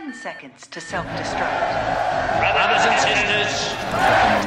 [0.00, 1.60] 10 seconds to self-destruct.
[2.38, 3.74] Brothers and sisters,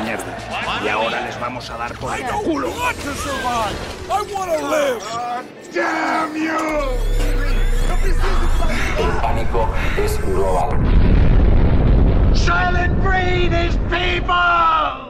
[0.03, 0.83] mierda.
[0.83, 2.69] Y ahora les vamos a dar por el culo.
[2.69, 3.77] want to survive.
[4.09, 5.03] I want to live.
[5.71, 6.57] Damn you!
[8.97, 10.71] El pánico es global.
[12.35, 15.02] Silent Breed is people!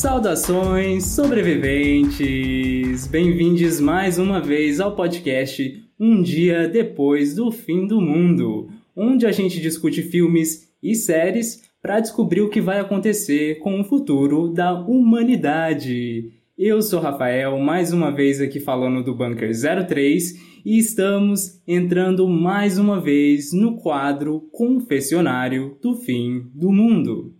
[0.00, 3.06] Saudações, sobreviventes!
[3.06, 9.30] Bem-vindos mais uma vez ao podcast Um Dia Depois do Fim do Mundo, onde a
[9.30, 14.72] gente discute filmes e séries para descobrir o que vai acontecer com o futuro da
[14.72, 16.32] humanidade.
[16.56, 19.52] Eu sou Rafael, mais uma vez aqui falando do Bunker
[19.86, 27.34] 03 e estamos entrando mais uma vez no quadro Confessionário do Fim do Mundo.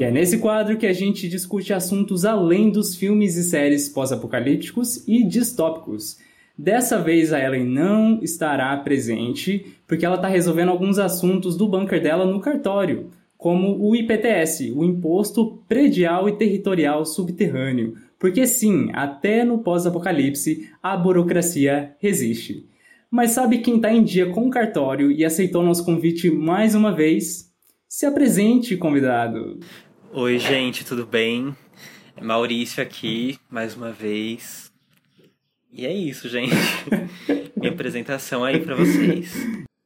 [0.00, 5.06] E é nesse quadro que a gente discute assuntos além dos filmes e séries pós-apocalípticos
[5.06, 6.16] e distópicos.
[6.56, 12.02] Dessa vez a Ellen não estará presente porque ela está resolvendo alguns assuntos do bunker
[12.02, 17.94] dela no cartório, como o IPTS, o Imposto Predial e Territorial Subterrâneo.
[18.18, 22.66] Porque sim, até no pós-apocalipse a burocracia resiste.
[23.10, 26.90] Mas sabe quem está em dia com o cartório e aceitou nosso convite mais uma
[26.90, 27.50] vez?
[27.86, 29.58] Se apresente, convidado.
[30.12, 31.54] Oi, gente, tudo bem?
[32.16, 34.72] É Maurício aqui, mais uma vez.
[35.72, 36.52] E é isso, gente.
[37.56, 39.32] Minha apresentação aí para vocês.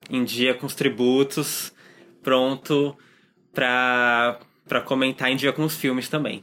[0.09, 1.75] Em dia com os tributos,
[2.23, 2.97] pronto
[3.53, 6.43] pra, pra comentar em dia com os filmes também.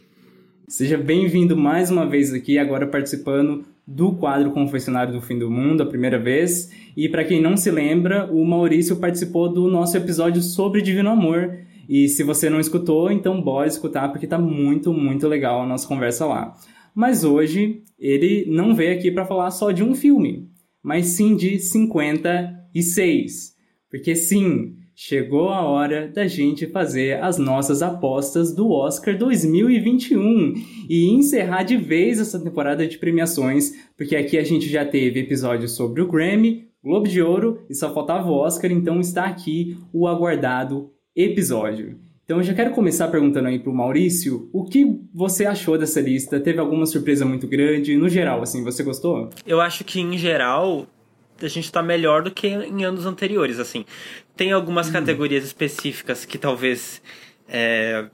[0.68, 5.82] Seja bem-vindo mais uma vez aqui, agora participando do quadro Confessionário do Fim do Mundo,
[5.82, 6.72] a primeira vez.
[6.96, 11.71] E para quem não se lembra, o Maurício participou do nosso episódio sobre Divino Amor.
[11.92, 15.86] E se você não escutou, então bora escutar, porque tá muito, muito legal a nossa
[15.86, 16.56] conversa lá.
[16.96, 20.48] Mas hoje ele não veio aqui para falar só de um filme,
[20.82, 23.52] mas sim de 56.
[23.90, 30.54] Porque sim, chegou a hora da gente fazer as nossas apostas do Oscar 2021
[30.90, 35.76] e encerrar de vez essa temporada de premiações, porque aqui a gente já teve episódios
[35.76, 40.08] sobre o Grammy, Globo de Ouro e só faltava o Oscar, então está aqui o
[40.08, 40.90] aguardado
[41.24, 41.98] episódio.
[42.26, 46.40] Então eu já quero começar perguntando aí pro Maurício, o que você achou dessa lista?
[46.40, 47.96] Teve alguma surpresa muito grande?
[47.98, 49.30] No geral, assim, você gostou?
[49.46, 50.88] Eu acho que, em geral,
[51.42, 53.84] a gente tá melhor do que em anos anteriores, assim.
[54.36, 54.94] Tem algumas Hum.
[54.94, 57.02] categorias específicas que talvez
[57.50, 58.06] é,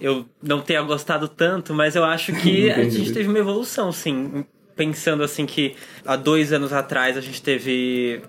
[0.00, 4.44] eu não tenha gostado tanto, mas eu acho que a gente teve uma evolução, sim.
[4.74, 5.74] Pensando assim que
[6.04, 8.22] há dois anos atrás a gente teve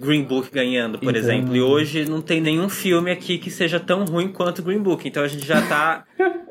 [0.00, 3.78] Green Book ganhando, por Então- exemplo, e hoje não tem nenhum filme aqui que seja
[3.78, 5.06] tão ruim quanto Green Book.
[5.06, 6.04] Então a gente já tá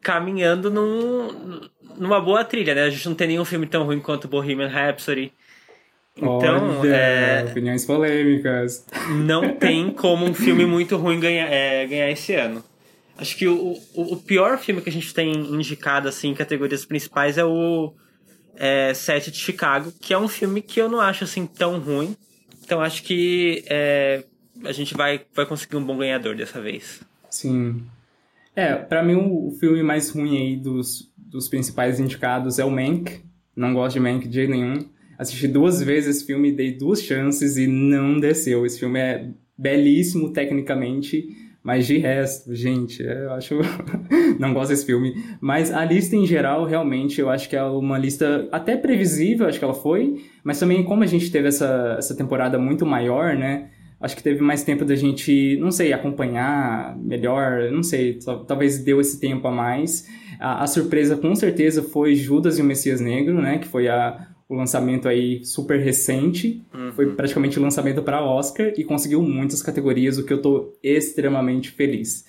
[0.00, 1.60] caminhando num,
[1.98, 2.84] numa boa trilha, né?
[2.84, 5.32] A gente não tem nenhum filme tão ruim quanto Bohemian Rhapsody.
[6.16, 8.84] Então, Olha, é, opiniões polêmicas.
[9.24, 12.62] não tem como um filme muito ruim ganhar, é, ganhar esse ano.
[13.16, 16.84] Acho que o, o, o pior filme que a gente tem indicado assim, em categorias
[16.84, 17.94] principais é o
[18.56, 22.16] é, Sete de Chicago, que é um filme que eu não acho assim tão ruim.
[22.64, 24.24] Então acho que é,
[24.64, 27.00] a gente vai, vai conseguir um bom ganhador dessa vez.
[27.30, 27.82] Sim.
[28.54, 32.70] É, pra mim o, o filme mais ruim aí dos, dos principais indicados é o
[32.70, 33.20] Mank.
[33.56, 34.86] Não gosto de Mank de jeito nenhum.
[35.18, 38.66] Assisti duas vezes esse filme, dei duas chances e não desceu.
[38.66, 41.28] Esse filme é belíssimo tecnicamente,
[41.62, 43.58] mas de resto, gente, eu acho.
[44.38, 45.14] não gosto desse filme.
[45.40, 49.58] Mas a lista em geral, realmente, eu acho que é uma lista até previsível, acho
[49.58, 50.24] que ela foi.
[50.42, 53.70] Mas também, como a gente teve essa, essa temporada muito maior, né?
[54.00, 58.82] Acho que teve mais tempo da gente, não sei, acompanhar melhor, não sei, tal- talvez
[58.82, 60.08] deu esse tempo a mais.
[60.40, 63.58] A, a surpresa com certeza foi Judas e o Messias Negro, né?
[63.58, 66.62] Que foi a, o lançamento aí super recente.
[66.94, 71.70] Foi praticamente o lançamento para Oscar e conseguiu muitas categorias, o que eu tô extremamente
[71.70, 72.26] feliz.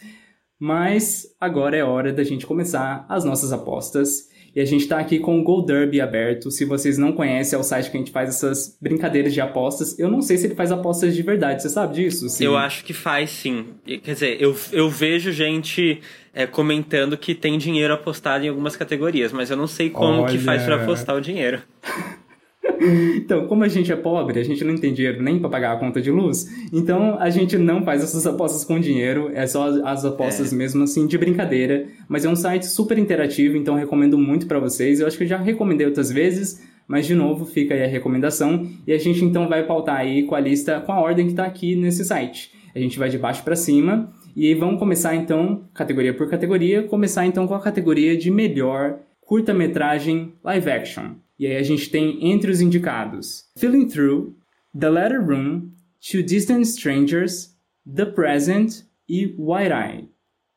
[0.58, 4.30] Mas agora é hora da gente começar as nossas apostas.
[4.56, 6.52] E a gente tá aqui com o Gold Derby aberto.
[6.52, 9.98] Se vocês não conhecem, é o site que a gente faz essas brincadeiras de apostas.
[9.98, 12.30] Eu não sei se ele faz apostas de verdade, você sabe disso?
[12.30, 12.46] Sim.
[12.46, 13.66] Eu acho que faz sim.
[13.86, 16.02] Quer dizer, eu, eu vejo gente
[16.34, 20.38] é, comentando que tem dinheiro apostado em algumas categorias, mas eu não sei como que
[20.38, 20.84] faz pra Olha.
[20.84, 21.62] apostar o dinheiro.
[23.16, 25.78] Então, como a gente é pobre, a gente não tem dinheiro nem para pagar a
[25.78, 30.04] conta de luz, então a gente não faz essas apostas com dinheiro, é só as
[30.04, 34.60] apostas mesmo assim de brincadeira, mas é um site super interativo, então recomendo muito para
[34.60, 35.00] vocês.
[35.00, 38.68] Eu acho que eu já recomendei outras vezes, mas de novo fica aí a recomendação
[38.86, 41.46] e a gente então vai pautar aí com a lista, com a ordem que tá
[41.46, 42.52] aqui nesse site.
[42.76, 47.26] A gente vai de baixo para cima E vamos começar então, categoria por categoria, começar
[47.26, 51.12] então com a categoria de melhor curta-metragem live action.
[51.44, 54.34] E aí a gente tem entre os indicados Feeling Through,
[54.80, 57.54] The Letter Room, Two Distant Strangers,
[57.86, 60.08] The Present e White Eye.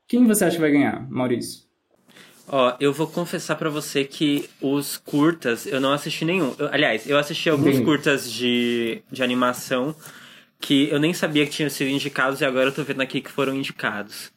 [0.07, 1.63] Quem você acha que vai ganhar, Maurício?
[2.47, 6.55] Ó, eu vou confessar pra você que os curtas, eu não assisti nenhum.
[6.57, 7.85] Eu- aliás, eu assisti alguns Entendi.
[7.85, 9.93] curtas de, de animação
[10.61, 13.33] que eu nem sabia que tinham sido indicados e agora eu tô vendo aqui que
[13.33, 14.31] foram indicados.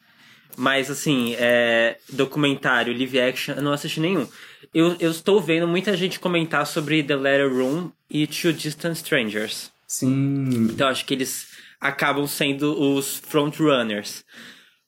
[0.56, 4.26] Mas, assim, é, documentário, live action, eu não assisti nenhum.
[4.74, 9.70] Eu, eu estou vendo muita gente comentar sobre The Letter Room e Two Distant Strangers.
[9.86, 10.68] Sim.
[10.70, 11.48] Então acho que eles
[11.80, 14.24] acabam sendo os frontrunners.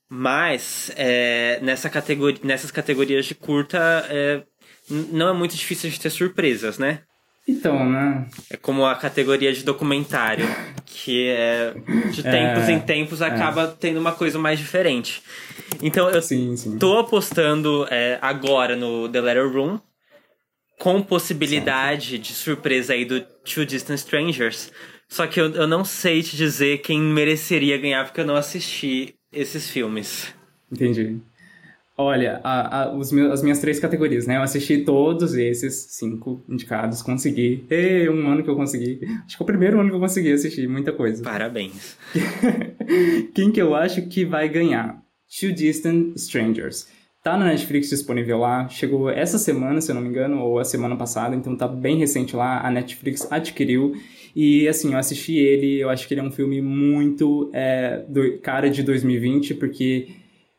[0.08, 4.42] Mas é, nessa categoria, nessas categorias de curta é,
[4.90, 7.02] não é muito difícil de ter surpresas, né?
[7.46, 8.26] Então, né?
[8.50, 10.46] É como a categoria de documentário,
[10.86, 11.74] que é
[12.10, 15.22] de tempos em tempos acaba tendo uma coisa mais diferente.
[15.82, 16.78] Então eu Sim, sim.
[16.78, 19.80] tô apostando é, agora no The Letter Room,
[20.78, 24.70] com possibilidade de surpresa aí do Two Distant Strangers.
[25.08, 29.14] Só que eu, eu não sei te dizer quem mereceria ganhar, porque eu não assisti
[29.32, 30.32] esses filmes.
[30.70, 31.20] Entendi.
[32.02, 34.36] Olha, a- a- os meus, as minhas três categorias, né?
[34.36, 37.64] Eu assisti todos esses cinco indicados, consegui.
[37.70, 39.00] Ê, um ano que eu consegui.
[39.24, 41.22] Acho que é o primeiro ano que eu consegui assistir muita coisa.
[41.22, 41.96] Parabéns.
[43.34, 45.00] Quem que eu acho que vai ganhar?
[45.40, 46.88] Two Distant Strangers.
[47.22, 50.64] Tá na Netflix disponível lá, chegou essa semana, se eu não me engano, ou a
[50.64, 53.92] semana passada, então tá bem recente lá, a Netflix adquiriu.
[54.34, 58.38] E assim, eu assisti ele, eu acho que ele é um filme muito é, do,
[58.38, 60.08] cara de 2020, porque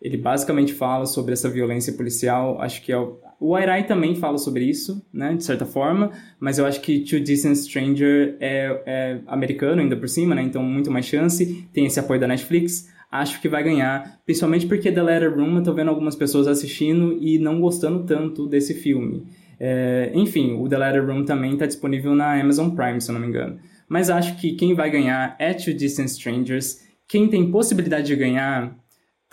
[0.03, 4.37] ele basicamente fala sobre essa violência policial, acho que é o, o Airai também fala
[4.37, 9.19] sobre isso, né, de certa forma, mas eu acho que Two Distant Stranger é, é
[9.25, 13.39] americano ainda por cima, né, então muito mais chance, tem esse apoio da Netflix, acho
[13.39, 17.39] que vai ganhar, principalmente porque The Letter Room eu tô vendo algumas pessoas assistindo e
[17.39, 19.25] não gostando tanto desse filme.
[19.57, 23.21] É, enfim, o The Letter Room também está disponível na Amazon Prime, se eu não
[23.21, 23.57] me engano.
[23.87, 26.81] Mas acho que quem vai ganhar é Two Distant Strangers.
[27.07, 28.75] Quem tem possibilidade de ganhar,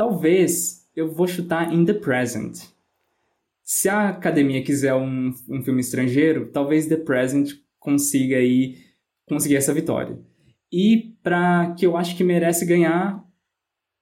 [0.01, 2.57] talvez eu vou chutar In the Present.
[3.63, 8.79] Se a academia quiser um, um filme estrangeiro, talvez The Present consiga aí
[9.29, 10.19] conseguir essa vitória.
[10.73, 13.23] E para que eu acho que merece ganhar,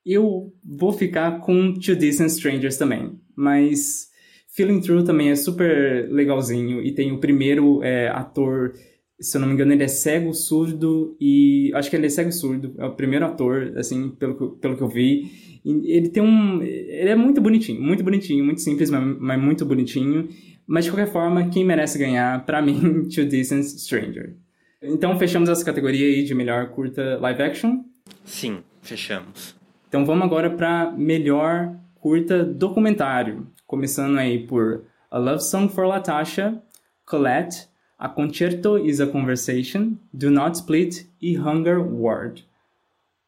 [0.06, 3.18] eu vou ficar com Two Distant Strangers também.
[3.34, 4.08] Mas
[4.54, 8.72] Feeling Through também é super legalzinho e tem o primeiro é, ator,
[9.20, 12.30] se eu não me engano, ele é cego, surdo e acho que ele é cego
[12.30, 15.60] surdo, é o primeiro ator, assim, pelo que, pelo que eu vi.
[15.64, 19.66] E ele tem um, ele é muito bonitinho, muito bonitinho, muito simples, mas, mas muito
[19.66, 20.28] bonitinho.
[20.66, 24.36] Mas de qualquer forma, quem merece ganhar, pra mim, Two Distant Stranger.
[24.80, 27.82] Então fechamos essa categoria aí de melhor curta live action.
[28.24, 29.56] Sim, fechamos.
[29.88, 36.62] Então vamos agora para melhor curta documentário, começando aí por A Love Song for Latasha,
[37.04, 37.67] Colette,
[37.98, 42.42] A Concerto is a Conversation, Do Not Split e Hunger Ward.
[42.42, 42.44] O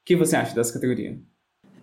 [0.04, 1.18] que você acha dessa categoria?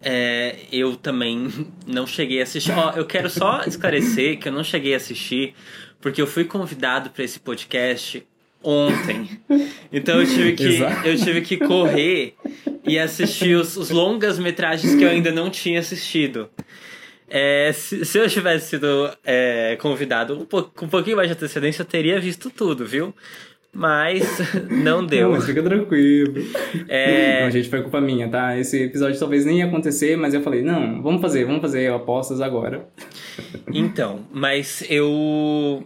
[0.01, 1.49] É, eu também
[1.85, 2.71] não cheguei a assistir.
[2.71, 5.53] Ó, eu quero só esclarecer que eu não cheguei a assistir
[5.99, 8.25] porque eu fui convidado para esse podcast
[8.63, 9.29] ontem.
[9.91, 11.07] Então eu tive que, Exato.
[11.07, 12.35] eu tive que correr
[12.85, 16.49] e assistir os, os longas metragens que eu ainda não tinha assistido.
[17.29, 21.33] É, se, se eu tivesse sido é, convidado um pouco, com um pouquinho mais de
[21.33, 23.13] antecedência, eu teria visto tudo, viu?
[23.73, 24.23] Mas
[24.71, 25.33] não deu.
[25.33, 26.33] Não, fica tranquilo.
[26.87, 28.57] É, Não, gente, foi culpa minha, tá?
[28.57, 32.41] Esse episódio talvez nem ia acontecer, mas eu falei, não, vamos fazer, vamos fazer apostas
[32.41, 32.87] agora.
[33.73, 35.83] Então, mas eu.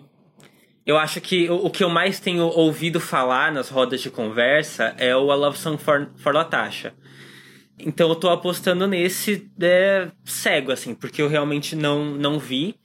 [0.86, 4.96] Eu acho que o, o que eu mais tenho ouvido falar nas rodas de conversa
[4.98, 6.94] é o A Love Song for, for Latasha.
[7.86, 12.76] Então eu tô apostando nesse é, cego, assim, porque eu realmente não, não vi.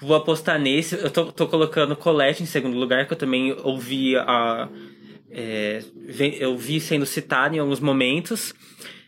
[0.00, 0.96] Vou apostar nesse.
[0.96, 4.68] Eu tô, tô colocando Colette em segundo lugar, que eu também ouvi a.
[5.30, 5.82] é,
[6.38, 8.54] eu vi sendo citado em alguns momentos.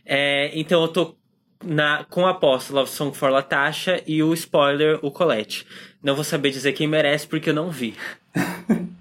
[0.05, 1.17] É, então eu tô
[1.65, 5.67] na, com a aposta Love Song for Latasha e o spoiler, o Colette.
[6.03, 7.95] Não vou saber dizer quem merece porque eu não vi.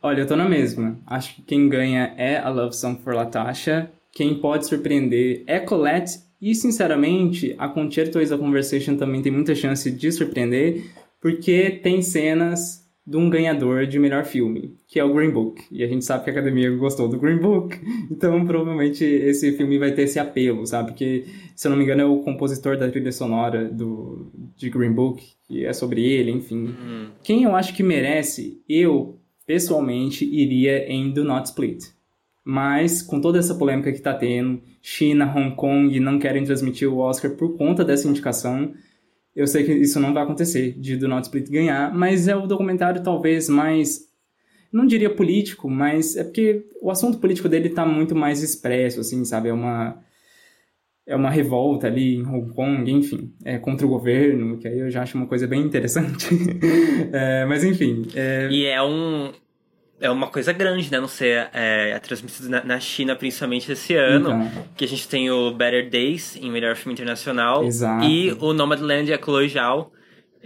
[0.00, 0.98] Olha, eu tô na mesma.
[1.06, 3.90] Acho que quem ganha é a Love Song for Latasha.
[4.14, 6.20] Quem pode surpreender é Colette.
[6.40, 10.84] E, sinceramente, a Concerto is a Conversation também tem muita chance de surpreender,
[11.20, 15.62] porque tem cenas de um ganhador de melhor filme, que é o Green Book.
[15.70, 17.78] E a gente sabe que a academia gostou do Green Book,
[18.10, 20.90] então provavelmente esse filme vai ter esse apelo, sabe?
[20.90, 24.92] Porque, se eu não me engano, é o compositor da trilha sonora do, de Green
[24.92, 26.74] Book, que é sobre ele, enfim.
[27.22, 31.84] Quem eu acho que merece, eu pessoalmente iria em Do Not Split.
[32.44, 36.98] Mas com toda essa polêmica que tá tendo, China, Hong Kong não querem transmitir o
[36.98, 38.74] Oscar por conta dessa indicação.
[39.34, 42.46] Eu sei que isso não vai acontecer, de Do Not Split ganhar, mas é o
[42.46, 44.12] documentário talvez mais
[44.70, 49.24] não diria político, mas é porque o assunto político dele tá muito mais expresso, assim,
[49.24, 49.48] sabe?
[49.48, 50.04] É uma
[51.06, 54.90] é uma revolta ali em Hong Kong, enfim, é contra o governo, que aí eu
[54.90, 56.28] já acho uma coisa bem interessante.
[57.12, 58.06] é, mas enfim.
[58.14, 58.48] É...
[58.50, 59.32] E é um.
[60.04, 61.00] É uma coisa grande, né?
[61.00, 64.32] Não sei, é, é transmitido na, na, China, principalmente esse ano.
[64.32, 64.64] Então.
[64.76, 67.64] Que a gente tem o Better Days em melhor filme internacional.
[67.64, 68.04] Exato.
[68.04, 69.90] E o Nomadland e a Chloe Zhao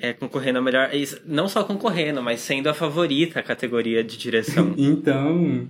[0.00, 0.90] é, concorrendo a melhor.
[1.26, 4.74] Não só concorrendo, mas sendo a favorita a categoria de direção.
[4.78, 5.66] então.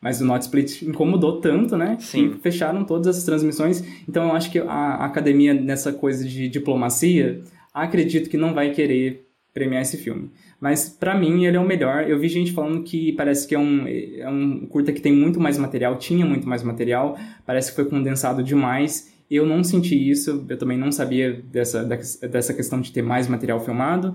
[0.00, 1.98] Mas o Not Split incomodou tanto, né?
[2.00, 2.30] Sim.
[2.30, 3.84] Que fecharam todas as transmissões.
[4.08, 7.42] Então eu acho que a academia, nessa coisa de diplomacia,
[7.74, 9.25] acredito que não vai querer
[9.56, 10.30] premiar esse filme.
[10.60, 12.06] Mas para mim ele é o melhor.
[12.06, 15.40] Eu vi gente falando que parece que é um, é um curta que tem muito
[15.40, 19.10] mais material, tinha muito mais material, parece que foi condensado demais.
[19.30, 23.58] Eu não senti isso, eu também não sabia dessa, dessa questão de ter mais material
[23.58, 24.14] filmado.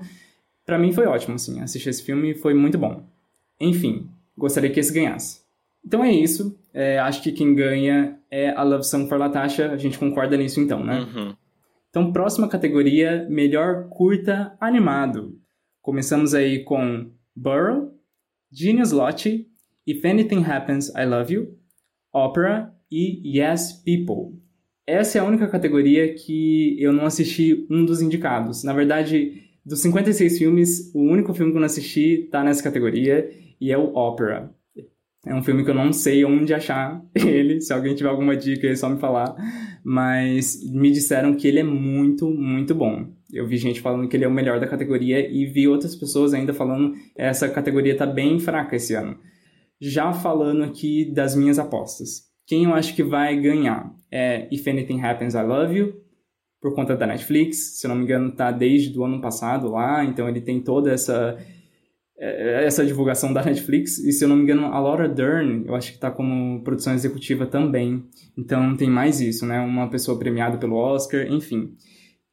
[0.64, 3.04] Para mim foi ótimo, assim, assistir esse filme foi muito bom.
[3.60, 4.08] Enfim,
[4.38, 5.42] gostaria que esse ganhasse.
[5.84, 6.56] Então é isso.
[6.72, 9.72] É, acho que quem ganha é a Love Song for Latasha.
[9.72, 11.00] A gente concorda nisso então, né?
[11.00, 11.34] Uhum.
[11.92, 15.38] Então, próxima categoria, melhor curta animado.
[15.82, 17.92] Começamos aí com Burrow,
[18.50, 19.48] Genius Lottie,
[19.86, 21.58] If Anything Happens, I Love You,
[22.14, 24.40] Opera e Yes People.
[24.88, 28.64] Essa é a única categoria que eu não assisti um dos indicados.
[28.64, 33.30] Na verdade, dos 56 filmes, o único filme que eu não assisti tá nessa categoria
[33.60, 34.56] e é o Opera.
[35.26, 37.62] É um filme que eu não sei onde achar ele.
[37.62, 39.36] Se alguém tiver alguma dica, é só me falar.
[39.84, 43.08] Mas me disseram que ele é muito, muito bom.
[43.32, 46.34] Eu vi gente falando que ele é o melhor da categoria e vi outras pessoas
[46.34, 49.18] ainda falando essa categoria tá bem fraca esse ano.
[49.80, 52.30] Já falando aqui das minhas apostas.
[52.46, 55.94] Quem eu acho que vai ganhar é If Anything Happens, I Love You,
[56.60, 57.80] por conta da Netflix.
[57.80, 60.92] Se eu não me engano, tá desde o ano passado lá, então ele tem toda
[60.92, 61.38] essa
[62.22, 63.98] essa divulgação da Netflix.
[63.98, 66.94] E se eu não me engano, a Laura Dern, eu acho que tá como produção
[66.94, 68.06] executiva também.
[68.38, 69.60] Então tem mais isso, né?
[69.60, 71.76] Uma pessoa premiada pelo Oscar, enfim.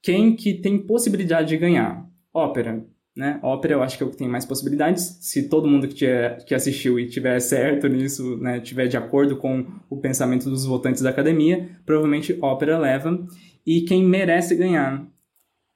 [0.03, 2.07] Quem que tem possibilidade de ganhar?
[2.33, 2.85] Ópera.
[3.17, 3.41] Né?
[3.43, 5.19] Ópera eu acho que é o que tem mais possibilidades.
[5.21, 9.37] Se todo mundo que, tiver, que assistiu e tiver certo nisso, né, tiver de acordo
[9.37, 13.27] com o pensamento dos votantes da academia, provavelmente ópera leva.
[13.67, 15.05] E quem merece ganhar?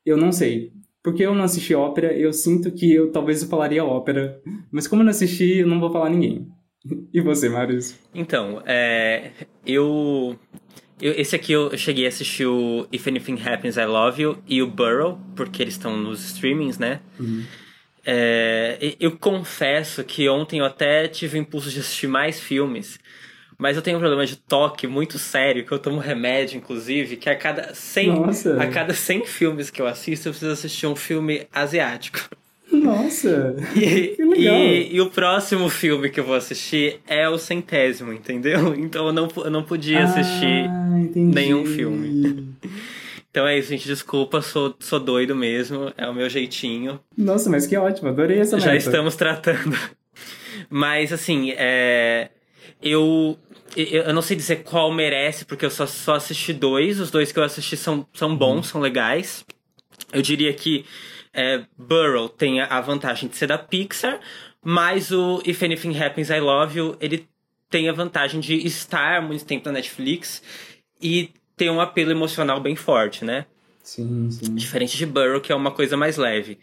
[0.07, 0.73] Eu não sei.
[1.03, 4.41] Porque eu não assisti ópera, eu sinto que eu talvez eu falaria ópera.
[4.71, 6.47] Mas como eu não assisti, eu não vou falar ninguém.
[7.13, 7.95] E você, Marius?
[8.13, 9.31] Então, é,
[9.65, 10.37] eu
[11.03, 14.63] eu, esse aqui eu cheguei a assistir o If Anything Happens, I Love You e
[14.63, 17.01] o Burrow, porque eles estão nos streamings, né?
[17.19, 17.45] Uhum.
[18.07, 23.01] É, eu confesso que ontem eu até tive o impulso de assistir mais filmes,
[23.63, 27.31] mas eu tenho um problema de toque muito sério, que eu tomo remédio, inclusive, que
[27.31, 28.61] a cada 100, Nossa.
[28.61, 32.19] a cada 100 filmes que eu assisto, eu preciso assistir um filme asiático.
[32.73, 33.55] Nossa!
[33.77, 34.57] E, que legal!
[34.57, 38.75] E, e, o próximo filme que eu vou assistir é o centésimo, entendeu?
[38.75, 42.49] Então eu não, eu não podia assistir ah, nenhum filme.
[43.31, 43.87] Então é isso, gente.
[43.87, 45.93] Desculpa, sou, sou doido mesmo.
[45.97, 46.99] É o meu jeitinho.
[47.17, 48.09] Nossa, mas que ótimo.
[48.09, 48.79] Adorei essa Já meta.
[48.79, 49.79] estamos tratando.
[50.69, 52.29] Mas, assim, é...
[52.83, 53.39] Eu,
[53.77, 57.01] eu não sei dizer qual merece, porque eu só, só assisti dois.
[57.01, 58.63] Os dois que eu assisti são, são bons, uhum.
[58.63, 59.45] são legais.
[60.13, 60.85] Eu diria que
[61.33, 64.21] é, Burrow tem a vantagem de ser da Pixar,
[64.63, 67.27] mas o If Anything Happens, I Love You, ele
[67.71, 70.43] tem a vantagem de estar muito tempo na Netflix
[71.01, 73.47] e ter um apelo emocional bem forte, né?
[73.83, 74.55] Sim, sim.
[74.55, 76.59] Diferente de Burrow, que é uma coisa mais leve.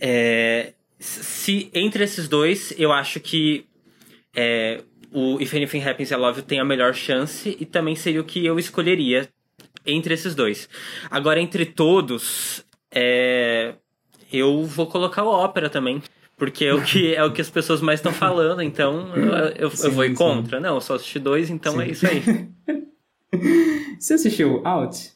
[0.00, 3.66] É, se entre esses dois, eu acho que
[4.34, 8.20] é, o If Anything Happens, I Love You tem a melhor chance e também seria
[8.20, 9.28] o que eu escolheria
[9.86, 10.68] entre esses dois.
[11.10, 13.74] Agora, entre todos, é,
[14.32, 16.02] eu vou colocar o ópera também.
[16.36, 19.70] Porque é o que, é o que as pessoas mais estão falando, então eu, eu,
[19.70, 20.58] sim, eu vou ir contra.
[20.58, 20.62] Sim.
[20.62, 21.82] Não, eu só assisti dois, então sim.
[21.82, 22.22] é isso aí.
[23.98, 25.14] Você assistiu Out?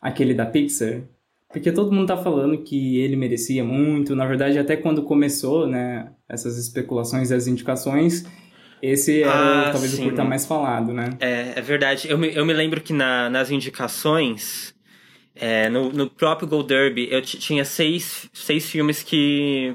[0.00, 1.02] Aquele da Pixar?
[1.48, 4.16] Porque todo mundo tá falando que ele merecia muito.
[4.16, 8.24] Na verdade, até quando começou, né, essas especulações e as indicações,
[8.84, 10.02] esse era ah, talvez sim.
[10.02, 11.10] o curta mais falado, né?
[11.20, 12.10] É, é verdade.
[12.10, 14.74] Eu me, eu me lembro que na, nas indicações,
[15.34, 19.74] é, no, no próprio Gold Derby, eu tinha seis, seis filmes que,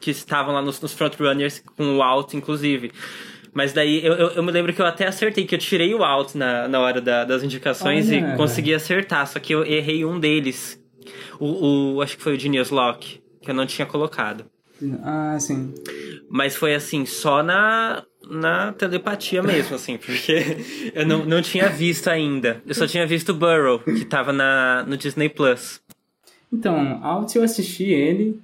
[0.00, 2.92] que estavam lá nos, nos frontrunners, com o Alt, inclusive.
[3.52, 6.04] Mas daí eu, eu, eu, me lembro que eu até acertei, que eu tirei o
[6.04, 8.34] Alt na, na hora da, das indicações Olha.
[8.34, 10.80] e consegui acertar, só que eu errei um deles.
[11.40, 14.44] O, o acho que foi o Genius Lock, que eu não tinha colocado.
[15.02, 15.74] Ah, sim.
[16.28, 20.42] Mas foi assim, só na, na telepatia mesmo, assim, porque
[20.94, 22.62] eu não, não tinha visto ainda.
[22.66, 25.80] Eu só tinha visto Burrow, que tava na, no Disney Plus.
[26.52, 28.40] Então, Out eu assisti ele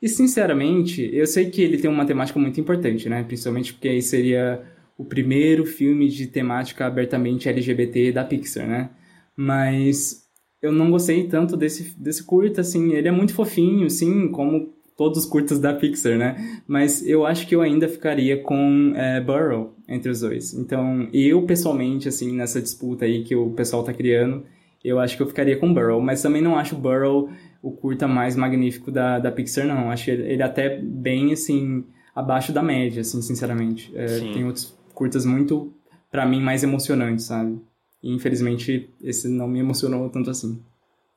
[0.00, 3.22] e, sinceramente, eu sei que ele tem uma temática muito importante, né?
[3.22, 4.62] Principalmente porque aí seria
[4.96, 8.90] o primeiro filme de temática abertamente LGBT da Pixar, né?
[9.36, 10.24] Mas
[10.62, 12.92] eu não gostei tanto desse, desse curta, assim.
[12.92, 16.60] Ele é muito fofinho, sim, como todos os curtas da Pixar, né?
[16.68, 20.52] Mas eu acho que eu ainda ficaria com é, Burrow entre os dois.
[20.52, 24.44] Então, eu pessoalmente, assim, nessa disputa aí que o pessoal tá criando,
[24.84, 26.02] eu acho que eu ficaria com Burrow.
[26.02, 27.30] Mas também não acho Burrow
[27.62, 29.90] o curta mais magnífico da, da Pixar, não.
[29.90, 31.82] Acho ele, ele até bem, assim,
[32.14, 33.90] abaixo da média, assim, sinceramente.
[33.94, 35.72] É, tem outros curtas muito,
[36.10, 37.58] para mim, mais emocionantes, sabe?
[38.02, 40.60] E, infelizmente, esse não me emocionou tanto assim.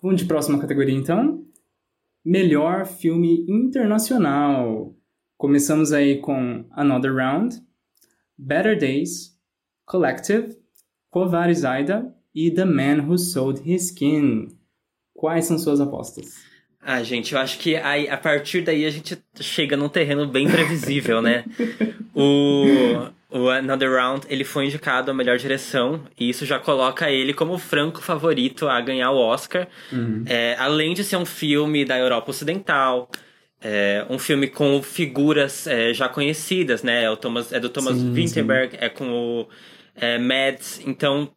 [0.01, 1.42] Vamos de próxima categoria, então?
[2.25, 4.95] Melhor filme internacional.
[5.37, 7.61] Começamos aí com Another Round,
[8.37, 9.37] Better Days,
[9.85, 10.57] Collective,
[11.09, 14.47] Kovar Zaida e The Man Who Sold His Skin.
[15.13, 16.53] Quais são suas apostas?
[16.81, 20.49] Ah, gente, eu acho que aí, a partir daí a gente chega num terreno bem
[20.49, 21.45] previsível, né?
[22.15, 27.33] o, o Another Round, ele foi indicado a melhor direção, e isso já coloca ele
[27.33, 29.67] como franco favorito a ganhar o Oscar.
[29.91, 30.23] Uhum.
[30.27, 33.09] É, além de ser um filme da Europa Ocidental,
[33.59, 37.03] é, um filme com figuras é, já conhecidas, né?
[37.03, 39.47] É, o Thomas, é do Thomas Sim, Vinterberg, é com o
[39.95, 41.31] é, Mads, então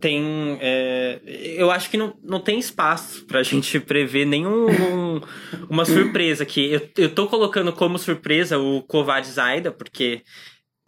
[0.00, 0.58] tem.
[0.60, 1.20] é,
[1.56, 5.20] eu acho que não, não tem espaço pra gente prever nenhum um-
[5.68, 6.70] uma surpresa aqui.
[6.72, 10.22] Eu, eu tô colocando como surpresa o Kovács Zaida, porque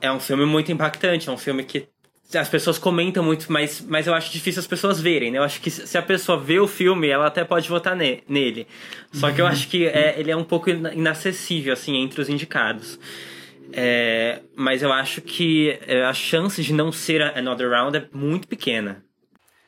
[0.01, 1.87] é um filme muito impactante, é um filme que
[2.35, 5.39] as pessoas comentam muito, mas, mas eu acho difícil as pessoas verem, né?
[5.39, 8.69] Eu acho que se a pessoa vê o filme, ela até pode votar ne- nele.
[9.13, 12.29] Só que eu acho que é, ele é um pouco ina- inacessível, assim, entre os
[12.29, 13.01] indicados.
[13.73, 18.49] É, mas eu acho que é, a chance de não ser Another Round é muito
[18.49, 19.05] pequena.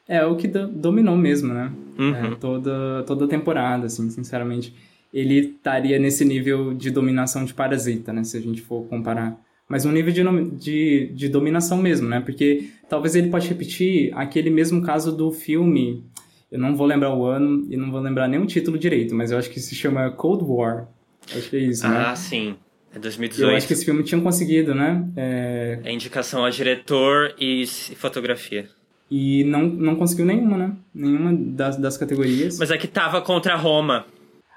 [0.09, 1.73] É o que do- dominou mesmo, né?
[1.99, 2.15] Uhum.
[2.33, 4.75] É, toda, toda a temporada, assim, sinceramente.
[5.13, 8.25] Ele estaria nesse nível de dominação de Parasita, né?
[8.25, 9.37] Se a gente for comparar.
[9.73, 10.23] Mas um nível de,
[10.59, 12.21] de, de dominação mesmo, né?
[12.21, 16.05] Porque talvez ele pode repetir aquele mesmo caso do filme.
[16.51, 19.31] Eu não vou lembrar o ano e não vou lembrar nem o título direito, mas
[19.31, 20.89] eu acho que se chama Cold War.
[21.35, 22.05] Acho que é isso, né?
[22.07, 22.55] Ah, sim.
[22.93, 23.57] É Eu 2018.
[23.57, 25.09] acho que esse filme tinha conseguido, né?
[25.17, 27.65] É, É indicação a diretor e
[27.97, 28.69] fotografia.
[29.11, 30.73] e não, não conseguiu nenhuma, né?
[30.95, 32.59] Nenhuma das, das categorias.
[32.59, 34.05] Mas é que tava contra Roma.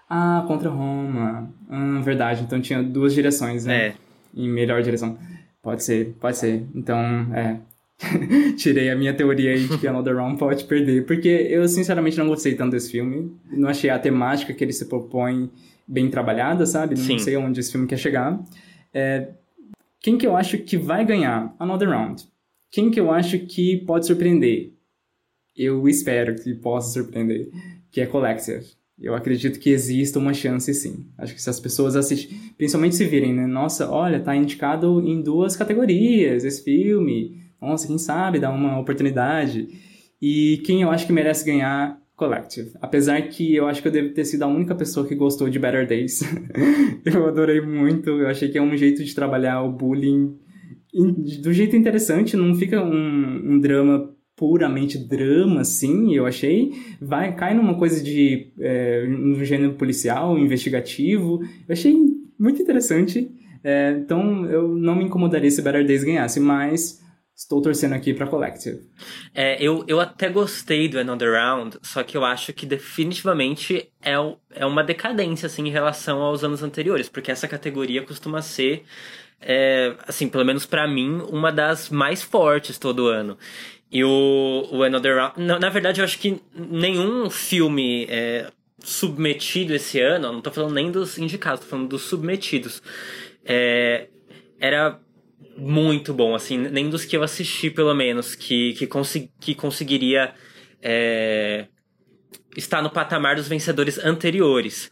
[0.09, 1.49] Ah, contra Roma.
[1.71, 2.43] Hum, verdade.
[2.43, 3.87] Então tinha duas direções, né?
[3.87, 4.04] É.
[4.35, 5.17] Em melhor direção.
[5.61, 6.63] Pode ser, pode ser.
[6.75, 6.97] Então,
[7.33, 7.57] é.
[8.57, 11.05] Tirei a minha teoria aí de que Another Round pode perder.
[11.05, 13.31] Porque eu, sinceramente, não gostei tanto desse filme.
[13.49, 15.49] Não achei a temática que ele se propõe
[15.87, 16.95] bem trabalhada, sabe?
[16.95, 17.19] Não Sim.
[17.19, 18.39] sei onde esse filme quer chegar.
[18.93, 19.29] É,
[20.01, 22.27] Quem que eu acho que vai ganhar Another Round?
[22.71, 24.73] Quem que eu acho que pode surpreender?
[25.55, 27.49] Eu espero que possa surpreender.
[27.91, 28.65] Que é Collective.
[28.99, 31.05] Eu acredito que exista uma chance sim.
[31.17, 33.45] Acho que se as pessoas assistirem, principalmente se virem, né?
[33.45, 37.37] Nossa, olha, tá indicado em duas categorias esse filme.
[37.61, 39.67] Nossa, quem sabe dá uma oportunidade.
[40.21, 42.71] E quem eu acho que merece ganhar, Collective.
[42.81, 45.59] Apesar que eu acho que eu devo ter sido a única pessoa que gostou de
[45.59, 46.21] Better Days.
[47.03, 50.33] eu adorei muito, eu achei que é um jeito de trabalhar o bullying
[50.93, 56.73] in- do jeito interessante, não fica um, um drama puramente drama, assim, eu achei.
[57.01, 58.51] Vai, cai numa coisa de.
[58.59, 61.41] É, no gênero policial, investigativo.
[61.67, 61.95] Eu achei
[62.37, 63.31] muito interessante.
[63.63, 67.03] É, então eu não me incomodaria se Better Days ganhasse, mas
[67.35, 68.79] estou torcendo aqui pra Collective.
[69.33, 74.13] É, eu, eu até gostei do Another Round, só que eu acho que definitivamente é,
[74.51, 78.83] é uma decadência, assim, em relação aos anos anteriores, porque essa categoria costuma ser,
[79.41, 83.37] é, assim, pelo menos pra mim, uma das mais fortes todo ano.
[83.91, 85.33] E o, o Another Round...
[85.37, 90.73] Na, na verdade, eu acho que nenhum filme é, submetido esse ano, não tô falando
[90.73, 92.81] nem dos indicados, tô falando dos submetidos,
[93.43, 94.07] é,
[94.59, 94.99] era
[95.57, 100.33] muito bom, assim, nem dos que eu assisti, pelo menos, que, que, consi que conseguiria
[100.81, 101.67] é,
[102.57, 104.91] estar no patamar dos vencedores anteriores.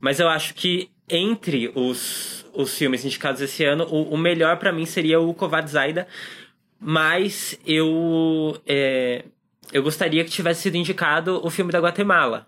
[0.00, 4.72] Mas eu acho que entre os, os filmes indicados esse ano, o, o melhor pra
[4.72, 6.06] mim seria o Kovad Zaida,
[6.80, 9.24] mas eu, é,
[9.72, 12.46] eu gostaria que tivesse sido indicado o filme da Guatemala,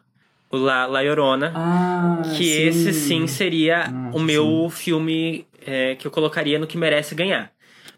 [0.51, 1.53] o La, La Llorona.
[1.55, 2.62] Ah, Que sim.
[2.68, 7.53] esse sim seria Ah, o meu filme é, que eu colocaria no que merece ganhar.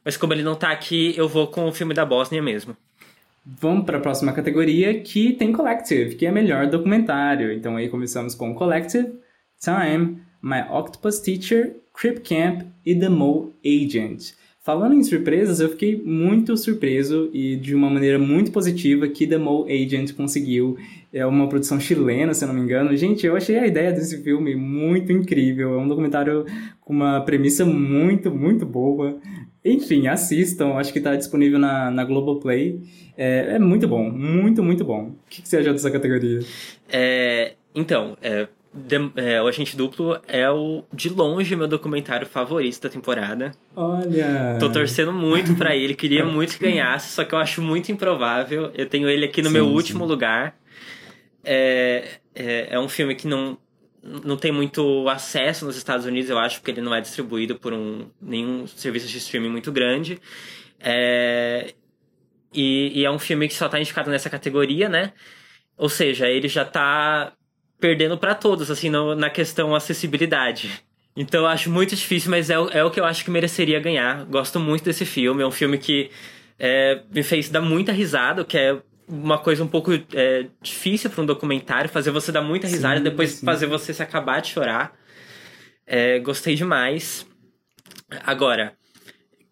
[0.05, 2.77] Mas como ele não tá aqui, eu vou com o filme da Bósnia mesmo.
[3.47, 7.53] Vamos para a próxima categoria que tem Collective, que é melhor documentário.
[7.53, 9.12] Então aí começamos com Collective,
[9.62, 14.33] Time, My Octopus Teacher, Crip Camp e The Mole Agent.
[14.64, 19.37] Falando em surpresas, eu fiquei muito surpreso e de uma maneira muito positiva que The
[19.37, 20.79] Mole Agent conseguiu.
[21.12, 22.96] É uma produção chilena, se eu não me engano.
[22.96, 25.74] Gente, eu achei a ideia desse filme muito incrível.
[25.74, 26.46] É um documentário
[26.81, 29.18] com uma premissa muito, muito boa.
[29.62, 30.72] Enfim, assistam.
[30.77, 32.81] Acho que está disponível na, na Globoplay.
[33.18, 35.09] É, é muito bom, muito, muito bom.
[35.09, 36.40] O que, que você achou dessa categoria?
[36.90, 38.48] É, então, é,
[38.88, 43.52] The- é, o Agente Duplo é o, de longe, meu documentário favorito da temporada.
[43.76, 44.56] Olha.
[44.58, 48.72] Tô torcendo muito pra ele, queria muito que ganhasse, só que eu acho muito improvável.
[48.74, 49.72] Eu tenho ele aqui no Sim, meu sim.
[49.72, 50.56] último lugar.
[51.44, 53.56] É, é, é um filme que não,
[54.02, 57.72] não tem muito acesso nos Estados Unidos, eu acho, porque ele não é distribuído por
[57.72, 60.18] um, nenhum serviço de streaming muito grande.
[60.80, 61.74] É,
[62.52, 65.12] e, e é um filme que só tá indicado nessa categoria, né?
[65.76, 67.32] Ou seja, ele já tá
[67.85, 70.70] perdendo pra todos, assim, no- na questão acessibilidade.
[71.14, 73.79] Então eu acho muito difícil, mas é, o- é o que eu acho que mereceria
[73.79, 74.25] ganhar.
[74.25, 75.42] Gosto muito desse filme.
[75.42, 76.11] É um filme que
[76.59, 81.11] é, me fez dar muita risada, o que é uma coisa um pouco é, difícil
[81.11, 83.44] para um documentário, fazer você dar muita risada Sim, depois sim.
[83.44, 84.97] fazer você se acabar de chorar.
[85.87, 87.27] É, gostei demais.
[88.25, 88.73] Agora,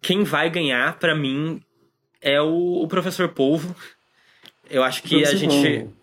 [0.01, 1.61] quem vai ganhar, pra mim,
[2.19, 3.75] é o, o Professor Polvo.
[4.69, 5.93] Eu acho que a Professor gente Polvo.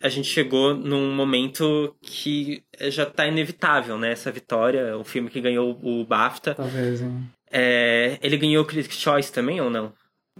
[0.00, 4.12] A gente chegou num momento que já tá inevitável, né?
[4.12, 6.54] Essa vitória, o filme que ganhou o BAFTA.
[6.54, 7.28] Talvez, hein?
[7.50, 9.92] É, ele ganhou o Critics' Choice também ou não?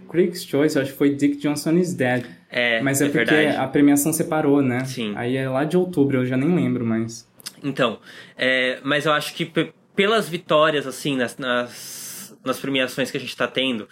[0.09, 2.25] Critics' Choice, eu acho que foi Dick Johnson is Dead.
[2.49, 3.57] É, Mas é, porque verdade.
[3.57, 4.85] a premiação separou, né?
[4.85, 5.13] Sim.
[5.15, 7.27] Aí é lá de outubro, eu já nem lembro mais.
[7.63, 7.99] Então,
[8.37, 13.19] é, mas eu acho que pe- pelas vitórias, assim, nas, nas, nas premiações que a
[13.19, 13.89] gente tá tendo,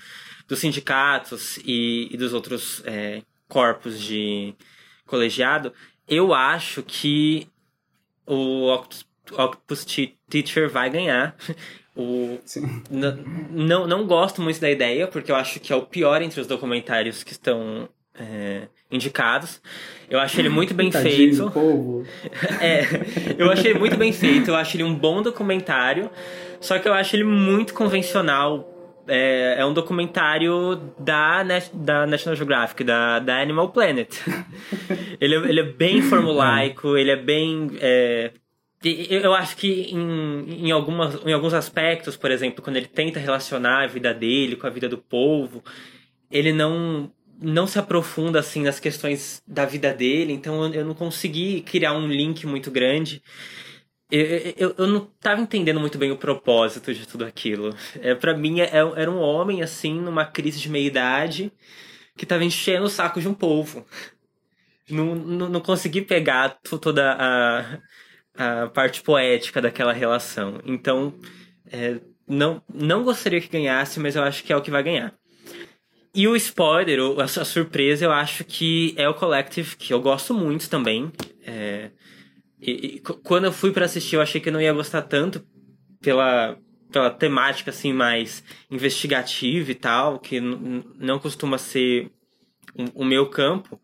[0.48, 4.54] dos sindicatos e, e dos outros é, corpos de
[5.06, 5.74] colegiado,
[6.08, 7.48] eu acho que
[8.26, 11.36] o Octopus, Octopus Te- Teacher vai ganhar.
[11.98, 12.38] O,
[13.50, 16.46] não, não gosto muito da ideia, porque eu acho que é o pior entre os
[16.46, 19.62] documentários que estão é, indicados.
[20.10, 21.52] Eu acho ele muito bem Tadinho feito.
[21.52, 22.06] povo.
[22.60, 22.82] É,
[23.38, 26.10] eu achei ele muito bem feito, eu acho ele um bom documentário,
[26.60, 28.70] só que eu acho ele muito convencional.
[29.08, 34.10] É, é um documentário da, da National Geographic, da, da Animal Planet.
[35.22, 37.72] ele, é- ele é bem formulaico, ele é bem.
[37.80, 38.32] é,
[38.84, 43.84] eu acho que em, em, algumas, em alguns aspectos, por exemplo, quando ele tenta relacionar
[43.84, 45.64] a vida dele com a vida do povo,
[46.30, 51.62] ele não não se aprofunda assim nas questões da vida dele, então eu não consegui
[51.62, 53.22] criar um link muito grande.
[54.12, 57.76] Eu, eu, eu não tava entendendo muito bem o propósito de tudo aquilo.
[58.02, 61.52] É, para mim, é, era um homem, assim, numa crise de meia-idade,
[62.16, 63.86] que tava enchendo o saco de um povo.
[64.90, 67.80] Não, não, não consegui pegar to- toda a,
[68.64, 70.62] a parte poética daquela relação.
[70.64, 71.14] Então,
[71.72, 75.14] é, não, não gostaria que ganhasse, mas eu acho que é o que vai ganhar.
[76.14, 80.70] E o spoiler, a surpresa, eu acho que é o Collective, que eu gosto muito
[80.70, 81.12] também.
[81.46, 81.90] É,
[82.60, 85.02] e, e qu- quando eu fui pra assistir, eu achei que eu não ia gostar
[85.04, 85.46] tanto
[86.02, 86.58] pela,
[86.92, 92.12] pela temática assim mais investigativa e tal, que não costuma ser
[92.94, 93.80] o, meu campo.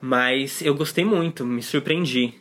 [0.00, 2.34] Mas eu gostei muito, me surpreendi.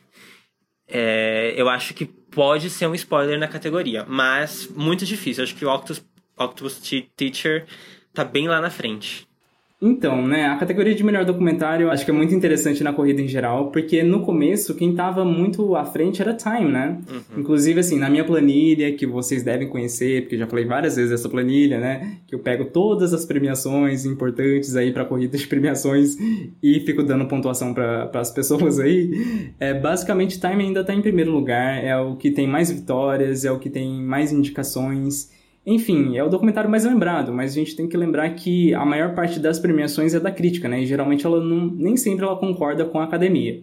[0.88, 5.44] É, eu acho que pode ser um spoiler na categoria, mas muito difícil.
[5.44, 6.04] Acho que o Octopus,
[6.38, 7.66] Octopus Te- Teacher
[8.14, 9.28] tá bem lá na frente.
[9.84, 13.20] Então, né, a categoria de melhor documentário eu acho que é muito interessante na corrida
[13.20, 17.00] em geral, porque no começo quem tava muito à frente era Time, né?
[17.36, 21.28] Inclusive, assim, na minha planilha, que vocês devem conhecer, porque já falei várias vezes essa
[21.28, 22.18] planilha, né?
[22.28, 26.16] Que eu pego todas as premiações importantes aí pra corrida de premiações
[26.62, 29.12] e fico dando pontuação para as pessoas aí.
[29.60, 33.52] É, basicamente, Time ainda tá em primeiro lugar, é o que tem mais vitórias, é
[33.52, 35.41] o que tem mais indicações.
[35.66, 39.14] Enfim, é o documentário mais lembrado, mas a gente tem que lembrar que a maior
[39.14, 40.82] parte das premiações é da crítica, né?
[40.82, 43.62] E geralmente ela não, nem sempre ela concorda com a academia.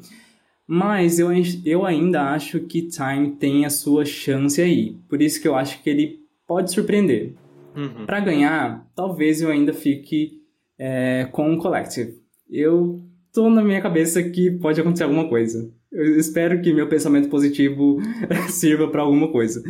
[0.67, 1.31] Mas eu,
[1.65, 4.97] eu ainda acho que Time tem a sua chance aí.
[5.09, 7.35] Por isso que eu acho que ele pode surpreender.
[7.75, 8.07] Uhum.
[8.07, 10.43] Pra ganhar, talvez eu ainda fique
[10.79, 12.15] é, com o Collective.
[12.51, 13.01] Eu
[13.33, 15.73] tô na minha cabeça que pode acontecer alguma coisa.
[15.91, 17.99] Eu espero que meu pensamento positivo
[18.51, 19.63] sirva pra alguma coisa.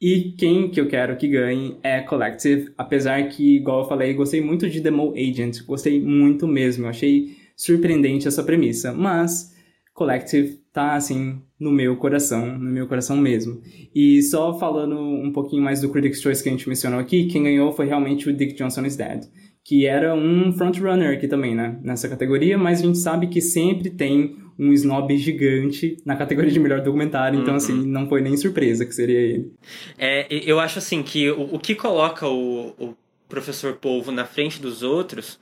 [0.00, 4.40] E quem que eu quero que ganhe é Collective, apesar que, igual eu falei, gostei
[4.40, 9.54] muito de Mole Agent, gostei muito mesmo, eu achei surpreendente essa premissa, mas
[9.94, 13.62] Collective tá, assim, no meu coração, no meu coração mesmo.
[13.94, 17.44] E só falando um pouquinho mais do Critics' Choice que a gente mencionou aqui, quem
[17.44, 19.24] ganhou foi realmente o Dick Johnson is Dead,
[19.64, 23.88] que era um frontrunner aqui também, né, nessa categoria, mas a gente sabe que sempre
[23.88, 27.56] tem um snob gigante na categoria de melhor documentário, então Uhum.
[27.56, 29.52] assim, não foi nem surpresa que seria ele.
[29.98, 32.96] É, eu acho assim que o, o que coloca o, o
[33.28, 35.38] professor Polvo na frente dos outros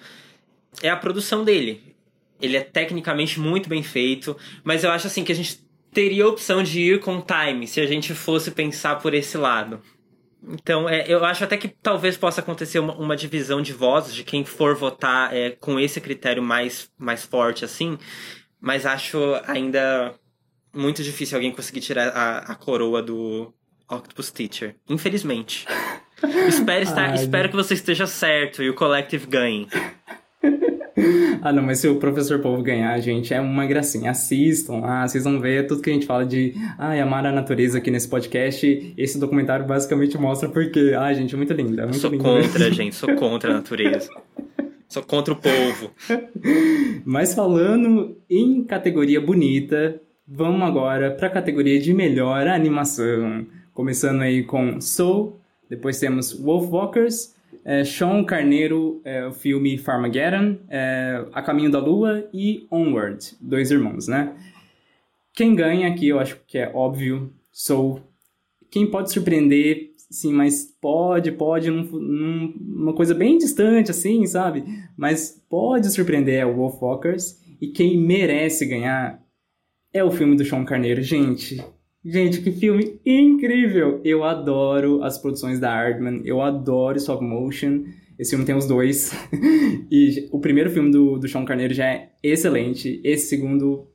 [0.83, 1.83] é a produção dele.
[2.41, 5.61] Ele é tecnicamente muito bem feito, mas eu acho assim que a gente
[5.93, 9.81] teria a opção de ir com time se a gente fosse pensar por esse lado.
[10.49, 14.25] Então, é, eu acho até que talvez possa acontecer uma, uma divisão de vozes de
[14.25, 17.97] quem for votar é, com esse critério mais, mais forte, assim.
[18.63, 20.15] Mas acho ainda
[20.73, 23.53] muito difícil alguém conseguir tirar a, a coroa do
[23.91, 24.77] Octopus Teacher.
[24.89, 25.67] Infelizmente.
[26.47, 29.67] espero estar, Ai, espero que você esteja certo e o Collective ganhe.
[31.41, 34.13] Ah, não, mas se o Professor Povo ganhar, gente, é uma gracinha.
[34.13, 37.79] Assistam lá, vocês vão ver tudo que a gente fala de ai, amar a natureza
[37.79, 38.95] aqui nesse podcast.
[38.97, 41.81] Esse documentário basicamente mostra porque, ai, gente, é muito lindo.
[41.81, 42.71] É muito Sou contra, mesmo.
[42.75, 44.09] gente, sou contra a natureza.
[44.93, 45.91] Sou contra o povo.
[47.07, 53.47] Mas falando em categoria bonita, vamos agora para a categoria de melhor animação.
[53.73, 61.25] Começando aí com Soul, depois temos Wolfwalkers, é, Sean Carneiro, é, o filme Farmageddon, é,
[61.33, 64.37] A Caminho da Lua e Onward, dois irmãos, né?
[65.33, 68.03] Quem ganha aqui, eu acho que é óbvio, Soul.
[68.71, 74.65] Quem pode surpreender, sim, mas pode, pode, num, num, uma coisa bem distante, assim, sabe?
[74.97, 77.41] Mas pode surpreender é o Wolfwalkers.
[77.61, 79.23] E quem merece ganhar
[79.93, 81.03] é o filme do Sean Carneiro.
[81.03, 81.65] Gente,
[82.05, 84.01] gente, que filme incrível!
[84.05, 87.85] Eu adoro as produções da Aardman, eu adoro stop motion.
[88.19, 89.13] Esse filme tem os dois.
[89.91, 93.01] e o primeiro filme do, do Sean Carneiro já é excelente.
[93.03, 93.89] Esse segundo,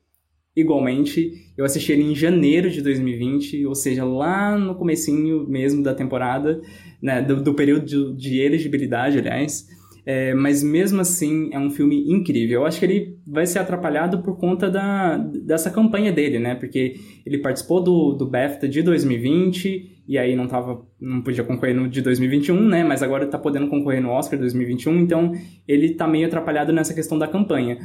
[0.58, 1.32] igualmente.
[1.56, 6.60] Eu assisti ele em janeiro de 2020, ou seja, lá no comecinho mesmo da temporada,
[7.02, 9.68] né, do, do período de, de elegibilidade, aliás.
[10.10, 12.62] É, mas mesmo assim é um filme incrível.
[12.62, 16.56] Eu acho que ele vai ser atrapalhado por conta da, dessa campanha dele, né?
[16.56, 21.76] Porque ele participou do, do BAFTA de 2020 e aí não, tava, não podia concorrer
[21.76, 22.86] no de 2021, né?
[22.86, 25.34] Mas agora tá podendo concorrer no Oscar 2021, então
[25.68, 27.78] ele tá meio atrapalhado nessa questão da campanha.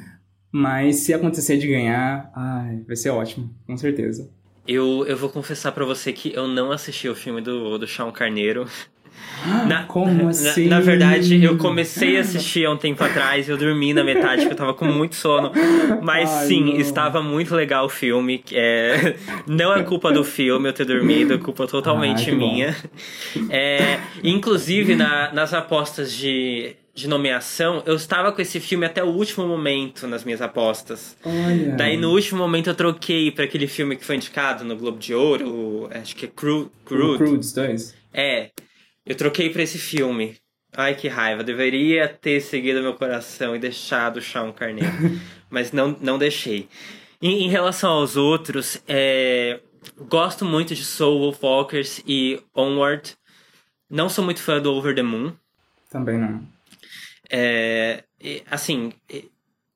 [0.53, 4.31] Mas se acontecer de ganhar, ai, vai ser ótimo, com certeza.
[4.67, 8.13] Eu, eu vou confessar pra você que eu não assisti o filme do, do Sean
[8.13, 8.67] Carneiro.
[9.67, 10.67] Na, Como na- assim?
[10.69, 14.53] Na, verdade, eu comecei a assistir há um tempo atrás, eu dormi na metade, porque
[14.53, 15.51] eu tava com muito sono.
[16.03, 16.81] Mas Ai, sim, não.
[16.81, 18.43] estava muito legal o filme.
[18.53, 22.37] É, não é culpa do filme eu ter dormido, é culpa totalmente bom.
[22.37, 22.77] minha.
[23.51, 29.09] É, inclusive, na- nas apostas de, de nomeação, eu estava com esse filme até o
[29.09, 31.17] último momento nas minhas apostas.
[31.25, 31.75] Olha.
[31.77, 35.15] Daí no último momento eu troquei pra aquele filme que foi indicado no Globo de
[35.15, 37.19] Ouro, acho que é Cru, O Crude.
[37.19, 37.95] Crudes 2.
[38.15, 38.51] É,
[39.07, 40.37] eu troquei pra esse filme.
[40.75, 41.45] Ai, que raiva.
[41.45, 44.91] Deveria ter seguido meu coração e deixado o Sean Carneiro.
[45.51, 46.69] Mas não, não deixei.
[47.21, 49.61] Em, em relação aos outros, é,
[50.09, 53.15] gosto muito de Soul, Wolfwalkers e Onward.
[53.91, 55.33] Não sou muito fã do Over the Moon.
[55.91, 56.43] Também não.
[57.31, 58.05] É,
[58.51, 58.93] assim,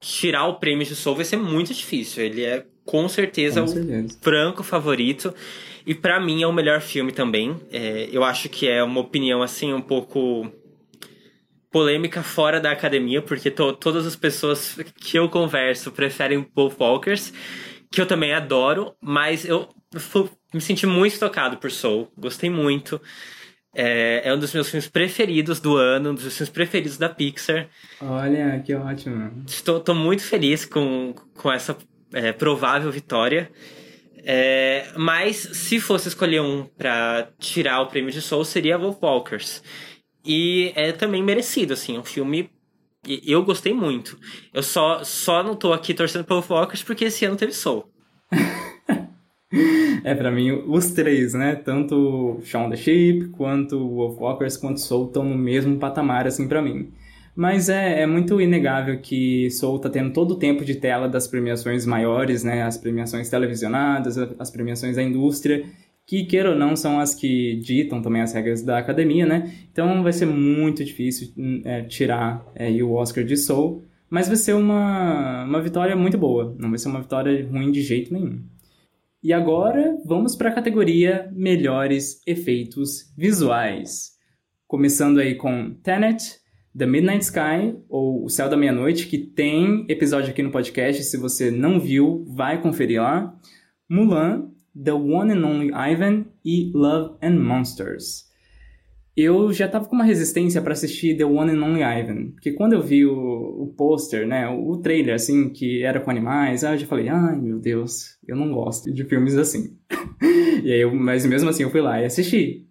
[0.00, 2.24] tirar o prêmio de Soul vai ser muito difícil.
[2.24, 4.18] Ele é com certeza Com o certeza.
[4.22, 5.34] franco favorito.
[5.86, 7.56] E pra mim é o melhor filme também.
[7.70, 10.50] É, eu acho que é uma opinião assim um pouco
[11.70, 17.32] polêmica fora da academia, porque to- todas as pessoas que eu converso preferem Wolfwalkers,
[17.90, 19.68] que eu também adoro, mas eu
[20.52, 22.10] me senti muito tocado por Soul.
[22.16, 23.00] Gostei muito.
[23.74, 27.10] É, é um dos meus filmes preferidos do ano, um dos meus filmes preferidos da
[27.10, 27.68] Pixar.
[28.00, 29.44] Olha, que ótimo.
[29.46, 31.76] Estou, tô muito feliz com, com essa
[32.12, 33.50] é, provável vitória.
[34.28, 39.62] É, mas se fosse escolher um pra tirar o prêmio de Soul, seria Wolfwalkers.
[40.24, 42.50] E é também merecido, assim, é um filme.
[43.24, 44.18] Eu gostei muito.
[44.52, 47.88] Eu só, só não tô aqui torcendo pro Wolfwalkers porque esse ano teve Soul.
[50.02, 51.54] É, pra mim, os três, né?
[51.54, 56.92] Tanto Shaun the Sheep, quanto Wolfwalkers, quanto Soul estão no mesmo patamar, assim, pra mim.
[57.36, 61.28] Mas é, é muito inegável que Soul tá tendo todo o tempo de tela das
[61.28, 62.62] premiações maiores, né?
[62.62, 65.66] As premiações televisionadas, as premiações da indústria,
[66.06, 69.52] que, queira ou não, são as que ditam também as regras da academia, né?
[69.70, 74.36] Então vai ser muito difícil hum, é, tirar é, o Oscar de Soul, mas vai
[74.36, 78.40] ser uma, uma vitória muito boa, não vai ser uma vitória ruim de jeito nenhum.
[79.22, 84.12] E agora vamos para a categoria Melhores Efeitos Visuais.
[84.66, 86.38] Começando aí com Tenet,
[86.76, 91.02] The Midnight Sky, ou O Céu da Meia-Noite, que tem episódio aqui no podcast.
[91.04, 93.34] Se você não viu, vai conferir lá.
[93.88, 94.50] Mulan,
[94.84, 98.26] The One and Only Ivan e Love and Monsters.
[99.16, 102.32] eu já tava com uma resistência para assistir The One and Only Ivan.
[102.32, 106.62] Porque quando eu vi o, o pôster, né, o, trailer, assim, que era com animais,
[106.62, 109.78] aí eu já falei, ai meu Deus, eu não gosto de filmes assim.
[110.62, 112.65] e aí eu, mas mesmo assim eu fui lá e assisti.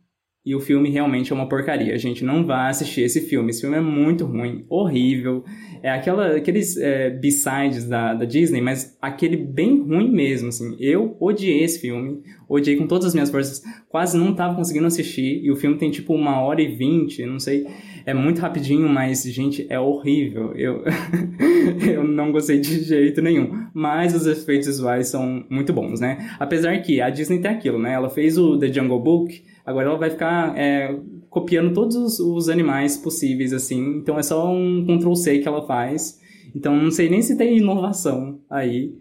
[0.46, 1.96] E o filme realmente é uma porcaria.
[1.96, 3.50] A gente não vai assistir esse filme.
[3.50, 5.44] Esse filme é muito ruim, horrível.
[5.82, 10.78] É aquela, aqueles é, B-sides da, da Disney, mas aquele bem ruim mesmo, assim.
[10.80, 13.64] Eu odiei esse filme, odiei com todas as minhas forças.
[13.90, 15.44] Quase não tava conseguindo assistir.
[15.44, 17.66] E o filme tem tipo uma hora e vinte, não sei.
[18.06, 20.54] É muito rapidinho, mas, gente, é horrível.
[20.56, 20.84] Eu,
[21.90, 23.68] eu não gostei de jeito nenhum.
[23.74, 26.36] Mas os efeitos visuais são muito bons, né?
[26.40, 27.94] Apesar que a Disney tem aquilo, né?
[27.94, 30.96] Ela fez o The Jungle Book Agora ela vai ficar é,
[31.28, 33.98] copiando todos os, os, animais possíveis, assim.
[33.98, 36.22] Então é só um Ctrl-C que ela faz.
[36.56, 38.94] Então não sei nem se tem inovação aí.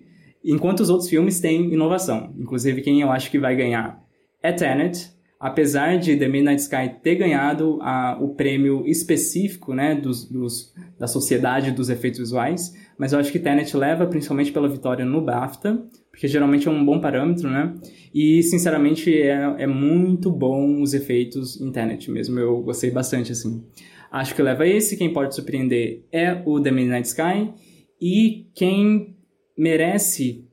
[0.43, 2.35] Enquanto os outros filmes têm inovação.
[2.39, 4.03] Inclusive, quem eu acho que vai ganhar
[4.43, 5.13] é Tenet.
[5.45, 11.07] Apesar de The Midnight Sky ter ganhado a, o prêmio específico né, dos, dos, da
[11.07, 15.85] Sociedade dos Efeitos Visuais, mas eu acho que Tenet leva principalmente pela vitória no BAFTA,
[16.11, 17.75] porque geralmente é um bom parâmetro, né?
[18.15, 22.41] E, sinceramente, é, é muito bom os efeitos internet mesmo.
[22.41, 23.63] Eu gostei bastante, assim.
[24.11, 24.97] Acho que leva esse.
[24.97, 27.53] Quem pode surpreender é o The Midnight Sky.
[28.01, 29.15] E quem
[29.59, 30.49] merece,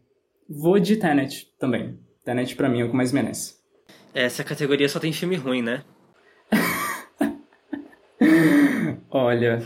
[0.49, 1.97] vou de Tenet também.
[2.25, 3.60] Tenet, pra mim, é o que mais merece.
[4.13, 5.83] Essa categoria só tem filme ruim, né?
[9.09, 9.63] Olha,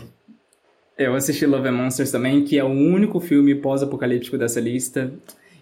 [0.97, 5.13] eu assisti Love and Monsters também, que é o único filme pós-apocalíptico dessa lista.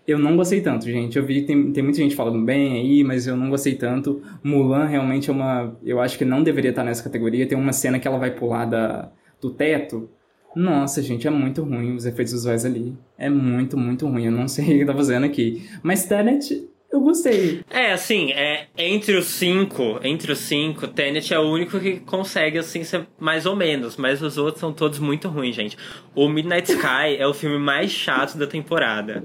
[0.06, 1.18] Eu não gostei tanto, gente.
[1.18, 4.22] Eu vi, tem, tem muita gente falando bem aí, mas eu não gostei tanto.
[4.44, 5.76] Mulan realmente é uma.
[5.84, 7.48] Eu acho que não deveria estar nessa categoria.
[7.48, 10.10] Tem uma cena que ela vai pular da, do teto.
[10.56, 12.96] Nossa, gente, é muito ruim os efeitos visuais ali.
[13.18, 14.26] É muito, muito ruim.
[14.26, 15.68] Eu não sei o que tá fazendo aqui.
[15.82, 17.62] Mas Tenet, eu gostei.
[17.72, 22.60] É, assim, é, entre os cinco, entre os cinco, Tenet é o único que consegue,
[22.60, 23.98] assim, ser mais ou menos.
[23.98, 25.76] Mas os outros são todos muito ruins, gente.
[26.14, 29.24] O Midnight Sky é o filme mais chato da temporada.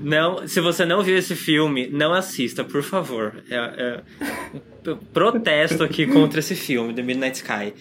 [0.00, 3.44] Não, se você não viu esse filme, não assista, por favor.
[3.50, 4.02] É,
[4.86, 7.74] é, protesto aqui contra esse filme, The Midnight Sky.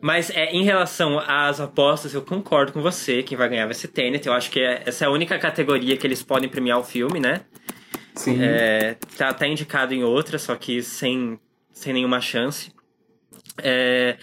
[0.00, 3.22] Mas é, em relação às apostas, eu concordo com você.
[3.22, 4.26] Quem vai ganhar vai ser Tenet.
[4.26, 7.20] Eu acho que é, essa é a única categoria que eles podem premiar o filme,
[7.20, 7.42] né?
[8.16, 8.42] Sim.
[8.42, 11.38] É, tá, tá indicado em outra, só que sem,
[11.72, 12.72] sem nenhuma chance.
[13.58, 14.16] É,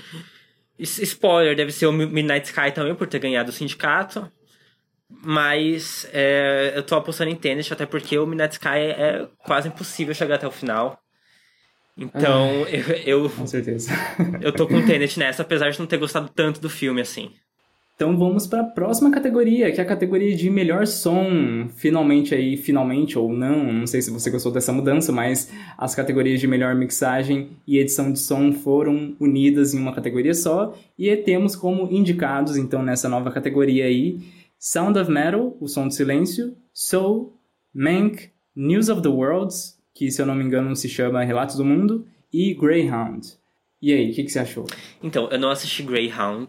[0.77, 4.29] spoiler, deve ser o Midnight Sky também, por ter ganhado o sindicato.
[5.07, 10.13] Mas é, eu tô apostando em tênis, até porque o Midnight Sky é quase impossível
[10.15, 10.99] chegar até o final.
[11.95, 13.29] Então, eu, eu.
[13.29, 13.91] Com certeza.
[14.41, 17.31] eu tô com o Tenet nessa, apesar de não ter gostado tanto do filme, assim.
[17.95, 21.67] Então vamos para a próxima categoria, que é a categoria de melhor som.
[21.75, 26.39] Finalmente aí, finalmente ou não, não sei se você gostou dessa mudança, mas as categorias
[26.39, 31.55] de melhor mixagem e edição de som foram unidas em uma categoria só e temos
[31.55, 34.19] como indicados então nessa nova categoria aí
[34.65, 37.37] Sound of Metal, o som do silêncio, Soul,
[37.73, 41.65] Mank, News of the Worlds, que se eu não me engano se chama Relatos do
[41.65, 43.33] Mundo, e Greyhound.
[43.81, 44.65] E aí, o que, que, você achou?
[45.03, 46.47] Então, eu não assisti Greyhound,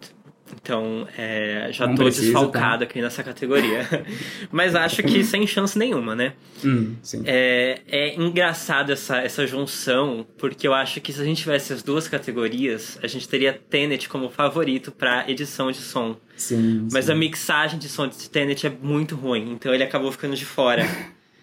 [0.55, 2.39] então é, já não tô precisa, tá?
[2.39, 2.85] desfalcado tá?
[2.85, 3.87] aqui nessa categoria.
[4.51, 6.35] Mas acho que sem chance nenhuma, né?
[6.65, 11.73] Hum, é, é engraçado essa, essa junção, porque eu acho que se a gente tivesse
[11.73, 16.17] as duas categorias, a gente teria Tenet como favorito para edição de som.
[16.37, 17.13] Sim, Mas sim.
[17.13, 20.85] a mixagem de som de Tenet é muito ruim, então ele acabou ficando de fora.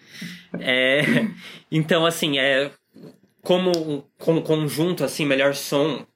[0.58, 1.26] é,
[1.70, 2.70] então, assim, é,
[3.42, 6.06] como um conjunto, assim, melhor som,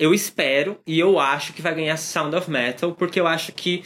[0.00, 3.84] eu espero e eu acho que vai ganhar Sound of Metal, porque eu acho que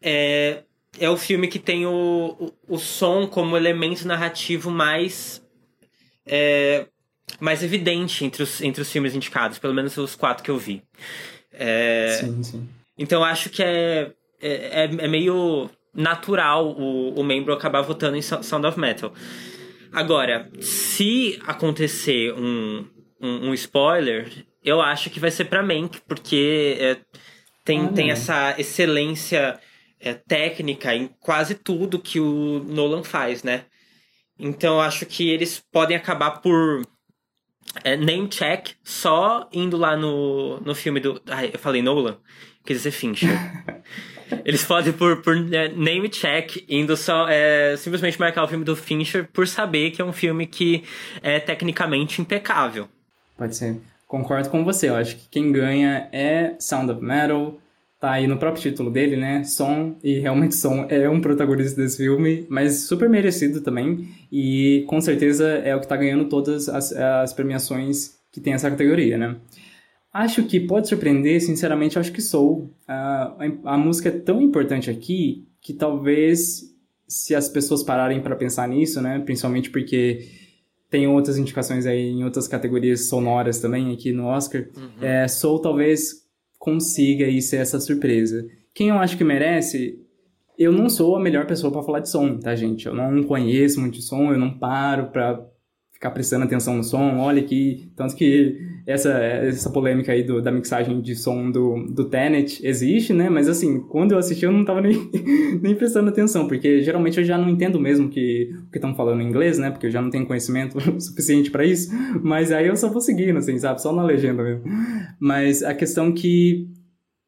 [0.00, 0.62] é,
[0.98, 2.34] é o filme que tem o,
[2.66, 5.46] o, o som como elemento narrativo mais.
[6.26, 6.86] É,
[7.38, 10.82] mais evidente entre os, entre os filmes indicados, pelo menos os quatro que eu vi.
[11.52, 12.68] É, sim, sim.
[12.98, 18.66] Então acho que é, é, é meio natural o, o membro acabar votando em Sound
[18.66, 19.12] of Metal.
[19.92, 22.86] Agora, se acontecer um,
[23.20, 24.30] um, um spoiler,
[24.64, 26.98] eu acho que vai ser pra Mank, porque é,
[27.64, 29.58] tem, tem essa excelência
[29.98, 33.64] é, técnica em quase tudo que o Nolan faz, né?
[34.38, 36.82] Então eu acho que eles podem acabar por
[37.84, 41.20] é, name check só indo lá no, no filme do.
[41.26, 42.18] Ai, eu falei Nolan,
[42.64, 43.30] quer dizer Fincher.
[44.44, 48.76] Eles podem, por, por é, name check, indo só é, simplesmente marcar o filme do
[48.76, 50.84] Fincher por saber que é um filme que
[51.20, 52.88] é tecnicamente impecável.
[53.36, 53.80] Pode ser.
[54.10, 57.56] Concordo com você, eu acho que quem ganha é Sound of Metal,
[58.00, 59.44] tá aí no próprio título dele, né?
[59.44, 65.00] Som, e realmente Som é um protagonista desse filme, mas super merecido também, e com
[65.00, 69.36] certeza é o que tá ganhando todas as, as premiações que tem essa categoria, né?
[70.12, 72.68] Acho que pode surpreender, sinceramente, acho que sou.
[72.88, 76.74] A, a, a música é tão importante aqui que talvez,
[77.06, 79.20] se as pessoas pararem para pensar nisso, né?
[79.20, 80.39] Principalmente porque
[80.90, 84.66] tem outras indicações aí em outras categorias sonoras também aqui no Oscar.
[84.76, 85.04] Uhum.
[85.04, 86.26] É, Soul talvez
[86.58, 88.44] consiga aí ser essa surpresa.
[88.74, 89.98] Quem eu acho que merece,
[90.58, 92.86] eu não sou a melhor pessoa para falar de som, tá, gente?
[92.86, 95.46] Eu não conheço muito som, eu não paro para
[95.92, 97.18] ficar prestando atenção no som.
[97.18, 98.58] Olha que tanto que
[98.90, 103.28] essa essa polêmica aí do, da mixagem de som do, do Tenet existe, né?
[103.30, 105.10] Mas assim, quando eu assisti eu não tava nem,
[105.62, 109.22] nem prestando atenção, porque geralmente eu já não entendo mesmo que o que estão falando
[109.22, 109.70] em inglês, né?
[109.70, 111.90] Porque eu já não tenho conhecimento suficiente para isso.
[112.22, 113.80] Mas aí eu só vou seguindo, assim, sabe?
[113.80, 114.64] Só na legenda mesmo.
[115.18, 116.68] Mas a questão que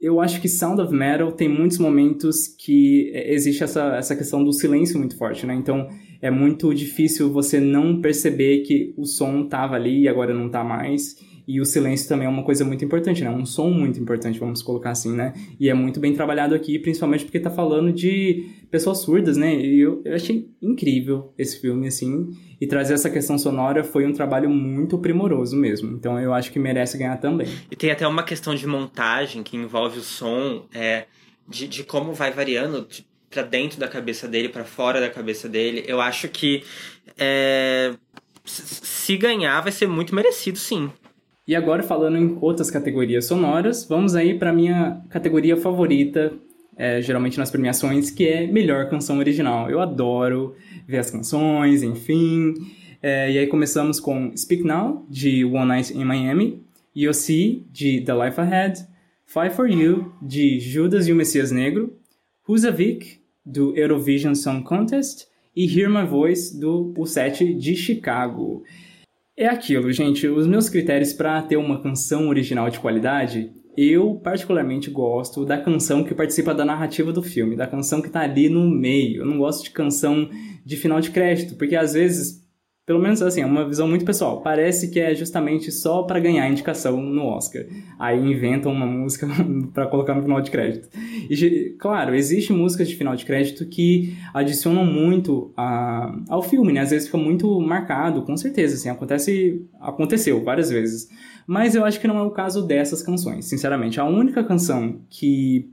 [0.02, 4.52] eu acho que Sound of Metal tem muitos momentos que existe essa, essa questão do
[4.52, 5.54] silêncio muito forte, né?
[5.54, 5.88] Então
[6.20, 10.64] é muito difícil você não perceber que o som tava ali e agora não tá
[10.64, 11.16] mais.
[11.46, 13.30] E o silêncio também é uma coisa muito importante, né?
[13.30, 15.32] Um som muito importante, vamos colocar assim, né?
[15.58, 19.54] E é muito bem trabalhado aqui, principalmente porque tá falando de pessoas surdas, né?
[19.54, 22.30] E eu, eu achei incrível esse filme, assim.
[22.60, 25.92] E trazer essa questão sonora foi um trabalho muito primoroso mesmo.
[25.96, 27.48] Então eu acho que merece ganhar também.
[27.70, 31.06] E tem até uma questão de montagem que envolve o som, é,
[31.48, 32.86] de, de como vai variando.
[32.88, 35.82] De para dentro da cabeça dele, para fora da cabeça dele.
[35.86, 36.62] Eu acho que
[37.18, 37.94] é,
[38.44, 40.92] se ganhar vai ser muito merecido, sim.
[41.52, 46.32] E agora falando em outras categorias sonoras, vamos aí para minha categoria favorita,
[46.74, 49.68] é, geralmente nas premiações, que é melhor canção original.
[49.68, 50.56] Eu adoro
[50.88, 52.54] ver as canções, enfim.
[53.02, 56.62] É, e aí começamos com Speak Now de One Night in Miami,
[56.96, 57.10] You
[57.70, 58.86] de The Life Ahead,
[59.26, 61.94] Fight for You de Judas e o Messias Negro,
[62.48, 67.76] Who's a Vic do Eurovision Song Contest e Hear My Voice do o set de
[67.76, 68.62] Chicago.
[69.42, 74.88] É aquilo, gente, os meus critérios para ter uma canção original de qualidade, eu particularmente
[74.88, 78.70] gosto da canção que participa da narrativa do filme, da canção que está ali no
[78.70, 79.22] meio.
[79.22, 80.30] Eu não gosto de canção
[80.64, 82.41] de final de crédito, porque às vezes
[82.84, 84.42] pelo menos assim, é uma visão muito pessoal.
[84.42, 87.64] Parece que é justamente só para ganhar indicação no Oscar.
[87.98, 89.28] Aí inventam uma música
[89.72, 90.88] para colocar no final de crédito.
[91.30, 96.80] E, claro, existe músicas de final de crédito que adicionam muito a, ao filme, né?
[96.80, 101.08] Às vezes fica muito marcado, com certeza, assim, acontece, aconteceu várias vezes.
[101.46, 104.00] Mas eu acho que não é o caso dessas canções, sinceramente.
[104.00, 105.70] A única canção que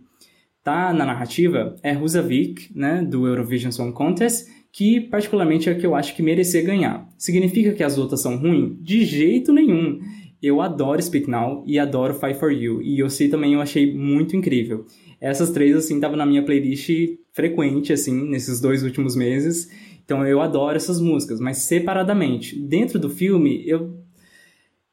[0.64, 5.86] tá na narrativa é Rusavik, né, do Eurovision Song Contest, que particularmente é a que
[5.86, 7.08] eu acho que merecer ganhar.
[7.18, 8.78] Significa que as outras são ruins?
[8.82, 10.00] De jeito nenhum.
[10.42, 12.82] Eu adoro Speak Now e adoro Fight For You.
[12.82, 14.86] E eu sei também, eu achei muito incrível.
[15.20, 16.90] Essas três, assim, estavam na minha playlist
[17.34, 19.70] frequente, assim, nesses dois últimos meses.
[20.06, 22.58] Então eu adoro essas músicas, mas separadamente.
[22.60, 24.00] Dentro do filme, eu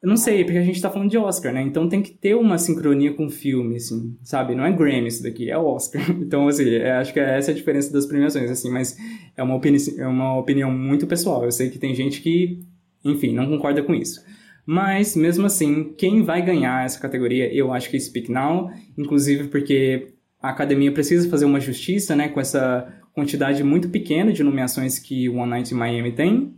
[0.02, 1.62] eu não sei, porque a gente tá falando de Oscar, né?
[1.62, 4.54] Então tem que ter uma sincronia com o filme, assim, sabe?
[4.54, 6.02] Não é Grammy isso daqui, é Oscar.
[6.20, 8.96] Então, assim, é, acho que essa é a diferença das premiações, assim, mas
[9.36, 11.44] é uma, opini é uma opinião muito pessoal.
[11.44, 12.60] Eu sei que tem gente que,
[13.04, 14.20] enfim, não concorda com isso.
[14.66, 19.48] Mas, mesmo assim, quem vai ganhar essa categoria, eu acho que é Speak Now, inclusive
[19.48, 20.08] porque
[20.42, 25.28] a academia precisa fazer uma justiça, né, com essa quantidade muito pequena de nomeações que
[25.28, 26.52] One Night in Miami tem.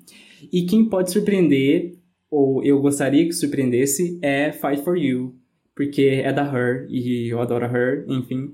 [0.52, 1.97] E quem pode surpreender
[2.30, 5.34] ou eu gostaria que surpreendesse, é Fight For You,
[5.74, 8.52] porque é da Her, e eu adoro a Her, enfim.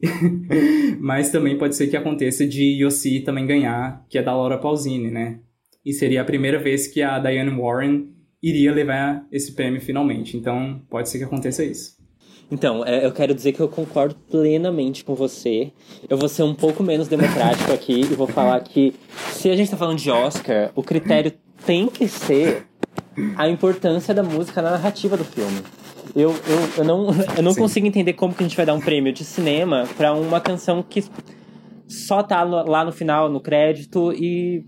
[1.01, 5.11] Mas também pode ser que aconteça de Yossi também ganhar, que é da Laura Pausini,
[5.11, 5.41] né?
[5.85, 8.09] E seria a primeira vez que a Diane Warren
[8.43, 10.37] iria levar esse prêmio finalmente.
[10.37, 11.95] Então, pode ser que aconteça isso.
[12.51, 15.73] Então, é, eu quero dizer que eu concordo plenamente com você.
[16.09, 18.95] Eu vou ser um pouco menos democrático aqui e vou falar que
[19.33, 21.33] se a gente tá falando de Oscar, o critério
[21.65, 22.67] tem que ser
[23.37, 25.61] a importância da música na narrativa do filme.
[26.15, 28.81] Eu, eu, eu não, eu não consigo entender como que a gente vai dar um
[28.81, 31.05] prêmio de cinema para uma canção que
[31.89, 34.65] só tá no, lá no final, no crédito, e,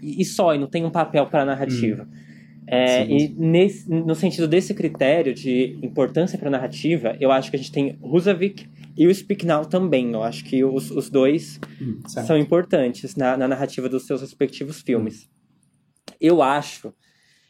[0.00, 2.04] e só, e não tem um papel para narrativa.
[2.04, 2.28] Hum.
[2.70, 7.58] É, e nesse, no sentido desse critério de importância para narrativa, eu acho que a
[7.58, 10.12] gente tem Rusavik e o Speak Now também.
[10.12, 14.82] Eu acho que os, os dois hum, são importantes na, na narrativa dos seus respectivos
[14.82, 15.24] filmes.
[15.24, 16.14] Hum.
[16.20, 16.92] Eu acho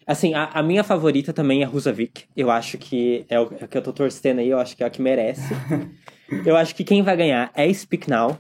[0.09, 2.25] Assim, a, a, minha favorita também é Rusavik.
[2.35, 4.83] Eu acho que é o, é o que eu tô torcendo aí, eu acho que
[4.83, 5.43] é a que merece.
[6.47, 8.39] eu acho que quem vai ganhar é Speak Now.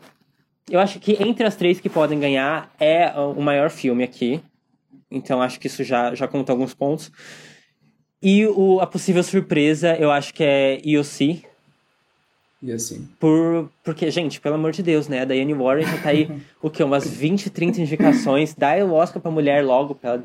[0.70, 4.40] Eu acho que entre as três que podem ganhar é o maior filme aqui.
[5.10, 7.12] Então acho que isso já, já conta alguns pontos.
[8.22, 11.44] E o, a possível surpresa, eu acho que é EOC.
[12.62, 13.06] E assim.
[13.20, 15.20] Por, porque, gente, pelo amor de Deus, né?
[15.20, 16.30] A Diane Warren já tá aí,
[16.62, 16.82] o quê?
[16.82, 18.54] Umas 20, 30 indicações.
[18.54, 20.22] Dá o Oscar pra mulher logo, pra ela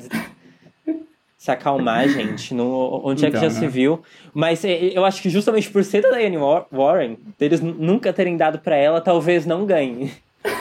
[1.44, 2.54] se acalmar, gente.
[2.54, 3.60] No, onde é que Então, já né?
[3.60, 4.00] se viu?
[4.32, 8.34] Mas eu acho que justamente por ser da Diane War- Warren, deles n- nunca terem
[8.36, 10.10] dado pra ela, talvez não ganhe.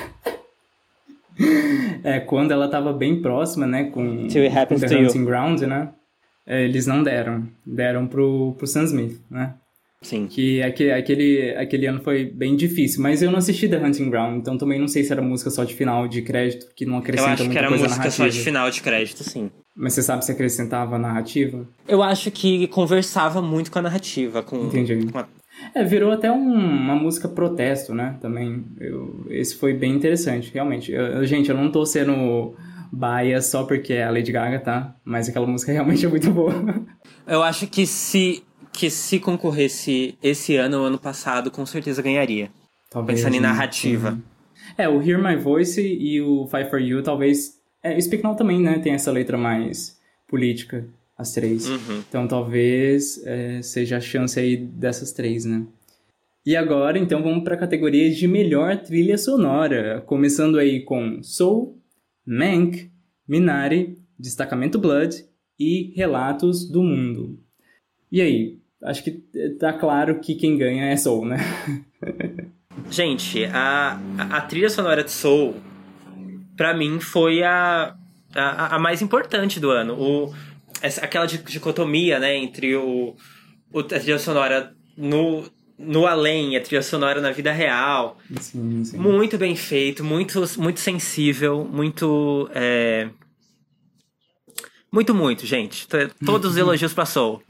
[2.03, 5.07] É, quando ela tava bem próxima, né, com, Till It com The You.
[5.07, 5.89] Hunting Ground, né,
[6.45, 7.47] é, eles não deram.
[7.65, 9.53] Deram pro, pro Sam Smith, né.
[10.03, 10.27] Sim.
[10.27, 14.57] Que aquele, aquele, ano foi bem difícil, mas eu não assisti The Hunting Ground, então
[14.57, 17.31] também não sei se era música só de final de crédito, que não Eu acrescenta
[17.31, 18.29] acho que muita era coisa música só narrativa.
[18.39, 19.49] de final de crédito, sim.
[19.75, 21.67] Mas você sabe se acrescentava narrativa?
[21.87, 25.07] Eu acho que conversava muito com a narrativa, com, Entendi.
[25.11, 25.27] com a-
[25.73, 28.17] É, virou até um- uma música protesto, né?
[28.21, 28.65] Também.
[28.79, 30.91] Eu, esse foi bem interessante, realmente.
[30.91, 32.53] Eu- eu- gente, eu não tô sendo
[32.91, 34.95] bias só porque é a Lady Gaga, tá?
[35.05, 36.53] Mas aquela música realmente é muito boa.
[37.25, 38.43] Eu acho que se
[38.73, 42.49] que se concorresse esse ano ou ano passado, com certeza ganharia.
[42.89, 43.47] Talvez, Pensando em né?
[43.47, 44.11] narrativa.
[44.11, 44.21] Uhum.
[44.77, 47.59] É, o Hear My Voice e o Fight For You, talvez...
[47.81, 48.79] É, o Speak Now também, né?
[48.79, 51.67] Tem essa letra mais política, as três.
[51.67, 52.03] Uhum.
[52.07, 55.65] Então talvez é, seja a chance aí dessas três, né?
[56.45, 60.01] E agora, então, vamos para a categoria de melhor trilha sonora.
[60.05, 61.77] Começando aí com Soul,
[62.25, 62.91] Mank,
[63.25, 65.23] Minari, Destacamento Blood
[65.57, 67.39] e Relatos do Mundo.
[68.11, 68.59] E aí?
[68.83, 69.11] Acho que
[69.59, 71.37] tá claro que quem ganha é Soul, né?
[72.89, 73.99] Gente, a,
[74.31, 75.55] a, trilha sonora de Soul,
[76.57, 77.95] pra mim, foi a,
[78.35, 79.93] a, a mais importante do ano.
[79.99, 80.33] O,
[80.81, 83.15] essa, aquela di- dicotomia, né, entre o,
[83.71, 85.43] o, a trilha sonora no,
[85.77, 88.17] no além e a trilha sonora na vida real.
[88.41, 88.97] Sim, sim.
[88.97, 92.49] Muito bem feito, muito, muito sensível, muito.
[92.53, 93.07] é,
[94.91, 95.87] Muito, muito, gente.
[96.25, 97.41] Todos os elogios pra Soul.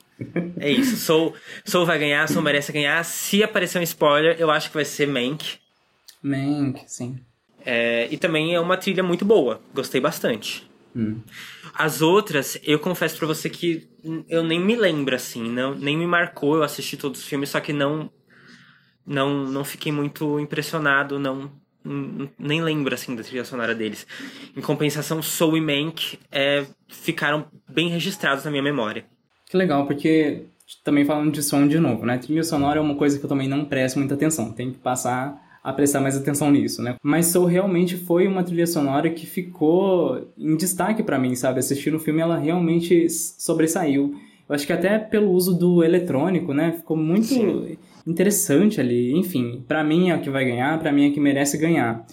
[0.60, 0.96] É isso.
[0.98, 1.34] Soul,
[1.66, 3.04] Soul vai ganhar, Soul merece ganhar.
[3.04, 5.58] Se aparecer um spoiler, eu acho que vai ser Mank.
[6.22, 7.20] Mank, sim.
[7.66, 9.62] É, e também é uma trilha muito boa.
[9.74, 10.70] Gostei bastante.
[10.96, 11.22] Hum.
[11.74, 13.90] As outras, eu confesso pra você que
[14.30, 15.50] eu nem me lembro, assim.
[15.50, 16.56] Não, nem me marcou.
[16.56, 18.12] Eu assisti todos os filmes, só que não.
[19.06, 21.52] Não, não fiquei muito impressionado, não.
[22.40, 24.08] Nem lembro, assim, da trilha sonora deles.
[24.56, 29.06] Em compensação, Soul e Mank é, ficaram bem registrados na minha memória.
[29.54, 30.46] Que legal, porque
[30.84, 32.18] também falando de som de novo, né?
[32.18, 34.52] Trilha sonora é uma coisa que eu também não presto muita atenção.
[34.52, 36.96] Tem que passar a prestar mais atenção nisso, né?
[37.04, 41.60] Mas Soul realmente foi uma trilha sonora que ficou em destaque pra mim, sabe?
[41.60, 44.16] Assistindo o filme, ela realmente sobressaiu.
[44.50, 46.72] Eu acho que até pelo uso do eletrônico, né?
[46.72, 47.78] Ficou muito Sim.
[48.08, 49.16] interessante ali.
[49.16, 52.08] Enfim, pra mim é o que vai ganhar, pra mim é o que merece ganhar.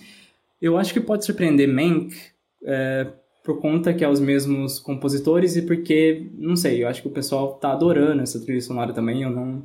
[0.61, 2.14] Eu acho que pode surpreender Mank
[2.62, 3.07] é,
[3.51, 7.11] por conta que é os mesmos compositores e porque, não sei, eu acho que o
[7.11, 9.22] pessoal tá adorando essa trilha sonora também.
[9.22, 9.64] Eu não,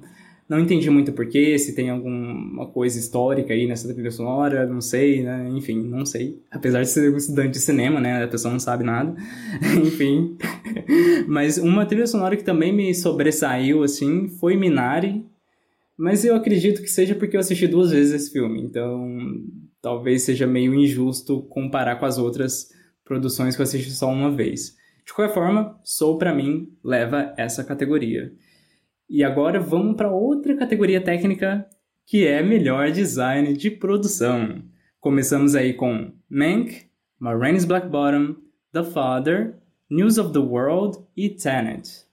[0.50, 5.22] não entendi muito porquê, se tem alguma coisa histórica aí nessa trilha sonora, não sei,
[5.22, 5.48] né?
[5.56, 6.42] Enfim, não sei.
[6.50, 8.24] Apesar de ser um estudante de cinema, né?
[8.24, 9.16] A pessoa não sabe nada.
[9.86, 10.36] Enfim.
[11.28, 15.24] Mas uma trilha sonora que também me sobressaiu, assim, foi Minari.
[15.96, 18.64] Mas eu acredito que seja porque eu assisti duas vezes esse filme.
[18.64, 19.16] Então,
[19.80, 22.74] talvez seja meio injusto comparar com as outras
[23.06, 24.76] produções que eu assisti só uma vez.
[25.06, 28.34] De qualquer forma, Soul pra mim leva essa categoria.
[29.08, 31.66] E agora vamos para outra categoria técnica
[32.06, 34.64] que é melhor design de produção.
[35.00, 36.88] Começamos aí com Mank,
[37.20, 38.36] Ma Rainey's Black Bottom,
[38.74, 42.06] The Father, News of the World e Tenet.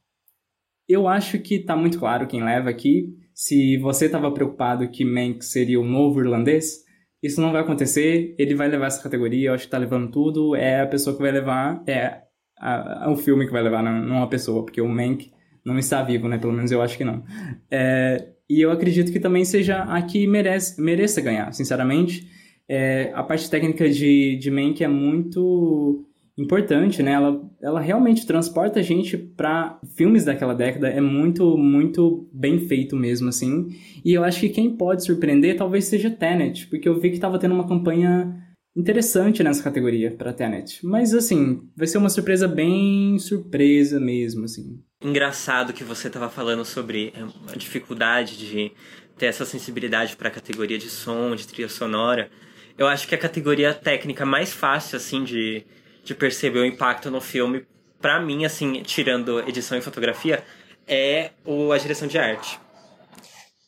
[0.86, 3.16] Eu acho que tá muito claro quem leva aqui.
[3.34, 6.84] Se você estava preocupado que Mank seria o novo irlandês,
[7.22, 8.34] isso não vai acontecer.
[8.38, 9.50] Ele vai levar essa categoria.
[9.50, 10.54] Eu acho que tá levando tudo.
[10.56, 11.82] É a pessoa que vai levar.
[11.86, 12.22] É
[12.58, 15.30] a- a- o filme que vai levar, não, não a pessoa, porque o Mank
[15.64, 16.38] não está vivo, né?
[16.38, 17.22] Pelo menos eu acho que não.
[17.70, 22.28] É, e eu acredito que também seja a que merece, mereça ganhar, sinceramente.
[22.68, 26.06] É, a parte técnica de, de Mank é muito
[26.36, 27.12] importante, né?
[27.12, 30.88] Ela, ela realmente transporta a gente para filmes daquela década.
[30.88, 33.68] É muito, muito bem feito mesmo, assim.
[34.04, 37.38] E eu acho que quem pode surpreender talvez seja Tenet, porque eu vi que estava
[37.38, 38.38] tendo uma campanha
[38.74, 40.84] interessante nessa categoria para Tenet.
[40.84, 44.80] Mas, assim, vai ser uma surpresa bem surpresa mesmo, assim.
[45.04, 48.72] Engraçado que você tava falando sobre é, a dificuldade de
[49.18, 52.30] ter essa sensibilidade para a categoria de som, de trilha sonora.
[52.78, 55.64] Eu acho que a categoria técnica mais fácil, assim, de,
[56.02, 57.66] de perceber o impacto no filme,
[58.00, 60.44] pra mim, assim, tirando edição e fotografia,
[60.86, 62.58] é o, a direção de arte.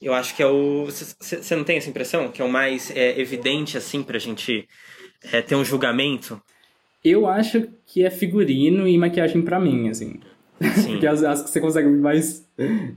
[0.03, 0.85] Eu acho que é o.
[0.87, 2.31] Você não tem essa impressão?
[2.31, 4.69] Que é o mais é, evidente, assim, pra gente
[5.33, 6.41] é, ter um julgamento?
[7.03, 10.21] Eu acho que é figurino e maquiagem pra mim, assim.
[10.75, 10.93] Sim.
[10.93, 12.47] Porque as, as que você consegue mais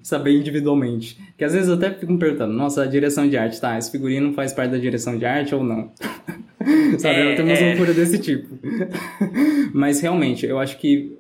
[0.03, 1.17] saber individualmente.
[1.37, 3.77] Que às vezes eu até fico me perguntando, nossa, a direção de arte, tá?
[3.77, 5.91] Esse figurino faz parte da direção de arte ou não?
[6.99, 7.69] Sabe, É, eu tenho umas é.
[7.69, 8.57] loucuras desse tipo.
[9.73, 11.17] Mas realmente, eu acho que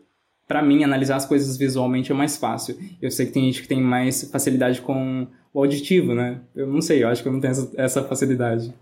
[0.47, 2.77] para mim, analisar as coisas visualmente é mais fácil.
[3.01, 6.39] Eu sei que tem gente que tem mais facilidade com o auditivo, né?
[6.55, 8.73] Eu não sei, eu acho que eu não tenho essa, essa facilidade.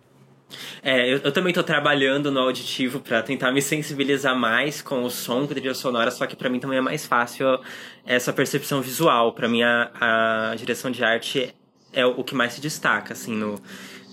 [0.82, 5.10] É, eu, eu também tô trabalhando no auditivo para tentar me sensibilizar mais com o
[5.10, 7.60] som, com a trilha sonora, só que para mim também é mais fácil
[8.06, 9.34] essa percepção visual.
[9.34, 11.54] Para mim, a, a, direção de arte
[11.92, 13.60] é o que mais se destaca, assim, no,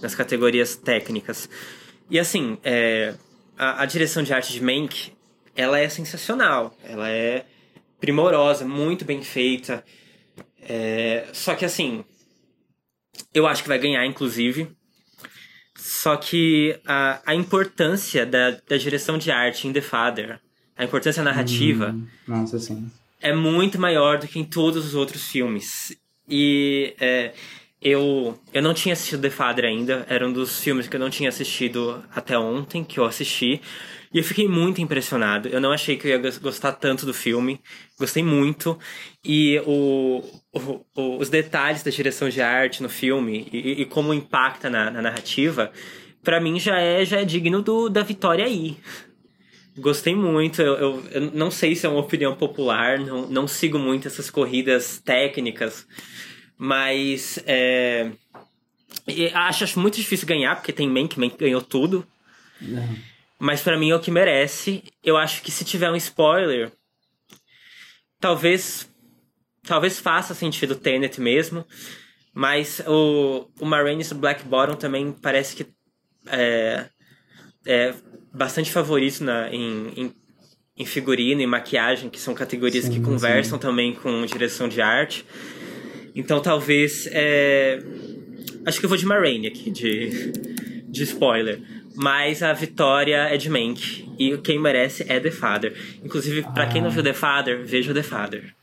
[0.01, 1.49] nas categorias técnicas.
[2.11, 3.14] E assim, é,
[3.57, 5.12] a, a direção de arte de Mank,
[5.55, 6.76] ela é sensacional.
[6.83, 7.45] Ela é
[8.01, 9.85] primorosa, muito bem feita.
[10.61, 12.05] É, só que assim,
[13.35, 14.74] eu acho que vai ganhar, inclusive.
[15.85, 20.39] Só que a, a importância da, da direção de arte em The Father,
[20.78, 22.89] a importância narrativa, hum, nossa, sim.
[23.20, 25.93] é muito maior do que em todos os outros filmes.
[26.28, 27.33] E é,
[27.80, 31.11] eu, eu não tinha assistido The Father ainda, era um dos filmes que eu não
[31.11, 33.61] tinha assistido até ontem, que eu assisti.
[34.14, 35.49] E eu fiquei muito impressionado.
[35.49, 37.61] Eu não achei que eu ia gostar tanto do filme.
[37.99, 38.78] Gostei muito.
[39.24, 40.22] E o,
[40.53, 40.84] o,
[41.18, 45.72] os detalhes da direção de arte no filme e, e como impacta na, na narrativa,
[46.22, 48.76] para mim já é, já é digno do, da vitória aí.
[49.76, 50.61] Gostei muito.
[50.61, 54.28] Eu, eu, eu, não sei se é uma opinião popular, não, não sigo muito essas
[54.28, 55.86] corridas técnicas,
[56.59, 58.11] mas é,
[59.32, 62.07] acho, acho muito difícil ganhar, porque tem Mank, Mank ganhou tudo.
[62.61, 62.96] Não.
[63.38, 64.84] Mas para mim é o que merece.
[65.03, 66.70] Eu acho que se tiver um spoiler,
[68.20, 68.91] talvez
[69.67, 71.65] talvez faça sentido Tenet mesmo.
[72.35, 75.67] Mas o, o Marines Black Bottom também parece que
[76.27, 76.87] é,
[77.67, 77.95] é
[78.33, 80.15] bastante favorito na, em, em,
[80.79, 83.63] em figurino e maquiagem, que são categorias sim, que conversam sim.
[83.63, 85.27] também com direção de arte.
[86.15, 87.07] Então talvez.
[87.13, 87.83] É,
[88.65, 90.33] acho que eu vou de Marine aqui, de,
[90.89, 91.61] de spoiler.
[91.95, 94.09] Mas a vitória é de Mank.
[94.19, 95.75] E quem merece é The Father.
[96.03, 98.55] Inclusive, para quem não viu The Father, veja The Father.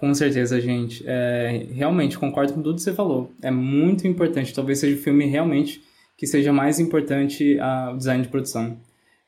[0.00, 1.04] Com certeza, gente.
[1.06, 3.30] É, realmente, concordo com tudo que você falou.
[3.42, 4.54] É muito importante.
[4.54, 5.82] Talvez seja o filme realmente
[6.16, 7.58] que seja mais importante
[7.92, 8.78] o design de produção.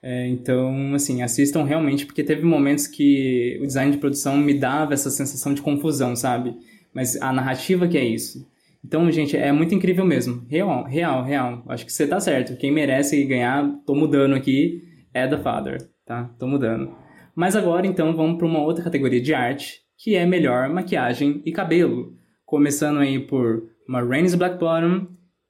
[0.03, 4.95] É, então, assim, assistam realmente, porque teve momentos que o design de produção me dava
[4.95, 6.57] essa sensação de confusão, sabe?
[6.93, 8.51] Mas a narrativa que é isso.
[8.83, 10.43] Então, gente, é muito incrível mesmo.
[10.49, 11.63] Real, real, real.
[11.69, 12.57] Acho que você tá certo.
[12.57, 16.31] Quem merece ganhar, tô mudando aqui, é The Father, tá?
[16.39, 16.91] Tô mudando.
[17.35, 21.53] Mas agora, então, vamos para uma outra categoria de arte, que é melhor maquiagem e
[21.53, 22.17] cabelo.
[22.45, 25.07] Começando aí por Marines Black Bottom,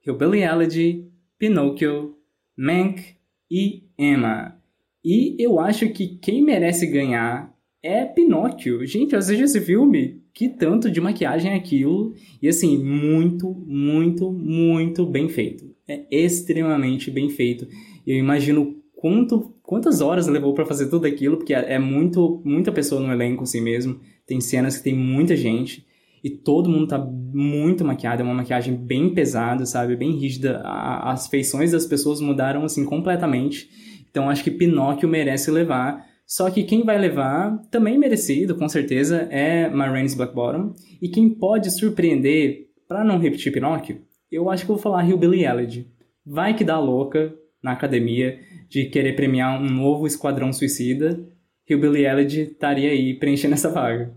[0.06, 1.06] Hillbilly Elegy,
[1.38, 2.14] Pinocchio,
[2.54, 3.02] Mank
[3.50, 4.54] e Emma.
[5.02, 7.50] E eu acho que quem merece ganhar
[7.82, 8.84] é Pinóquio.
[8.84, 12.14] Gente, assisti esse filme que tanto de maquiagem é aquilo.
[12.42, 15.74] E assim, muito, muito, muito bem feito.
[15.88, 17.66] É extremamente bem feito.
[18.06, 23.00] Eu imagino quanto, quantas horas levou para fazer tudo aquilo, porque é muito, muita pessoa
[23.00, 23.98] no elenco assim mesmo.
[24.24, 25.84] Tem cenas que tem muita gente
[26.22, 29.96] e todo mundo tá muito maquiado, é uma maquiagem bem pesada, sabe?
[29.96, 30.62] Bem rígida.
[30.64, 33.68] as feições das pessoas mudaram assim completamente.
[34.08, 39.28] Então acho que Pinóquio merece levar só que quem vai levar, também merecido, com certeza,
[39.30, 40.74] é Marines Black Bottom.
[41.02, 44.00] E quem pode surpreender, para não repetir Pinóquio,
[44.30, 45.90] eu acho que eu vou falar Hillbilly Elegy.
[46.24, 48.38] Vai que dá louca na academia
[48.72, 51.20] de querer premiar um novo Esquadrão Suicida.
[51.68, 54.14] Hillbilly Elegy estaria aí preenchendo essa vaga.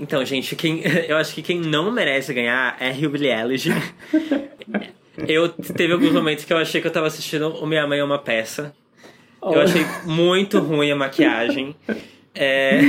[0.00, 3.70] Então, gente, quem, eu acho que quem não merece ganhar é Hillbilly Elegy.
[5.28, 8.04] eu teve alguns momentos que eu achei que eu tava assistindo O Minha Mãe é
[8.04, 8.74] uma Peça.
[9.40, 11.76] Eu achei muito ruim a maquiagem.
[12.34, 12.80] É,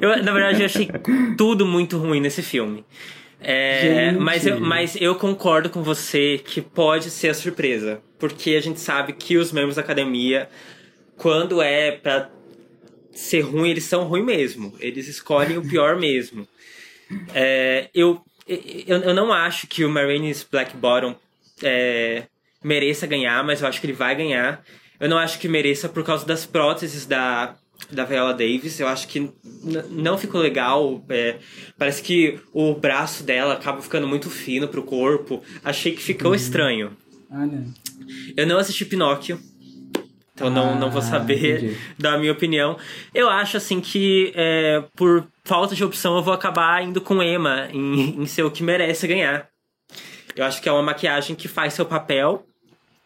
[0.00, 0.90] eu, na verdade, eu achei
[1.38, 2.84] tudo muito ruim nesse filme.
[3.40, 8.02] É, mas, eu, mas eu concordo com você que pode ser a surpresa.
[8.18, 10.48] Porque a gente sabe que os membros da academia,
[11.16, 12.30] quando é pra
[13.12, 14.74] ser ruim, eles são ruins mesmo.
[14.80, 16.46] Eles escolhem o pior mesmo.
[17.34, 21.14] É, eu, eu, eu não acho que o Marines Black Bottom
[21.62, 22.24] é,
[22.62, 24.64] mereça ganhar, mas eu acho que ele vai ganhar.
[24.98, 27.54] Eu não acho que mereça por causa das próteses da,
[27.90, 28.80] da Viola Davis.
[28.80, 29.30] Eu acho que
[29.90, 31.04] não ficou legal.
[31.08, 31.36] É,
[31.78, 35.42] parece que o braço dela acaba ficando muito fino pro corpo.
[35.62, 36.34] Achei que ficou uhum.
[36.34, 36.96] estranho.
[37.30, 37.64] Olha.
[38.36, 39.40] Eu não assisti Pinóquio.
[40.36, 41.78] Então ah, não, não vou ah, saber entendi.
[41.98, 42.76] dar a minha opinião.
[43.14, 47.68] Eu acho assim que é, por falta de opção eu vou acabar indo com Emma
[47.72, 49.48] em, em ser o que merece ganhar.
[50.36, 52.44] Eu acho que é uma maquiagem que faz seu papel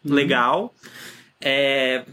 [0.03, 0.13] uhum.
[0.13, 0.75] legal.
[1.39, 2.03] É,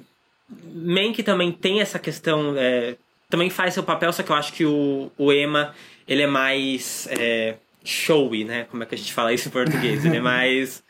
[0.72, 2.94] Mank também tem essa questão, é,
[3.28, 5.74] também faz seu papel, só que eu acho que o, o Emma,
[6.06, 8.64] ele é mais é, showy, né?
[8.70, 10.04] Como é que a gente fala isso em português?
[10.04, 10.86] Ele é mais...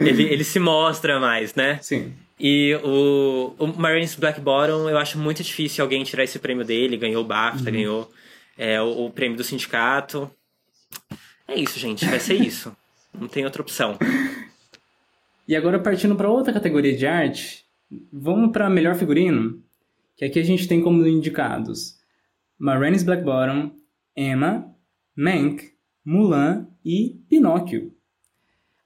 [0.00, 1.78] ele, ele se mostra mais, né?
[1.82, 2.12] Sim.
[2.38, 6.96] E o, o Marines Black Bottom, eu acho muito difícil alguém tirar esse prêmio dele.
[6.96, 8.10] Ganhou o BAFTA, ganhou
[8.56, 10.30] é, o, o prêmio do sindicato.
[11.46, 12.06] É isso, gente.
[12.06, 12.74] Vai ser isso.
[13.12, 13.98] Não tem outra opção.
[15.46, 17.64] E agora partindo para outra categoria de arte,
[18.12, 19.60] vamos para melhor figurino,
[20.16, 21.98] que aqui a gente tem como indicados
[22.56, 23.72] Marines Black Bottom,
[24.16, 24.72] Emma,
[25.16, 25.72] Mank,
[26.04, 27.92] Mulan e Pinóquio.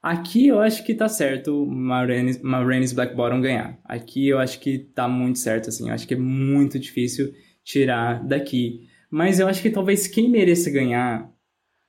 [0.05, 3.79] Aqui eu acho que tá certo Marines, Marines Black Bottom ganhar.
[3.83, 5.87] Aqui eu acho que tá muito certo, assim.
[5.87, 7.33] Eu acho que é muito difícil
[7.63, 8.87] tirar daqui.
[9.09, 11.27] Mas eu acho que talvez quem mereça ganhar,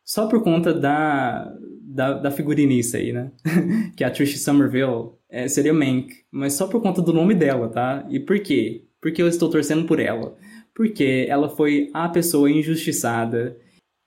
[0.02, 3.32] só por conta da, da, da figurinista aí, né?
[3.94, 6.10] que é a Trish Somerville, é, seria Mank.
[6.30, 8.06] Mas só por conta do nome dela, tá?
[8.08, 8.86] E por quê?
[8.98, 10.34] Porque eu estou torcendo por ela.
[10.74, 13.58] Porque ela foi a pessoa injustiçada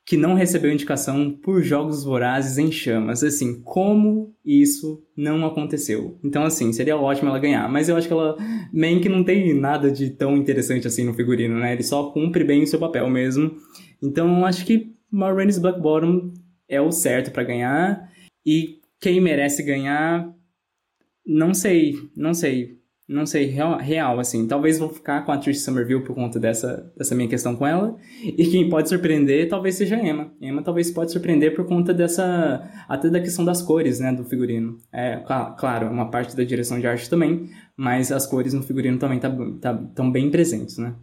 [0.09, 3.23] que não recebeu indicação por Jogos Vorazes em Chamas.
[3.23, 6.17] Assim, como isso não aconteceu?
[6.23, 7.69] Então, assim, seria ótimo ela ganhar.
[7.69, 8.35] Mas eu acho que ela,
[8.73, 11.73] Mank não tem nada de tão interessante assim no figurino, né?
[11.73, 13.55] Ele só cumpre bem o seu papel mesmo.
[14.01, 16.33] Então, acho que Marines Black Bottom
[16.67, 18.11] é o certo para ganhar.
[18.43, 20.33] E quem merece ganhar,
[21.23, 22.78] não sei, não sei.
[23.09, 24.47] Não sei, real, real, assim.
[24.47, 27.97] Talvez vou ficar com a Trish Somerville por conta dessa, dessa minha questão com ela.
[28.23, 30.31] E quem pode surpreender talvez seja a Emma.
[30.39, 32.61] Emma talvez pode surpreender por conta dessa...
[32.87, 34.77] Até da questão das cores, né, do figurino.
[34.93, 35.17] É,
[35.57, 39.57] claro, uma parte da direção de arte também, mas as cores no figurino também estão
[39.57, 40.93] tá, tá, bem presentes, né?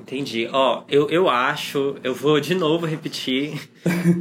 [0.00, 0.48] Entendi.
[0.52, 3.54] Ó, eu, eu acho, eu vou de novo repetir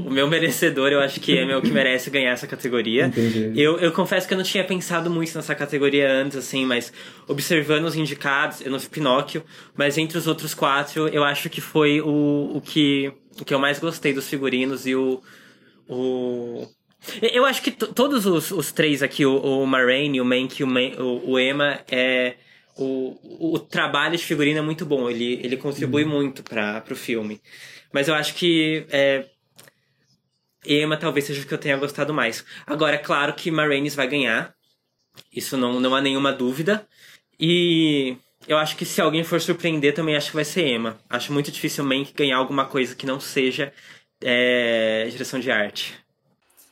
[0.05, 3.07] o meu merecedor, eu acho que é meu que merece ganhar essa categoria.
[3.07, 3.51] Entendi.
[3.55, 6.91] Eu, eu confesso que eu não tinha pensado muito nessa categoria antes, assim, mas
[7.28, 9.43] observando os indicados, eu não vi Pinóquio,
[9.76, 13.59] mas entre os outros quatro, eu acho que foi o, o, que, o que eu
[13.59, 15.22] mais gostei dos figurinos e o.
[15.88, 16.67] o...
[17.22, 20.67] Eu acho que todos os, os três aqui, o, o Marraine, o Mank e o,
[21.01, 22.36] o, o Emma, é
[22.78, 26.09] o, o trabalho de figurino é muito bom, ele, ele contribui uhum.
[26.09, 27.41] muito para o filme.
[27.91, 29.26] Mas eu acho que é,
[30.65, 32.45] Emma talvez seja o que eu tenha gostado mais.
[32.65, 34.53] Agora, é claro que Marraines vai ganhar,
[35.32, 36.88] isso não, não há nenhuma dúvida.
[37.39, 38.15] E
[38.47, 40.97] eu acho que se alguém for surpreender, também acho que vai ser Emma.
[41.09, 43.74] Acho muito difícil Mank ganhar alguma coisa que não seja
[44.22, 45.97] é, direção de arte.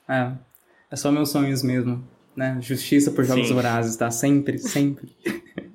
[0.07, 0.31] É,
[0.91, 2.07] é só meus sonhos mesmo,
[2.39, 2.57] né?
[2.61, 3.53] Justiça por Jogos Sim.
[3.53, 4.09] Vorazes, tá?
[4.09, 5.09] Sempre, sempre.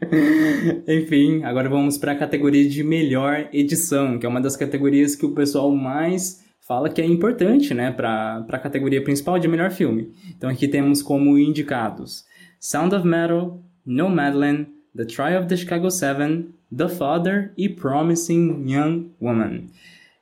[0.88, 5.26] Enfim, agora vamos para a categoria de melhor edição, que é uma das categorias que
[5.26, 10.10] o pessoal mais fala que é importante, né, para a categoria principal de melhor filme.
[10.34, 12.24] Então aqui temos como indicados
[12.58, 19.10] Sound of Metal, Nomadland, The Trial of the Chicago Seven, The Father e Promising Young
[19.20, 19.66] Woman.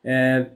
[0.02, 0.46] É,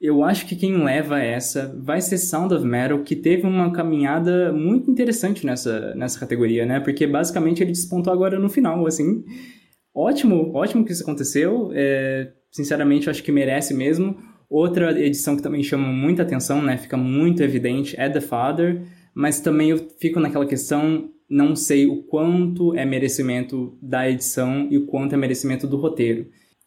[0.00, 4.52] eu acho que quem leva essa vai ser Sound of Metal, que teve uma caminhada
[4.52, 6.80] muito interessante nessa, nessa categoria, né?
[6.80, 9.24] Porque basicamente ele despontou agora no final, assim.
[9.94, 11.70] Ótimo, ótimo que isso aconteceu.
[11.72, 14.18] É, sinceramente, acho que merece mesmo.
[14.50, 16.76] Outra edição que também chama muita atenção, né?
[16.76, 18.82] Fica muito evidente, é The Father.
[19.14, 24.76] Mas também eu fico naquela questão, não sei o quanto é merecimento da edição e
[24.76, 26.26] o quanto é merecimento do roteiro.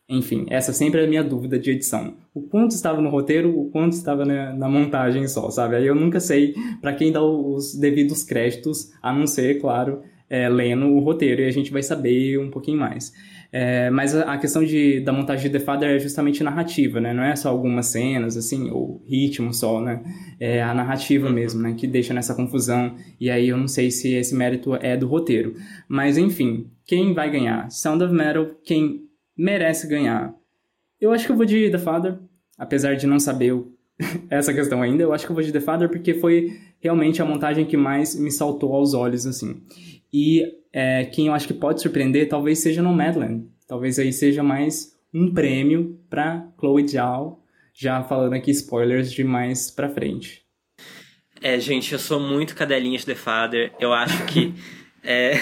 [0.09, 2.15] Enfim, essa sempre é a minha dúvida de edição.
[2.33, 5.75] O quanto estava no roteiro, o quanto estava na, na montagem só, sabe?
[5.75, 10.49] Aí eu nunca sei para quem dá os devidos créditos, a não ser, claro, é,
[10.49, 13.13] lendo o roteiro, e a gente vai saber um pouquinho mais.
[13.51, 17.13] É, mas a questão de, da montagem de The Father é justamente narrativa, né?
[17.13, 20.01] Não é só algumas cenas, assim, ou ritmo só, né?
[20.39, 21.33] É a narrativa uhum.
[21.33, 21.73] mesmo, né?
[21.75, 22.95] Que deixa nessa confusão.
[23.19, 25.55] E aí eu não sei se esse mérito é do roteiro.
[25.87, 27.69] Mas, enfim, quem vai ganhar?
[27.71, 29.08] Sound of Metal, quem
[29.39, 30.35] merece ganhar.
[30.99, 32.19] Eu acho que eu vou de The Father,
[32.57, 33.73] apesar de não saber o...
[34.29, 37.25] essa questão ainda, eu acho que eu vou de The Father porque foi realmente a
[37.25, 39.63] montagem que mais me saltou aos olhos, assim.
[40.11, 43.47] E é, quem eu acho que pode surpreender talvez seja no Madland.
[43.65, 47.41] Talvez aí seja mais um prêmio para Chloe Zhao,
[47.73, 50.43] já falando aqui spoilers de mais pra frente.
[51.41, 53.71] É, gente, eu sou muito cadelinha de The Father.
[53.79, 54.53] Eu acho que
[55.01, 55.35] é,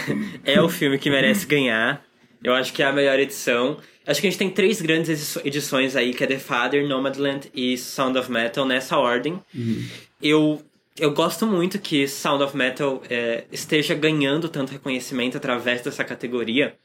[0.45, 2.06] é o filme que merece ganhar.
[2.43, 3.77] Eu acho que é a melhor edição.
[4.05, 7.77] Acho que a gente tem três grandes edições aí, que é The Father, Nomadland e
[7.77, 9.39] Sound of Metal, nessa ordem.
[9.53, 9.85] Uhum.
[10.21, 10.61] Eu,
[10.97, 16.75] eu gosto muito que Sound of Metal é, esteja ganhando tanto reconhecimento através dessa categoria.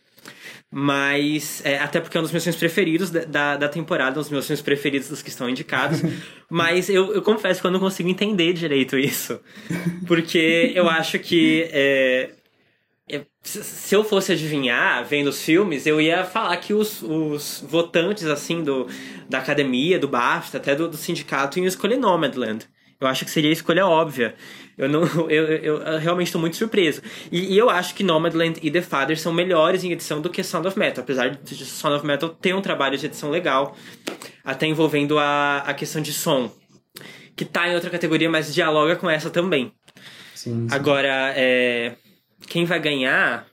[0.75, 4.31] Mas, é, até porque é um dos meus filmes preferidos da, da temporada, um dos
[4.31, 6.01] meus filmes preferidos dos que estão indicados.
[6.49, 9.39] mas eu, eu confesso que eu não consigo entender direito isso.
[10.07, 12.31] Porque eu acho que é,
[13.43, 18.63] se eu fosse adivinhar, vendo os filmes, eu ia falar que os, os votantes, assim,
[18.63, 18.87] do,
[19.29, 22.67] da academia, do BAFTA, até do, do sindicato, iam escolher Nomadland.
[23.01, 24.37] Eu acho que seria a escolha óbvia.
[24.79, 27.03] Eu, não, eu, eu, eu realmente estou muito surpreso.
[27.33, 30.43] E, e, eu acho que Nomadland e The Father são melhores em edição do que
[30.45, 31.03] Sound of Metal.
[31.03, 33.77] Apesar de Sound of Metal ter um trabalho de edição legal,
[34.45, 36.51] até envolvendo a, a questão de som.
[37.35, 39.73] Que tá em outra categoria, mas dialoga com essa também.
[40.33, 40.75] Sim, sim.
[40.75, 41.97] Agora, é,
[42.47, 43.47] quem vai ganhar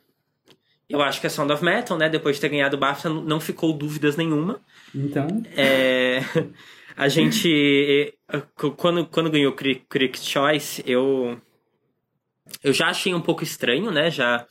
[0.90, 2.10] eu acho que é Sound of Metal, né?
[2.10, 4.60] Depois de ter ganhado o BAFTA, não ficou dúvidas nenhuma.
[4.94, 5.28] Então.
[5.56, 6.22] É,
[6.98, 8.18] a gente.
[8.76, 11.40] Quando, quando ganhou Critics' Choice, eu.
[12.64, 14.10] Eu já achei um pouco estranho, né?
[14.10, 14.48] Já.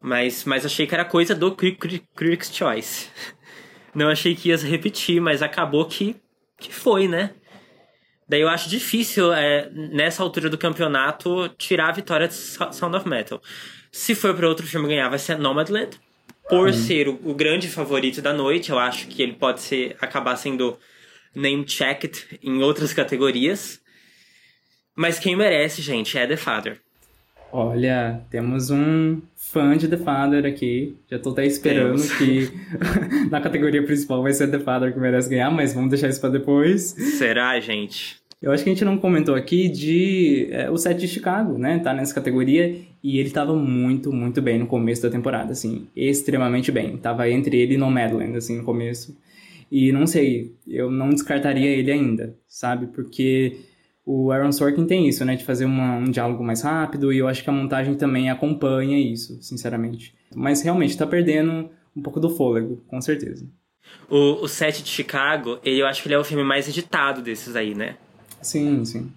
[0.00, 3.10] Mas, mas achei que era coisa do Critics' Choice.
[3.94, 6.16] Não achei que ia se repetir, mas acabou que,
[6.58, 7.34] que foi, né?
[8.28, 13.08] Daí eu acho difícil, é, nessa altura do campeonato, tirar a vitória de Sound of
[13.08, 13.40] Metal.
[13.90, 15.98] Se for para outro filme ganhar, vai ser Nomadland.
[16.48, 16.72] Por hum.
[16.72, 20.78] ser o, o, grande favorito da noite, eu acho que ele pode ser acabar sendo
[21.34, 23.80] name-checked em outras categorias.
[24.94, 26.80] Mas quem merece, gente, é The Father.
[27.50, 29.20] Olha, temos um
[29.52, 30.96] fã de The Father aqui.
[31.10, 32.12] Já tô até esperando temos.
[32.16, 32.50] que
[33.30, 36.30] na categoria principal vai ser The Father que merece ganhar, mas vamos deixar isso pra
[36.30, 36.82] depois.
[37.18, 38.16] Será, gente?
[38.40, 41.78] Eu acho que a gente não comentou aqui de é, o set de Chicago, né?
[41.78, 46.72] Tá nessa categoria e ele tava muito, muito bem no começo da temporada, assim, extremamente
[46.72, 46.96] bem.
[46.96, 49.16] Tava entre ele e Nomadland, assim, no começo.
[49.70, 52.86] E não sei, eu não descartaria ele ainda, sabe?
[52.88, 53.58] Porque
[54.04, 55.36] o Aaron Sorkin tem isso, né?
[55.36, 58.98] De fazer uma, um diálogo mais rápido e eu acho que a montagem também acompanha
[58.98, 60.14] isso, sinceramente.
[60.34, 63.46] Mas realmente tá perdendo um pouco do fôlego, com certeza.
[64.08, 67.22] O, o set de Chicago, ele, eu acho que ele é o filme mais editado
[67.22, 67.96] desses aí, né?
[68.40, 69.10] Sim, sim.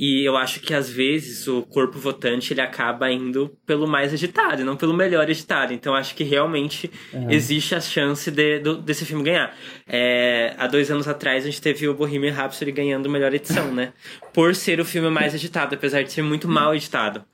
[0.00, 4.64] E eu acho que às vezes o corpo votante ele acaba indo pelo mais editado,
[4.64, 5.72] não pelo melhor editado.
[5.72, 7.34] Então acho que realmente é.
[7.34, 9.52] existe a chance de, do, desse filme ganhar.
[9.88, 13.92] É, há dois anos atrás a gente teve o Bohemian Rhapsody ganhando melhor edição, né?
[14.32, 17.24] Por ser o filme mais editado, apesar de ser muito mal editado.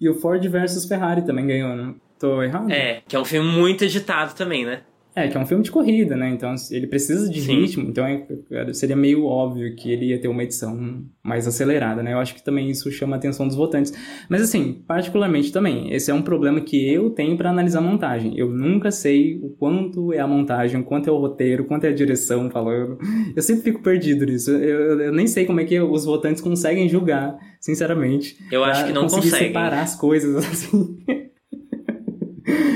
[0.00, 1.96] E o Ford versus Ferrari também ganhou, não?
[2.18, 2.70] Tô errado?
[2.70, 4.80] É, que é um filme muito editado também, né?
[5.16, 6.28] É, que é um filme de corrida, né?
[6.30, 7.60] Então ele precisa de Sim.
[7.60, 12.12] ritmo, então é, seria meio óbvio que ele ia ter uma edição mais acelerada, né?
[12.12, 13.92] Eu acho que também isso chama a atenção dos votantes.
[14.28, 18.36] Mas assim, particularmente também, esse é um problema que eu tenho para analisar a montagem.
[18.36, 21.84] Eu nunca sei o quanto é a montagem, o quanto é o roteiro, o quanto
[21.84, 22.98] é a direção falando.
[23.36, 24.50] Eu sempre fico perdido nisso.
[24.50, 28.36] Eu, eu nem sei como é que os votantes conseguem julgar, sinceramente.
[28.50, 29.30] Eu acho que não conseguem.
[29.30, 30.98] separar as coisas assim.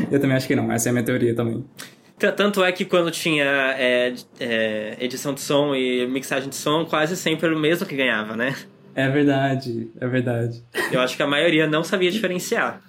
[0.09, 0.70] eu também acho que não.
[0.70, 1.64] Essa é a minha teoria também.
[2.18, 3.44] Tanto é que quando tinha
[3.78, 7.94] é, é, edição de som e mixagem de som, quase sempre era o mesmo que
[7.94, 8.56] ganhava, né?
[8.94, 10.62] É verdade, é verdade.
[10.90, 12.82] Eu acho que a maioria não sabia diferenciar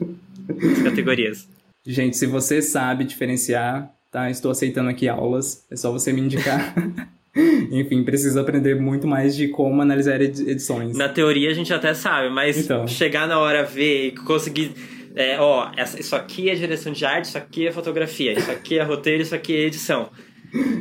[0.72, 1.48] as categorias.
[1.86, 4.30] Gente, se você sabe diferenciar, tá?
[4.30, 6.74] Estou aceitando aqui aulas, é só você me indicar.
[7.72, 10.98] Enfim, preciso aprender muito mais de como analisar edições.
[10.98, 12.88] Na teoria a gente até sabe, mas então.
[12.88, 14.74] chegar na hora ver e conseguir
[15.20, 18.80] é, ó, essa, isso aqui é direção de arte, isso aqui é fotografia, isso aqui
[18.80, 20.10] é roteiro, isso aqui é edição.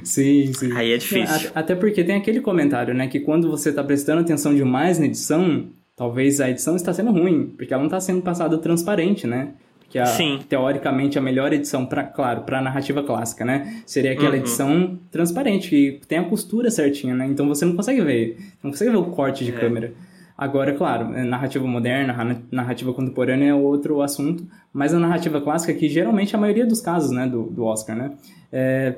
[0.04, 0.72] Sim, sim.
[0.76, 1.50] Aí é difícil.
[1.52, 3.08] Até porque tem aquele comentário, né?
[3.08, 7.52] Que quando você está prestando atenção demais na edição, talvez a edição está sendo ruim,
[7.56, 9.54] porque ela não está sendo passada transparente, né?
[9.90, 10.38] Que a, Sim.
[10.48, 14.36] teoricamente a melhor edição para claro para narrativa clássica né seria aquela uhum.
[14.36, 18.90] edição transparente que tem a costura certinha né então você não consegue ver não consegue
[18.90, 19.54] ver o corte de é.
[19.54, 19.94] câmera
[20.38, 25.88] Agora, claro, é narrativa moderna, narrativa contemporânea é outro assunto, mas a narrativa clássica, que
[25.88, 28.12] geralmente é a maioria dos casos, né, do, do Oscar, né,
[28.52, 28.94] é,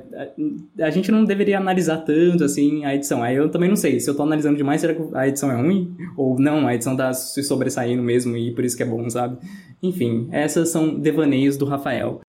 [0.79, 3.23] a, a, gente não deveria analisar tanto, assim, a edição.
[3.23, 5.55] Aí eu também não sei, se eu tô analisando demais, será que a edição é
[5.55, 5.97] ruim?
[6.15, 9.37] Ou não, a edição tá se sobressaindo mesmo e por isso que é bom, sabe?
[9.81, 12.21] Enfim, essas são devaneios do Rafael.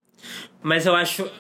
[0.62, 1.30] Mas eu acho,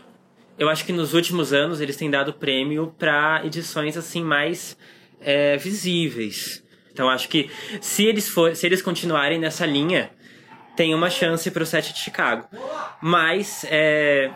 [0.58, 4.76] eu acho que nos últimos anos eles têm dado prêmio para edições, assim, mais
[5.22, 6.62] é, visíveis.
[6.92, 10.10] Então acho que se eles for, se eles continuarem nessa linha,
[10.76, 12.46] tem uma chance para o set de Chicago.
[13.00, 14.30] Mas é,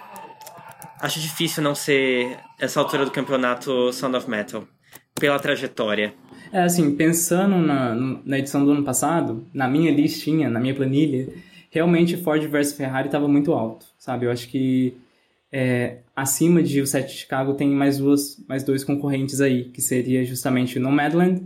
[1.01, 4.67] acho difícil não ser essa altura do campeonato Sound of Metal
[5.15, 6.15] pela trajetória.
[6.53, 11.29] É assim, pensando na, na edição do ano passado, na minha listinha, na minha planilha,
[11.71, 14.27] realmente Ford versus Ferrari estava muito alto, sabe?
[14.27, 14.97] Eu acho que
[15.53, 19.83] é, acima de o set de Chicago tem mais duas, mais dois concorrentes aí, que
[19.83, 21.43] seria justamente o Nomadland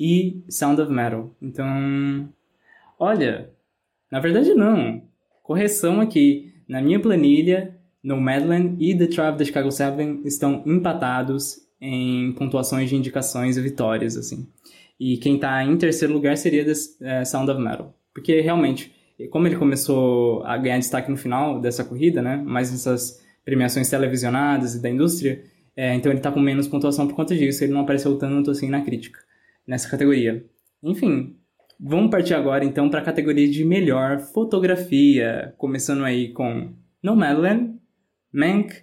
[0.00, 1.30] e Sound of Metal.
[1.42, 2.26] Então,
[2.98, 3.50] olha,
[4.10, 5.02] na verdade não.
[5.42, 6.54] Correção aqui.
[6.66, 12.96] Na minha planilha, Nomadland e The Tribe da Chicago 7 estão empatados em pontuações de
[12.96, 14.48] indicações e vitórias, assim.
[14.98, 16.72] E quem está em terceiro lugar seria The
[17.02, 17.94] é, Sound of Metal.
[18.14, 18.94] Porque, realmente,
[19.30, 22.36] como ele começou a ganhar destaque no final dessa corrida, né?
[22.36, 25.42] Mais nessas premiações televisionadas e da indústria,
[25.76, 27.64] é, então ele está com menos pontuação por conta disso.
[27.64, 29.20] Ele não apareceu tanto, assim, na crítica
[29.70, 30.44] nessa categoria.
[30.82, 31.36] Enfim,
[31.78, 37.78] vamos partir agora então para a categoria de melhor fotografia, começando aí com Nomadland,
[38.32, 38.74] Mank,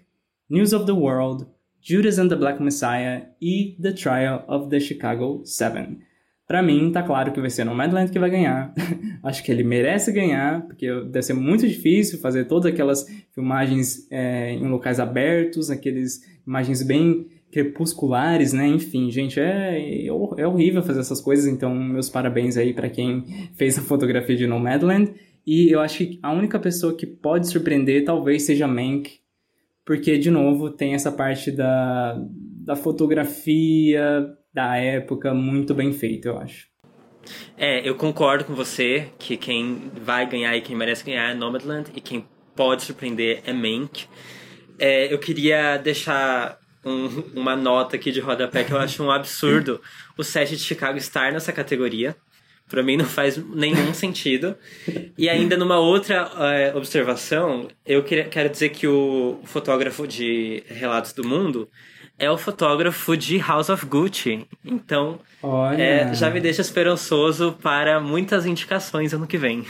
[0.49, 1.45] News of the World,
[1.81, 5.99] Judas and the Black Messiah e The Trial of the Chicago Seven.
[6.47, 8.73] Pra mim, tá claro que vai ser Nomadland que vai ganhar.
[9.21, 14.53] Acho que ele merece ganhar, porque deve ser muito difícil fazer todas aquelas filmagens é,
[14.53, 18.67] em locais abertos, aqueles imagens bem crepusculares, né?
[18.67, 23.77] Enfim, gente, é, é horrível fazer essas coisas, então meus parabéns aí para quem fez
[23.77, 25.13] a fotografia de Nomadland.
[25.45, 29.19] E eu acho que a única pessoa que pode surpreender talvez seja Mank,
[29.85, 32.21] porque, de novo, tem essa parte da,
[32.65, 36.67] da fotografia da época muito bem feita, eu acho.
[37.57, 41.89] É, eu concordo com você que quem vai ganhar e quem merece ganhar é Nomadland
[41.95, 42.25] e quem
[42.55, 44.05] pode surpreender é Mank.
[44.77, 46.57] É, eu queria deixar
[46.87, 49.81] um, uma nota aqui de rodapé que eu acho um absurdo
[50.17, 52.15] o set de Chicago estar nessa categoria.
[52.69, 54.55] Para mim não faz nenhum sentido.
[55.17, 61.13] E ainda numa outra uh, observação, eu queria, quero dizer que o fotógrafo de Relatos
[61.13, 61.69] do Mundo
[62.19, 64.45] é o fotógrafo de House of Gucci.
[64.65, 65.19] Então,
[65.77, 69.63] é, já me deixa esperançoso para muitas indicações ano que vem.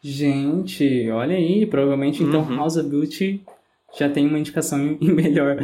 [0.00, 2.56] Gente, olha aí, provavelmente então uhum.
[2.56, 3.42] House of Gucci
[3.96, 5.56] já tem uma indicação em melhor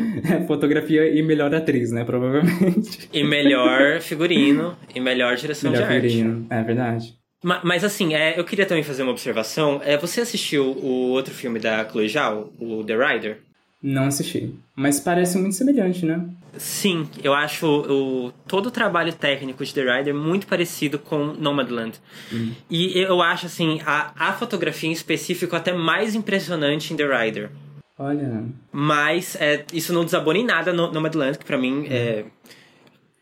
[0.47, 2.05] fotografia e melhor atriz, né?
[2.05, 3.09] Provavelmente.
[3.13, 6.47] E melhor figurino e melhor direção melhor de figurino.
[6.51, 6.61] arte.
[6.61, 7.15] É verdade.
[7.43, 9.81] Mas, mas assim, é, eu queria também fazer uma observação.
[9.85, 13.39] É, você assistiu o outro filme da Chloe Zhao, o The Rider?
[13.83, 14.55] Não assisti.
[14.75, 16.27] Mas parece muito semelhante, né?
[16.57, 22.01] Sim, eu acho o, todo o trabalho técnico de The Rider muito parecido com Nomadland.
[22.33, 22.53] Hum.
[22.71, 27.51] E eu acho, assim, a, a fotografia em específico até mais impressionante em The Rider.
[27.99, 28.45] Olha.
[28.73, 32.25] Mas é, isso não desabona em nada no Nomadland, que pra mim é.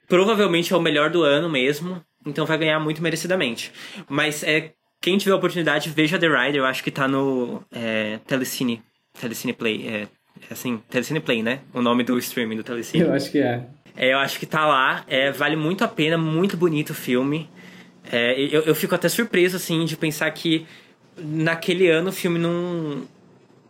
[0.08, 2.02] Provavelmente é o melhor do ano mesmo.
[2.26, 3.72] Então vai ganhar muito merecidamente.
[4.08, 4.72] Mas é.
[5.00, 8.80] Quem tiver a oportunidade, veja The Rider, eu acho que tá no é, Telecine.
[9.20, 9.88] Telecine Play.
[9.88, 10.02] É,
[10.48, 11.58] é assim, Telecine Play, né?
[11.74, 13.02] O nome do streaming do Telecine.
[13.02, 13.66] Eu acho que é.
[13.96, 15.04] é eu acho que tá lá.
[15.08, 17.50] É, vale muito a pena, muito bonito o filme.
[18.12, 20.66] É, eu, eu fico até surpreso, assim, de pensar que
[21.18, 23.02] naquele ano o filme não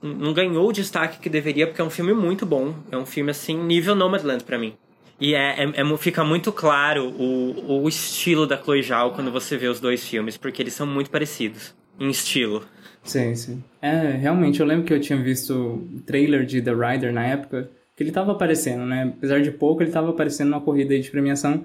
[0.02, 2.74] não ganhou o destaque que deveria, porque é um filme muito bom.
[2.90, 4.74] É um filme, assim, nível Nomadland para mim.
[5.20, 9.56] E é, é, é, fica muito claro o, o estilo da Chloe Zhao quando você
[9.56, 12.64] vê os dois filmes, porque eles são muito parecidos em estilo.
[13.04, 13.62] Sim, sim.
[13.80, 17.70] É, realmente, eu lembro que eu tinha visto o trailer de The Rider na época,
[17.96, 19.12] que ele tava aparecendo, né?
[19.16, 21.64] Apesar de pouco, ele tava aparecendo numa corrida de premiação,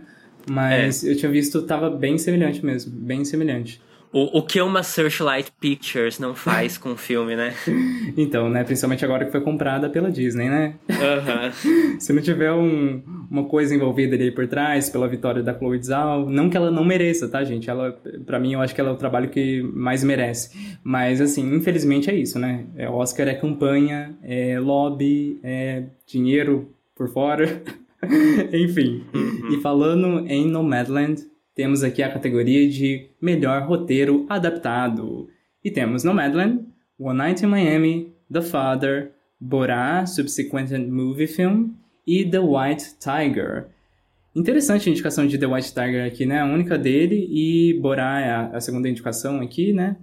[0.49, 1.11] mas é.
[1.11, 3.81] eu tinha visto, tava bem semelhante mesmo, bem semelhante.
[4.11, 7.53] O, o que uma Searchlight Pictures não faz com o filme, né?
[8.15, 8.63] então, né?
[8.63, 10.75] Principalmente agora que foi comprada pela Disney, né?
[10.89, 11.99] Uhum.
[11.99, 16.29] Se não tiver um, uma coisa envolvida ali por trás, pela vitória da Chloe Zhao,
[16.29, 17.69] não que ela não mereça, tá, gente?
[17.69, 17.91] Ela,
[18.25, 20.77] para mim, eu acho que ela é o trabalho que mais merece.
[20.83, 22.65] Mas, assim, infelizmente é isso, né?
[22.75, 27.61] É, Oscar é campanha, é lobby, é dinheiro por fora.
[28.53, 29.03] Enfim.
[29.13, 29.53] Uhum.
[29.53, 31.23] E falando em Nomadland,
[31.57, 35.27] temos aqui a categoria de melhor roteiro adaptado.
[35.63, 36.63] E temos Nomadland,
[36.99, 41.71] One Night in Miami, The Father, Borá, Subsequent Movie Film
[42.05, 43.69] e The White Tiger.
[44.35, 46.41] Interessante a indicação de The White Tiger aqui, né?
[46.41, 49.97] A única dele e Borá é a, segunda indicação aqui, né?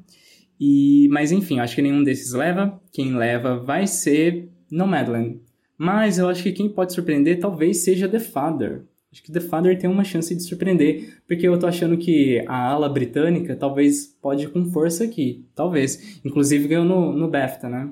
[0.58, 2.80] E, mas enfim, acho que nenhum desses leva.
[2.92, 5.38] Quem leva vai ser Nomadland.
[5.78, 8.82] Mas eu acho que quem pode surpreender talvez seja The Father.
[9.14, 12.70] Acho que The Father tem uma chance de surpreender, porque eu tô achando que a
[12.70, 15.46] ala britânica talvez pode ir com força aqui.
[15.54, 16.18] Talvez.
[16.24, 17.88] Inclusive ganhou no, no BAFTA, né?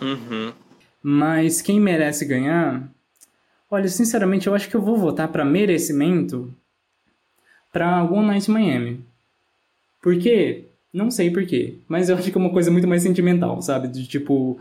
[0.00, 0.52] Uhum.
[1.02, 2.88] Mas quem merece ganhar?
[3.68, 6.54] Olha, sinceramente, eu acho que eu vou votar para merecimento
[7.72, 9.00] para One Night in Miami.
[10.00, 10.66] Por quê?
[10.92, 11.78] Não sei por quê.
[11.88, 13.88] Mas eu acho que é uma coisa muito mais sentimental, sabe?
[13.88, 14.56] De tipo.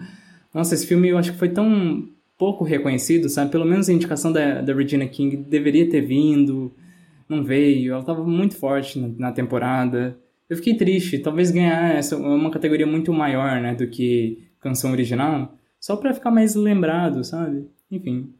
[0.51, 2.09] Nossa, esse filme eu acho que foi tão
[2.39, 3.51] pouco reconhecido, sabe?
[3.51, 6.73] Pelo menos a indicação da, da Regina King deveria ter vindo,
[7.27, 10.17] não veio, ela estava muito forte na, na, temporada.
[10.49, 15.53] Eu fiquei triste, talvez ganhar essa uma categoria muito maior, né, do que canção original,
[15.81, 17.67] só para ficar mais lembrado, sabe?
[17.91, 18.33] Enfim.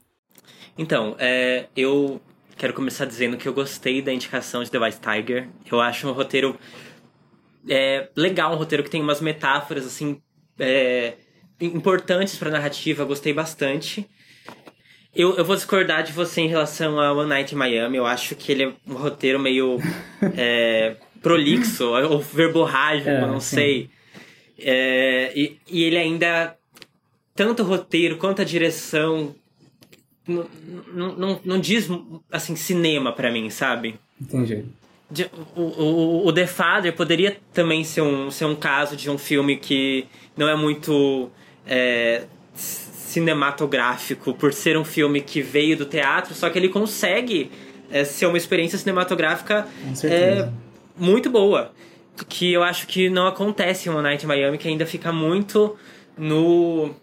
[0.78, 2.22] Então, é, eu
[2.58, 5.50] quero começar dizendo que eu gostei da indicação de The White Tiger.
[5.70, 6.58] Eu acho um roteiro
[7.68, 10.22] é, legal, um roteiro que tem umas metáforas assim
[10.58, 11.16] é,
[11.60, 14.08] importantes para a narrativa, gostei bastante.
[15.14, 17.98] Eu, eu vou discordar de você em relação a One Night in Miami.
[17.98, 19.78] Eu acho que ele é um roteiro meio
[20.38, 23.56] é, prolixo, ou verborrágico, é, não sim.
[23.56, 23.90] sei.
[24.60, 26.56] É, e, e ele ainda.
[27.36, 29.34] Tanto o roteiro quanto a direção
[30.30, 30.46] não,
[30.94, 31.88] não, não, não diz,
[32.32, 33.96] assim, cinema pra mim, sabe?
[34.22, 34.66] Entendi.
[35.56, 39.58] O, o, o The Father poderia também ser um, ser um caso de um filme
[39.58, 40.06] que
[40.38, 41.32] não é muito
[41.70, 47.52] é, cinematográfico, por ser um filme que veio do teatro, só que ele consegue
[47.92, 49.68] é, ser uma experiência cinematográfica
[50.12, 50.50] é,
[50.98, 51.72] muito boa.
[52.28, 55.76] Que eu acho que não acontece em One Night in Miami, que ainda fica muito
[56.18, 56.94] no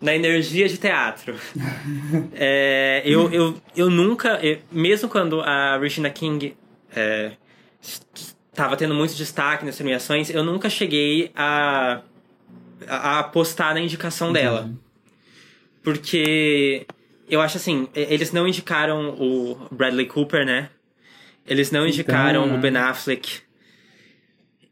[0.00, 1.34] na energia de teatro.
[2.34, 6.56] É, eu, eu, eu nunca, eu- mesmo quando a Regina King
[6.94, 7.32] é,
[8.52, 12.00] estava tendo muito destaque nas premiações, eu nunca cheguei a,
[12.88, 14.70] a a apostar na indicação dela.
[15.82, 16.86] Porque
[17.28, 20.70] eu acho assim, eles não indicaram o Bradley Cooper, né?
[21.46, 23.40] Eles não indicaram Então, o Ben Affleck.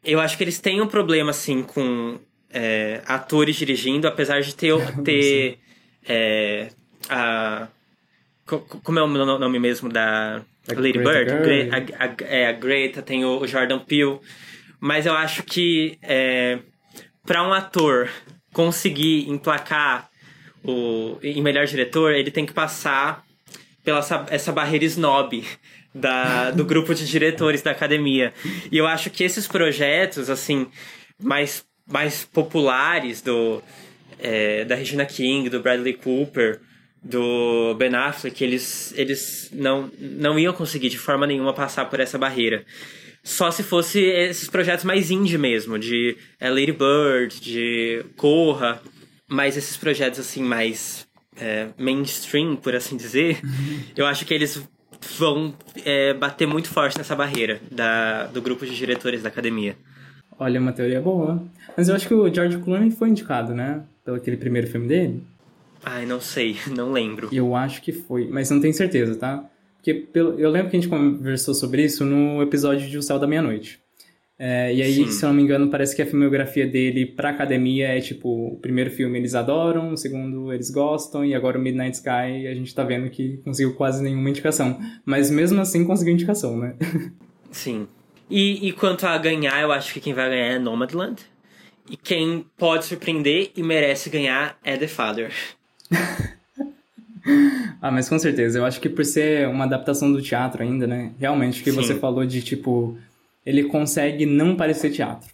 [0.05, 4.73] Eu acho que eles têm um problema, assim, com é, atores dirigindo, apesar de ter,
[5.05, 5.59] ter
[6.07, 6.71] é,
[7.09, 7.69] a...
[8.47, 11.71] co- co- Como é o no- nome mesmo da Da Lady Greta Bird?
[11.71, 14.21] A, a- é, a Greta, tem o, o Jordan Peele.
[14.79, 16.61] Mas eu acho que é,
[17.31, 18.11] para um ator
[18.53, 20.11] conseguir emplacar
[20.64, 23.24] o, em melhor diretor, ele tem que passar
[23.85, 25.45] pela essa, essa barreira snob
[25.95, 28.35] da, do grupo de diretores da academia.
[28.72, 30.66] E eu acho que esses projetos, assim,
[31.22, 33.62] mais, mais populares do,
[34.18, 36.61] é, da Regina King, do Bradley Cooper,
[37.01, 42.18] do Ben Affleck, eles, eles não, não iam conseguir de forma nenhuma passar por essa
[42.18, 42.64] barreira.
[43.23, 48.81] Só se fosse esses projetos mais indie mesmo, de é, Lady Bird, de Corra,
[49.29, 51.07] mas esses projetos assim mais
[51.37, 53.41] é, mainstream, por assim dizer,
[53.97, 54.62] eu acho que eles
[55.18, 55.55] vão
[55.85, 59.77] é, bater muito forte nessa barreira da, do grupo de diretores da academia.
[60.39, 61.43] Olha, uma teoria boa.
[61.77, 63.83] Mas eu acho que o George Clooney foi indicado, né?
[64.05, 65.23] Pelo aquele primeiro filme dele.
[65.85, 67.29] Ai, não sei, não lembro.
[67.33, 69.45] Eu acho que foi, mas não tenho certeza, tá?
[69.81, 73.18] Porque pelo, eu lembro que a gente conversou sobre isso no episódio de O Céu
[73.18, 73.81] da Meia-Noite.
[74.39, 75.11] É, e aí, Sim.
[75.11, 78.57] se eu não me engano, parece que a filmografia dele pra academia é tipo: o
[78.57, 82.74] primeiro filme eles adoram, o segundo eles gostam, e agora o Midnight Sky a gente
[82.74, 84.78] tá vendo que conseguiu quase nenhuma indicação.
[85.05, 86.74] Mas mesmo assim conseguiu indicação, né?
[87.51, 87.87] Sim.
[88.31, 91.20] E, e quanto a ganhar, eu acho que quem vai ganhar é Nomadland.
[91.91, 95.33] E quem pode surpreender e merece ganhar é The Father.
[97.83, 98.59] Ah, mas com certeza.
[98.59, 101.12] Eu acho que por ser uma adaptação do teatro ainda, né?
[101.18, 101.77] Realmente, o que Sim.
[101.77, 102.95] você falou de, tipo,
[103.47, 105.31] ele consegue não parecer teatro.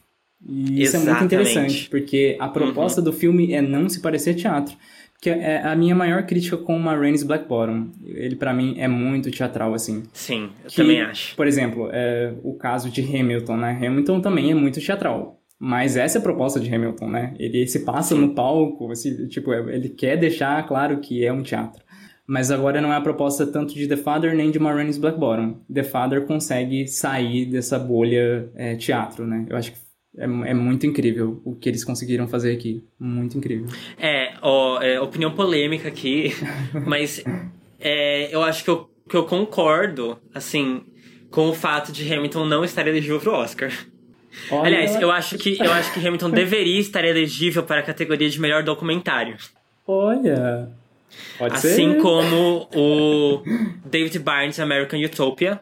[0.48, 1.20] E isso é muito Exatamente.
[1.20, 1.24] Uhum.
[1.26, 4.76] interessante, porque a proposta do filme é não se parecer teatro.
[5.20, 7.88] Que é a minha maior crítica com o Marraines Black Bottom.
[8.04, 10.04] Ele, pra mim, é muito teatral, assim.
[10.12, 11.34] Sim, eu Que, também acho.
[11.34, 13.80] Por exemplo, é, o caso de Hamilton, né?
[13.84, 15.35] Hamilton também é muito teatral.
[15.58, 17.34] Mas essa é a proposta de Hamilton, né?
[17.38, 21.42] Ele se passa no palco, assim, tipo, é- ele quer deixar claro que é um
[21.42, 21.82] teatro.
[22.26, 25.60] Mas agora não é a proposta tanto de The Father nem de Marraines Black Bottom.
[25.72, 29.46] The Father consegue sair dessa bolha é, teatro, né?
[29.48, 29.78] Eu acho que
[30.18, 32.84] é, é muito incrível o que eles conseguiram fazer aqui.
[32.98, 33.68] Muito incrível.
[33.98, 36.32] É, ó, é, opinião polêmica aqui,
[36.84, 37.22] mas
[37.78, 40.82] é, eu acho que eu, que eu concordo, assim,
[41.30, 43.70] com o fato de Hamilton não estar elegível pro Oscar.
[44.50, 48.28] Olha, Aliás, eu acho que eu acho que Hamilton deveria estar elegível para a categoria
[48.28, 49.36] de melhor documentário.
[49.86, 50.68] Olha...
[51.38, 52.02] Pode Assim ser.
[52.02, 53.42] como o
[53.84, 55.60] David Barnes American Utopia.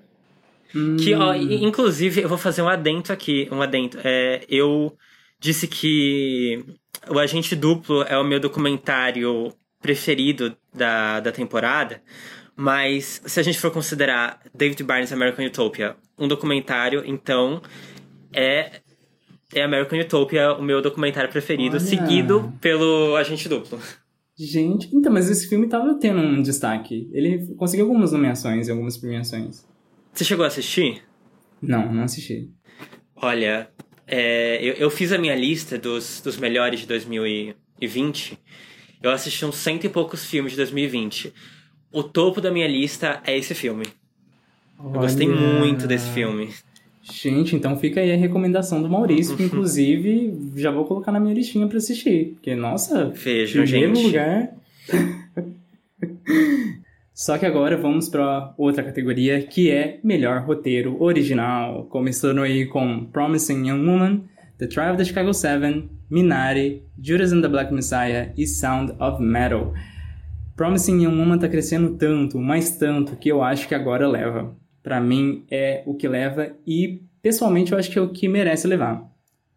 [0.72, 3.46] Que, ó, i- inclusive, eu vou fazer um adento aqui.
[3.52, 3.98] Um adento.
[4.02, 4.96] É, eu
[5.38, 6.64] disse que
[7.08, 12.00] o Agente Duplo é o meu documentário preferido da, da temporada.
[12.56, 17.60] Mas se a gente for considerar David Barnes American Utopia um documentário, então
[18.34, 18.80] é,
[19.54, 21.84] é American Utopia o meu documentário preferido, Olha.
[21.84, 23.78] seguido pelo Agente Duplo.
[24.36, 27.08] Gente, então, mas esse filme tava tendo um destaque.
[27.12, 29.64] Ele conseguiu algumas nomeações e algumas premiações.
[30.12, 31.02] Você chegou a assistir?
[31.62, 32.50] Não, não assisti.
[33.14, 33.70] Olha,
[34.06, 38.38] é, eu, eu fiz a minha lista dos, dos melhores de 2020.
[39.00, 41.32] Eu assisti uns cento e poucos filmes de 2020.
[41.92, 43.86] O topo da minha lista é esse filme.
[44.78, 45.36] Eu gostei Olha.
[45.58, 46.52] muito desse filme.
[47.12, 51.34] Gente, então fica aí a recomendação do Maurício, que inclusive já vou colocar na minha
[51.34, 52.32] listinha pra assistir.
[52.34, 54.06] Porque, nossa, Vejam, primeiro gente.
[54.06, 54.50] lugar.
[57.12, 61.84] Só que agora vamos pra outra categoria, que é melhor roteiro original.
[61.84, 64.22] Começando aí com Promising Young Woman,
[64.58, 69.22] The Trial of the Chicago Seven, Minari, Judas and the Black Messiah e Sound of
[69.22, 69.74] Metal.
[70.56, 74.56] Promising Young Woman tá crescendo tanto, mais tanto, que eu acho que agora leva.
[74.84, 78.68] Pra mim é o que leva e, pessoalmente, eu acho que é o que merece
[78.68, 79.10] levar.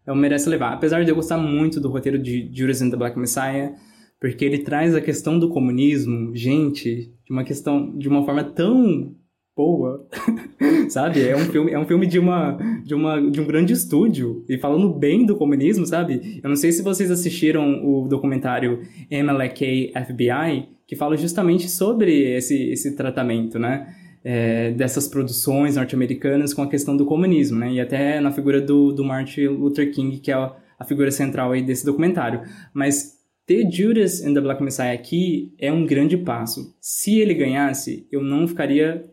[0.06, 0.72] É o merece levar.
[0.72, 3.74] Apesar de eu gostar muito do roteiro de Judas and the Black Messiah,
[4.22, 9.14] porque ele traz a questão do comunismo, gente, de uma questão de uma forma tão
[9.54, 10.08] boa,
[10.88, 11.28] sabe?
[11.28, 14.58] É um filme, é um filme de uma de uma de um grande estúdio e
[14.58, 16.40] falando bem do comunismo, sabe?
[16.42, 18.82] Eu não sei se vocês assistiram o documentário
[19.12, 23.94] MLK FBI, que fala justamente sobre esse esse tratamento, né?
[24.30, 27.72] É, dessas produções norte-americanas com a questão do comunismo, né?
[27.72, 31.54] E até na figura do, do Martin Luther King, que é a, a figura central
[31.54, 32.42] aí desse documentário.
[32.74, 36.76] Mas ter Judas and the Black Messiah aqui é um grande passo.
[36.82, 39.10] Se ele ganhasse, eu não ficaria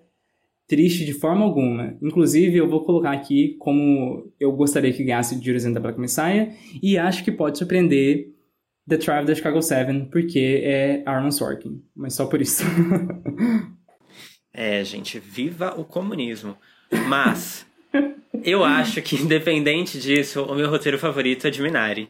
[0.66, 1.96] triste de forma alguma.
[2.02, 6.52] Inclusive, eu vou colocar aqui como eu gostaria que ganhasse Judas and the Black Messiah
[6.82, 8.34] e acho que pode surpreender
[8.88, 11.82] The Trial of the Chicago Seven, porque é Aaron Sorkin.
[11.94, 12.64] Mas só por isso.
[14.54, 16.56] é, gente, viva o comunismo.
[17.08, 17.66] Mas,
[18.44, 22.08] eu acho que, independente disso, o meu roteiro favorito é de Minari.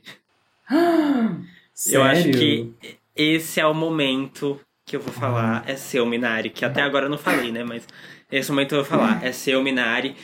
[1.72, 1.98] Sério?
[1.98, 2.70] Eu acho que
[3.16, 7.10] esse é o momento que eu vou falar, é seu Minari, que até agora eu
[7.10, 7.64] não falei, né?
[7.64, 7.88] Mas
[8.30, 10.14] esse momento eu vou falar, é seu Minari.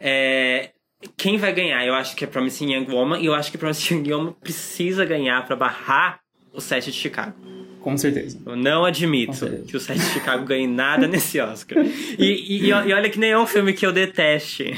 [0.00, 0.70] É,
[1.16, 1.86] quem vai ganhar?
[1.86, 5.04] Eu acho que é Promising Young Woman, e eu acho que Promising Young Woman precisa
[5.04, 6.20] ganhar para barrar
[6.52, 7.36] o set de Chicago.
[7.80, 8.38] Com certeza.
[8.44, 11.84] Eu não admito que o set de Chicago ganhe nada nesse Oscar.
[12.18, 14.76] E, e, e olha que nem é um filme que eu deteste.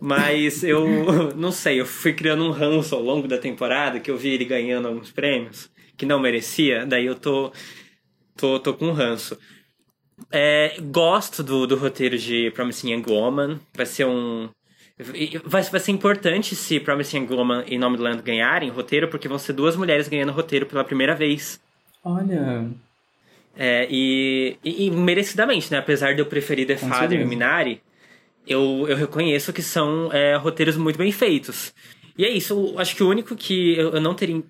[0.00, 4.16] Mas eu não sei, eu fui criando um ranço ao longo da temporada que eu
[4.16, 7.52] vi ele ganhando alguns prêmios que não merecia, daí eu tô,
[8.36, 9.36] tô, tô com ranço.
[10.30, 13.60] É, gosto do, do roteiro de Promising Young Woman.
[13.74, 14.48] Vai ser um.
[15.44, 19.28] Vai, vai ser importante se Promising Young Woman e Nome do Land ganharem roteiro, porque
[19.28, 21.60] vão ser duas mulheres ganhando roteiro pela primeira vez.
[22.04, 22.68] Olha.
[23.56, 25.78] É, e, e, e merecidamente, né?
[25.78, 27.82] Apesar de eu preferir The Father e Minari,
[28.46, 31.74] eu, eu reconheço que são é, roteiros muito bem feitos.
[32.16, 34.42] E é isso, acho que o único que eu, eu não teria.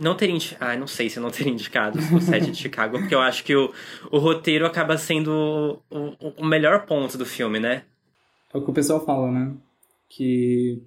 [0.00, 0.36] Não teria.
[0.60, 3.42] Ah, não sei se eu não teria indicado o set de Chicago, porque eu acho
[3.42, 3.72] que o,
[4.10, 7.82] o roteiro acaba sendo o, o melhor ponto do filme, né?
[8.52, 9.54] É o que o pessoal fala, né?
[10.08, 10.82] Que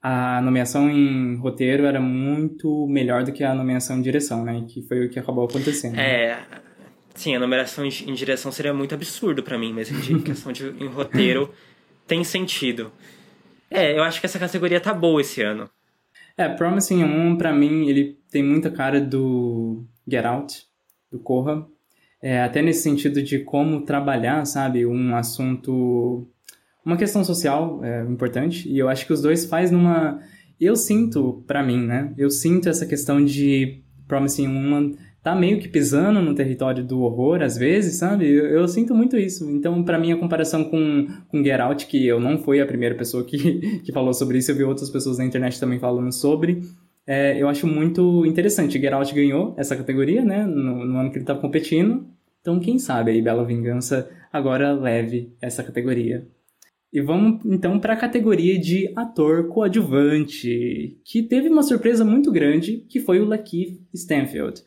[0.00, 4.64] a nomeação em roteiro era muito melhor do que a nomeação em direção, né?
[4.68, 5.98] Que foi o que acabou acontecendo.
[5.98, 6.36] É.
[6.36, 6.46] Né?
[7.14, 10.86] Sim, a numeração em direção seria muito absurdo para mim, mas em questão de em
[10.86, 11.52] roteiro
[12.06, 12.92] tem sentido.
[13.68, 15.68] É, eu acho que essa categoria tá boa esse ano.
[16.36, 20.62] É, Promising Young pra mim, ele tem muita cara do Get Out,
[21.10, 21.66] do Corra.
[22.22, 26.28] É, até nesse sentido de como trabalhar, sabe, um assunto...
[26.88, 30.20] Uma questão social é, importante, e eu acho que os dois faz numa...
[30.58, 34.92] Eu sinto, para mim, né, eu sinto essa questão de Promising Woman
[35.22, 38.26] tá meio que pisando no território do horror, às vezes, sabe?
[38.26, 39.50] Eu, eu sinto muito isso.
[39.50, 42.94] Então, para mim, a comparação com, com Get Out, que eu não fui a primeira
[42.94, 46.62] pessoa que, que falou sobre isso, eu vi outras pessoas na internet também falando sobre,
[47.06, 48.80] é, eu acho muito interessante.
[48.80, 50.46] Get Out ganhou essa categoria, né?
[50.46, 52.06] No, no ano que ele tava competindo.
[52.40, 56.26] Então, quem sabe aí Bela Vingança agora leve essa categoria.
[56.92, 62.84] E vamos então para a categoria de ator coadjuvante, que teve uma surpresa muito grande,
[62.88, 64.62] que foi o Lakeith Stanfield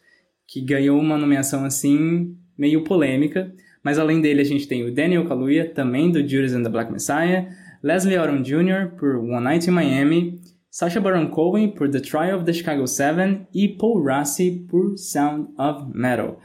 [0.52, 3.56] que ganhou uma nomeação assim, meio polêmica.
[3.82, 6.92] Mas além dele, a gente tem o Daniel Kaluuya, também do Judas and the Black
[6.92, 7.48] Messiah,
[7.82, 8.92] Leslie Odom Jr.
[9.00, 13.48] por One Night in Miami, Sacha Baron Cohen por The Trial of the Chicago Seven
[13.54, 16.38] e Paul Rassi por Sound of Metal.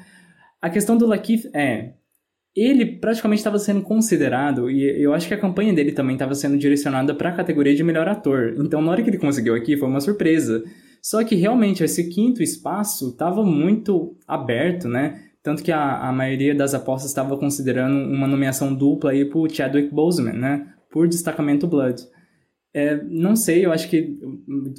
[0.62, 1.94] A questão do Lakeith é,
[2.56, 6.56] ele praticamente estava sendo considerado, e eu acho que a campanha dele também estava sendo
[6.56, 8.54] direcionada para a categoria de melhor ator.
[8.58, 10.64] Então, na hora que ele conseguiu aqui, foi uma surpresa.
[11.02, 15.20] Só que realmente esse quinto espaço estava muito aberto, né?
[15.42, 19.94] Tanto que a, a maioria das apostas estava considerando uma nomeação dupla aí pro Chadwick
[19.94, 20.66] Boseman, né?
[20.90, 22.02] Por destacamento Blood.
[22.74, 24.18] É, não sei, eu acho que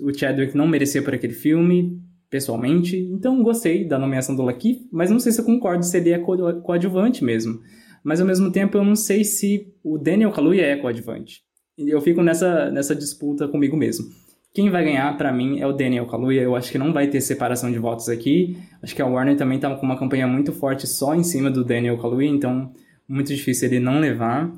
[0.02, 2.00] o Chadwick não merecia por aquele filme,
[2.30, 2.98] pessoalmente.
[2.98, 6.20] Então gostei da nomeação do Lakeith, mas não sei se eu concordo se ele é
[6.20, 7.60] co coadjuvante mesmo.
[8.04, 11.42] Mas ao mesmo tempo eu não sei se o Daniel Kaluuya é coadjuvante.
[11.78, 14.06] Eu fico nessa, nessa disputa comigo mesmo.
[14.54, 16.42] Quem vai ganhar, para mim, é o Daniel Kaluuya.
[16.42, 18.58] Eu acho que não vai ter separação de votos aqui.
[18.82, 21.64] Acho que a Warner também tá com uma campanha muito forte só em cima do
[21.64, 22.72] Daniel Kaluuya, então
[23.08, 24.52] muito difícil ele não levar.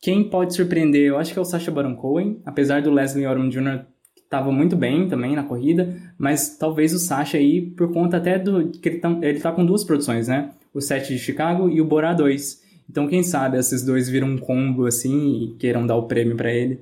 [0.00, 3.48] Quem pode surpreender, eu acho que é o Sacha Baron Cohen, apesar do Leslie Odom
[3.48, 3.86] Jr.
[4.34, 8.68] estava muito bem também na corrida, mas talvez o Sacha aí, por conta até do
[8.68, 10.50] que ele tá, ele tá com duas produções, né?
[10.72, 12.62] O Set de Chicago e o Borá 2.
[12.90, 16.52] Então, quem sabe esses dois viram um combo assim e queiram dar o prêmio para
[16.52, 16.80] ele.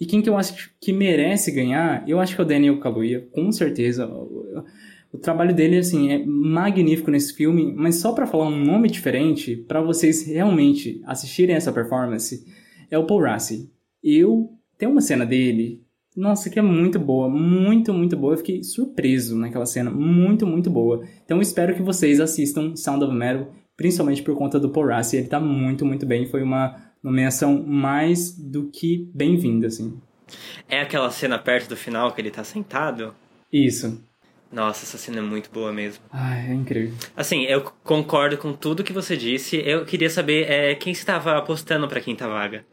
[0.00, 3.28] E quem que eu acho que merece ganhar, eu acho que é o Daniel Kaluuya,
[3.30, 4.06] com certeza.
[5.12, 9.56] O, trabalho dele, assim, é magnífico nesse filme, mas só para falar um nome diferente,
[9.56, 12.44] para vocês realmente assistirem essa performance,
[12.90, 13.70] é o Paul Rassi.
[14.02, 14.50] Eu...
[14.76, 15.83] Tem uma cena dele,
[16.16, 18.34] Nossa, que é muito boa, muito, muito boa.
[18.34, 21.04] Eu fiquei surpreso naquela cena, muito, muito boa.
[21.24, 25.16] Então espero que vocês assistam Sound of Metal, principalmente por conta do Paul Rassi.
[25.16, 26.26] Ele tá muito, muito bem.
[26.26, 30.00] Foi uma nomeação mais do que bem-vinda, assim.
[30.68, 33.14] É aquela cena perto do final que ele tá sentado?
[33.52, 34.00] Isso.
[34.50, 36.04] Nossa, essa cena é muito boa mesmo.
[36.12, 36.94] Ai, é incrível.
[37.16, 39.56] Assim, eu concordo com tudo que você disse.
[39.56, 42.64] Eu queria saber é, quem estava apostando pra quinta vaga.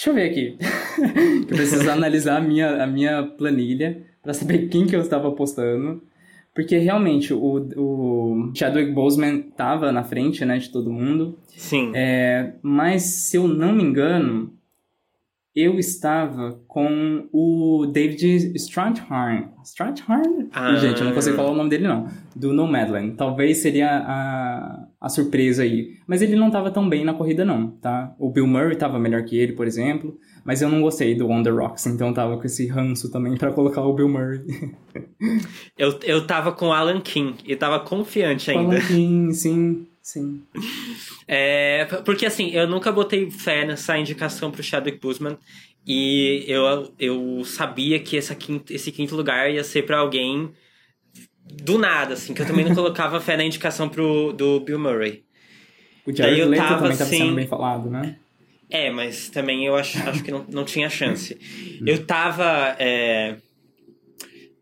[0.00, 0.56] Deixa eu ver aqui.
[1.42, 6.02] eu preciso analisar a minha, a minha planilha para saber quem que eu estava apostando.
[6.54, 11.38] Porque realmente o, o Chadwick Boseman tava na frente, né, de todo mundo.
[11.48, 11.92] Sim.
[11.94, 14.50] É, mas se eu não me engano,
[15.54, 19.48] eu estava com o David Strathairn.
[19.62, 20.48] Strathairn?
[20.50, 20.76] Ah.
[20.76, 22.08] Gente, eu não consigo falar o nome dele não.
[22.34, 23.16] Do Nomadland.
[23.16, 25.96] Talvez seria a, a surpresa aí.
[26.06, 28.14] Mas ele não estava tão bem na corrida não, tá?
[28.18, 30.18] O Bill Murray estava melhor que ele, por exemplo.
[30.44, 33.36] Mas eu não gostei do On The Rocks, então eu tava com esse ranço também
[33.36, 34.40] para colocar o Bill Murray.
[35.78, 38.80] Eu, eu tava com Alan King e tava confiante ainda.
[38.80, 40.42] Falando sim, sim, sim.
[41.28, 45.38] É, porque assim, eu nunca botei fé nessa indicação pro Chadwick Boseman
[45.86, 50.50] e eu, eu sabia que essa quinto, esse quinto lugar ia ser pra alguém
[51.52, 55.24] do nada, assim, que eu também não colocava fé na indicação pro, do Bill Murray.
[56.06, 58.16] O Daí Jared eu Leto tava também estava assim- sendo bem falado, né?
[58.70, 61.36] É, mas também eu acho, acho que não, não tinha chance.
[61.84, 63.36] Eu tava é,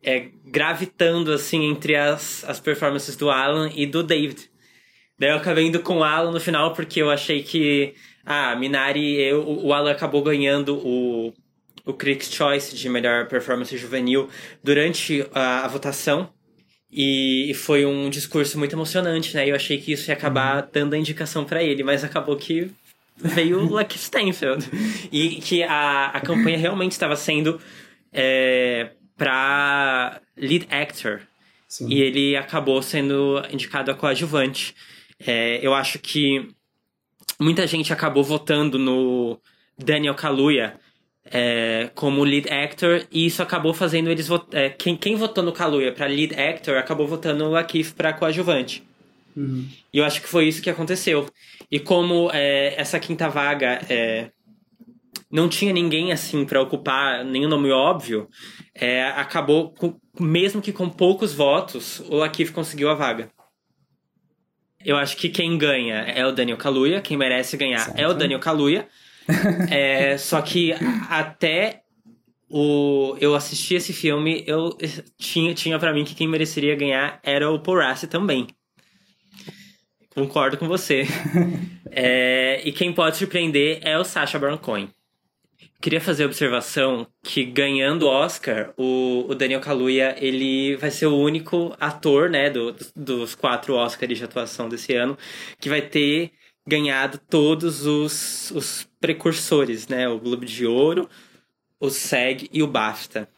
[0.02, 4.50] é, gravitando, assim, entre as, as performances do Alan e do David.
[5.18, 7.94] Daí eu acabei indo com o Alan no final, porque eu achei que...
[8.24, 11.32] Ah, Minari, eu, o Alan acabou ganhando o,
[11.84, 14.28] o Critics' Choice de melhor performance juvenil
[14.62, 16.30] durante a, a votação.
[16.90, 19.48] E, foi um discurso muito emocionante, né?
[19.48, 22.70] Eu achei que isso ia acabar dando a indicação pra ele, mas acabou que
[23.16, 24.66] veio o Lucky Stanfield.
[25.12, 27.60] E que a, a campanha realmente estava sendo
[28.12, 31.20] é, pra lead actor.
[31.66, 31.88] Sim.
[31.88, 34.74] E ele acabou sendo indicado a coadjuvante.
[35.18, 36.48] É, eu acho que
[37.38, 39.38] muita gente acabou votando no
[39.76, 40.78] Daniel Kaluuya
[41.30, 45.92] é, como lead actor e isso acabou fazendo eles é, quem, quem votou no Kaluuya
[45.92, 48.82] para lead actor acabou votando no Lakeith para coadjuvante.
[49.92, 51.28] E eu acho que foi isso que aconteceu.
[51.70, 54.30] E como é, essa quinta vaga é,
[55.30, 58.28] não tinha ninguém assim para ocupar nenhum nome óbvio,
[58.74, 63.30] é, acabou, com- mesmo que com poucos votos, o Lakeith conseguiu a vaga.
[64.84, 67.98] Eu acho que quem ganha é o Daniel Kaluuya, quem merece ganhar Certo.
[67.98, 68.88] é o Daniel Kaluuya.
[69.70, 70.72] É, só que
[71.10, 71.82] até
[72.48, 74.76] o, eu assisti esse filme, eu
[75.18, 78.46] tinha, tinha para mim que quem mereceria ganhar era o Paul Rassi também.
[80.14, 81.04] Concordo com você.
[81.90, 84.90] É, e quem pode surpreender é o Sacha Baron Cohen.
[85.80, 91.06] Queria fazer a observação que ganhando o Oscar, o, o Daniel Kaluuya, ele vai ser
[91.06, 95.16] o único ator, né, do, dos quatro Oscars de atuação desse ano,
[95.58, 96.32] que vai ter
[96.68, 101.08] ganhado todos os, os precursores, né, o Globo de Ouro,
[101.80, 103.28] o SEG e o BAFTA.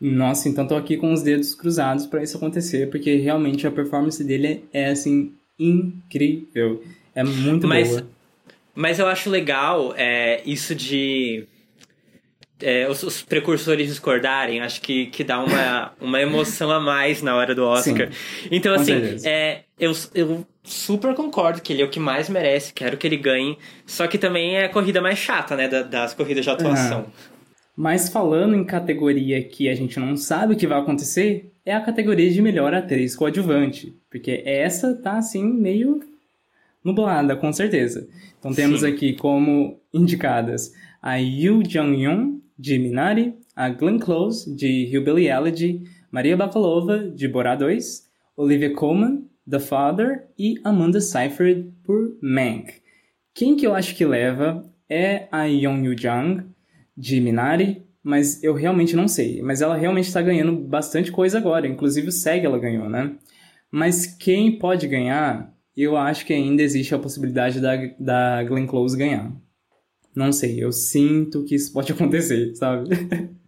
[0.00, 4.22] Nossa, então tô aqui com os dedos cruzados pra isso acontecer, porque realmente a performance
[4.22, 6.82] dele é assim incrível.
[7.14, 8.06] É muito Mas- boa.
[8.74, 11.46] Mas eu acho legal é, isso de
[12.60, 14.60] é, os, os precursores discordarem.
[14.60, 18.10] Acho que, que dá uma, uma emoção a mais na hora do Oscar.
[18.50, 22.72] Então, com assim, é, eu, eu super concordo que ele é o que mais merece,
[22.72, 23.58] quero que ele ganhe.
[23.84, 25.68] Só que também é a corrida mais chata, né?
[25.68, 27.06] da- das corridas de atuação.
[27.76, 31.80] Mas falando em categoria que a gente não sabe o que vai acontecer, é a
[31.80, 33.94] categoria de melhor atriz coadjuvante.
[34.10, 36.00] Porque essa tá assim meio
[36.82, 38.08] nublada, com certeza.
[38.38, 38.86] Então temos Sim.
[38.88, 40.72] aqui como indicadas
[41.02, 47.54] a Yoo Jung-yoon, de Minari, a Glenn Close, de Hillbilly Elegy, Maria Bakalova, de Borá
[47.54, 48.06] 2,
[48.36, 52.74] Olivia Colman, The Father e Amanda Seyfried por Mank.
[53.34, 56.44] Quem que eu acho que leva é a Yeon Yoo Jung,
[56.96, 59.42] de Minari, mas eu realmente não sei.
[59.42, 63.16] Mas ela realmente está ganhando bastante coisa agora, inclusive o SEG ela ganhou, né?
[63.70, 68.96] Mas quem pode ganhar, eu acho que ainda existe a possibilidade da, da Glenn Close
[68.96, 69.32] ganhar.
[70.16, 72.88] Não sei, eu sinto que isso pode acontecer, sabe?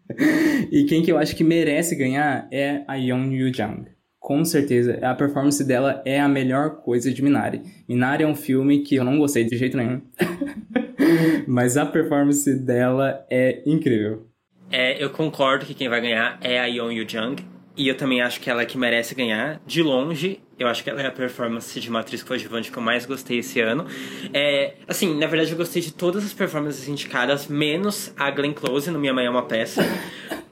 [0.71, 3.87] e quem que eu acho que merece ganhar é a Yeon Yoo Jung.
[4.21, 7.63] Com certeza, a performance dela é a melhor coisa de Minari.
[7.89, 10.03] Minari é um filme que eu não gostei de jeito nenhum.
[11.49, 14.27] Mas a performance dela é incrível.
[14.71, 17.37] É, eu concordo que quem vai ganhar é a Yeon Yoo Jung.
[17.79, 19.61] E eu também acho que ela é que merece ganhar.
[19.65, 22.83] De longe, eu acho que ela é a performance de uma atriz coadjuvante que eu
[22.83, 23.87] mais gostei esse ano.
[24.35, 28.91] É, assim, na verdade eu gostei de todas as performances indicadas, menos a Glenn Close
[28.91, 29.81] no Minha Mãe é uma Peça.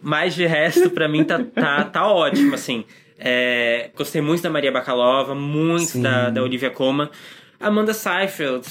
[0.00, 2.84] Mas de resto, pra mim, tá, tá, tá ótimo, assim.
[3.18, 6.02] É, gostei muito da Maria Bakalova, muito Sim.
[6.02, 7.10] da, da Olivia Colman.
[7.58, 8.62] Amanda Seyfried.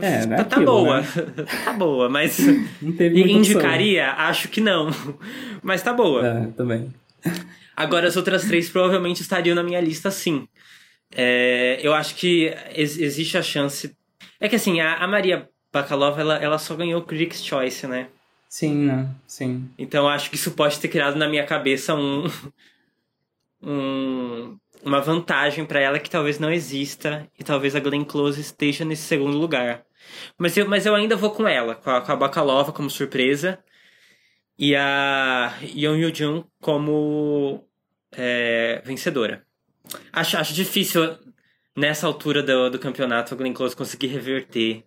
[0.00, 1.00] É, não é tá, tá aquilo, boa.
[1.00, 1.06] né?
[1.64, 2.38] tá boa, mas.
[2.80, 3.20] Não teve.
[3.22, 4.12] Indicaria?
[4.12, 4.90] Acho que não.
[5.60, 6.24] Mas tá boa.
[6.24, 6.92] É, também.
[7.76, 10.46] Agora, as outras três provavelmente estariam na minha lista, sim.
[11.14, 13.96] É, eu acho que ex- existe a chance.
[14.38, 18.08] É que assim, a, a Maria Bakalova, ela, ela só ganhou Critics' Choice, né?
[18.48, 19.08] Sim, né?
[19.26, 19.70] Sim.
[19.78, 22.24] Então eu acho que isso pode ter criado na minha cabeça um.
[23.62, 28.82] um uma vantagem pra ela que talvez não exista e talvez a Glenn Close esteja
[28.82, 29.84] nesse segundo lugar.
[30.38, 33.58] Mas eu, mas eu ainda vou com ela, com a, com a Bakalova como surpresa
[34.60, 37.64] e a Yeon Yoo como
[38.12, 39.42] é, vencedora.
[40.12, 41.16] Acho, acho difícil
[41.74, 44.84] nessa altura do, do campeonato a Glenn Close conseguir reverter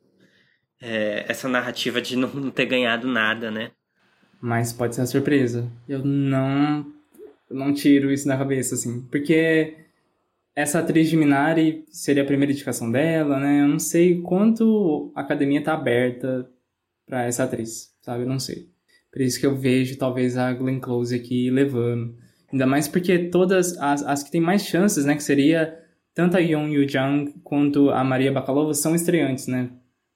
[0.80, 3.72] é, essa narrativa de não, não ter ganhado nada, né?
[4.40, 5.68] Mas pode ser uma surpresa.
[5.90, 6.86] Eu não.
[7.50, 9.02] não tiro isso da cabeça, assim.
[9.10, 9.76] Porque
[10.56, 13.62] essa atriz de Minari seria a primeira indicação dela, né?
[13.62, 16.48] Eu não sei quanto a academia tá aberta
[17.08, 18.22] pra essa atriz, sabe?
[18.24, 18.73] Eu não sei.
[19.14, 22.16] Por isso que eu vejo talvez a Glenn Close aqui levando.
[22.52, 25.16] Ainda mais porque todas as, as que têm mais chances, né?
[25.16, 25.78] Que seria
[26.16, 29.70] tanto a Yeon Yoo Jung quanto a Maria Bakalova são estreantes, né?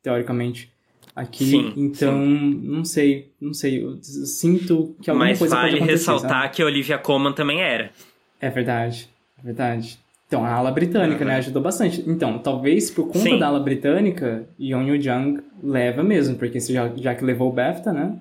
[0.03, 0.71] Teoricamente.
[1.15, 3.83] Aqui, Sim, então, não sei, não sei.
[3.83, 5.93] Eu sinto que alguma Mas coisa vale pode acontecer.
[6.11, 6.55] ressaltar sabe?
[6.55, 7.89] que a Olivia Colman também era.
[8.39, 9.09] É verdade,
[9.39, 9.97] é verdade.
[10.27, 11.27] Então, a ala britânica, Uhum.
[11.31, 12.03] né, ajudou bastante.
[12.05, 13.39] Então, talvez por conta Sim.
[13.39, 17.91] da ala britânica, Yeon Yoo Jung leva mesmo, porque já, já que levou o BAFTA,
[17.91, 18.15] né,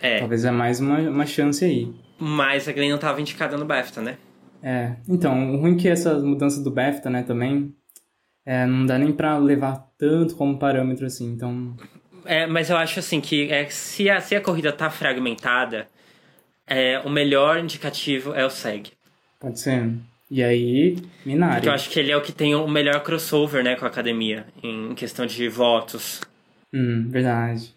[0.00, 0.18] É.
[0.18, 1.92] talvez é mais uma, uma chance aí.
[2.18, 4.18] Mas a Glenn não tava indicada no BAFTA, né?
[4.62, 7.74] É, então, o ruim é que essas mudanças do BAFTA, né, também,
[8.44, 11.74] é, não dá nem pra levar tanto como parâmetro assim, então...
[12.26, 15.88] É, mas eu acho assim que é, se, a, se a corrida tá fragmentada,
[16.66, 18.92] é, o melhor indicativo é o SEG.
[19.40, 19.90] Pode ser.
[20.30, 21.54] E aí, Minari.
[21.54, 23.88] Porque eu acho que ele é o que tem o melhor crossover, né, com a
[23.88, 26.20] academia, em questão de votos.
[26.72, 27.74] Hum, verdade.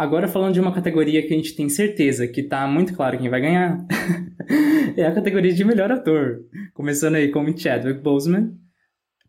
[0.00, 3.28] Agora falando de uma categoria que a gente tem certeza que tá muito claro quem
[3.28, 3.86] vai ganhar,
[4.96, 6.40] é a categoria de melhor ator.
[6.72, 8.54] Começando aí com Chadwick Boseman,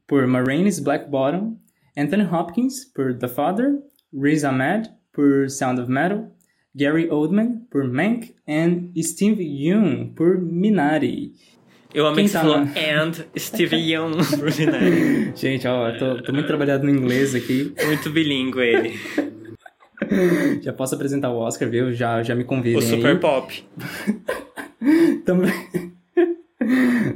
[0.07, 1.57] por Ma Rainey's Black Bottom,
[1.97, 3.79] Anthony Hopkins, por The Father,
[4.13, 6.31] Riz Ahmed, por Sound of Metal,
[6.73, 11.33] Gary Oldman, por Mank, e Steve Yeun, por Minari.
[11.93, 14.79] Eu amei Quem que você tá falou and Steve Young por final.
[15.35, 17.73] Gente, ó, tô, tô muito trabalhado no inglês aqui.
[17.85, 19.31] Muito bilíngue ele.
[20.61, 21.93] Já posso apresentar o Oscar, viu?
[21.93, 23.19] Já, já me convidem O Super aí.
[23.19, 23.63] Pop.
[25.25, 25.53] Também.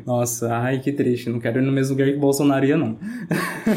[0.06, 1.30] Nossa, ai que triste.
[1.30, 2.98] Não quero ir no mesmo lugar que Bolsonaro ia, não.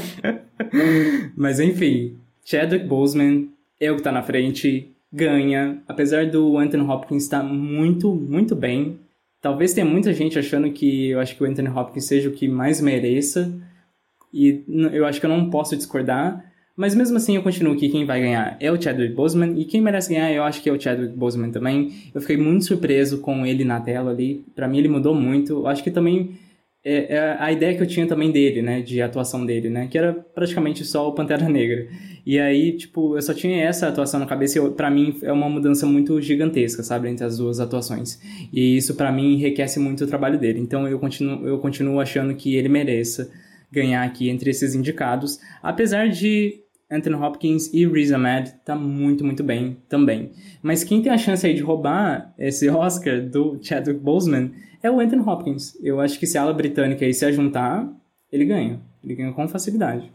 [1.36, 3.48] Mas enfim, Chadwick Boseman
[3.80, 5.82] é o que tá na frente, ganha.
[5.86, 8.98] Apesar do Anthony Hopkins estar muito, muito bem.
[9.40, 12.48] Talvez tenha muita gente achando que eu acho que o Anthony Hopkins seja o que
[12.48, 13.52] mais mereça.
[14.32, 16.48] E eu acho que eu não posso discordar.
[16.78, 19.59] Mas mesmo assim, eu continuo que quem vai ganhar é o Chadwick Boseman.
[19.59, 21.92] E quem merece ganhar, eu acho que é o Chadwick Boseman também.
[22.14, 24.44] Eu fiquei muito surpreso com ele na tela ali.
[24.55, 25.55] Pra mim, ele mudou muito.
[25.55, 26.38] Eu acho que também
[26.84, 28.80] é, é a ideia que eu tinha também dele, né?
[28.80, 29.88] De atuação dele, né?
[29.90, 31.88] Que era praticamente só o Pantera Negra.
[32.24, 35.48] E aí, tipo, eu só tinha essa atuação na cabeça e pra mim é uma
[35.48, 37.09] mudança muito gigantesca, sabe?
[37.09, 38.20] Entre as duas atuações.
[38.52, 40.60] E isso pra mim enriquece muito o trabalho dele.
[40.60, 43.28] Então eu continuo, eu continuo achando que ele mereça
[43.68, 45.40] ganhar aqui entre esses indicados.
[45.60, 50.32] Apesar de Anthony Hopkins e Riz Ahmed tá muito, muito bem também.
[50.62, 54.52] Mas quem tem a chance aí de roubar esse Oscar do Chadwick Boseman
[54.82, 55.77] é o Anthony Hopkins.
[55.82, 57.89] Eu acho que se a ala britânica aí se ajuntar,
[58.32, 58.81] ele ganha.
[59.05, 60.10] Ele ganha com facilidade.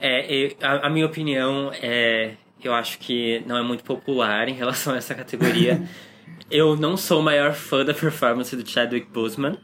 [0.00, 2.32] É, eu- a, a minha opinião é.
[2.62, 5.82] Eu acho que não é muito popular em relação a essa categoria.
[6.50, 9.58] eu não sou o maior fã da performance do Chadwick Boseman.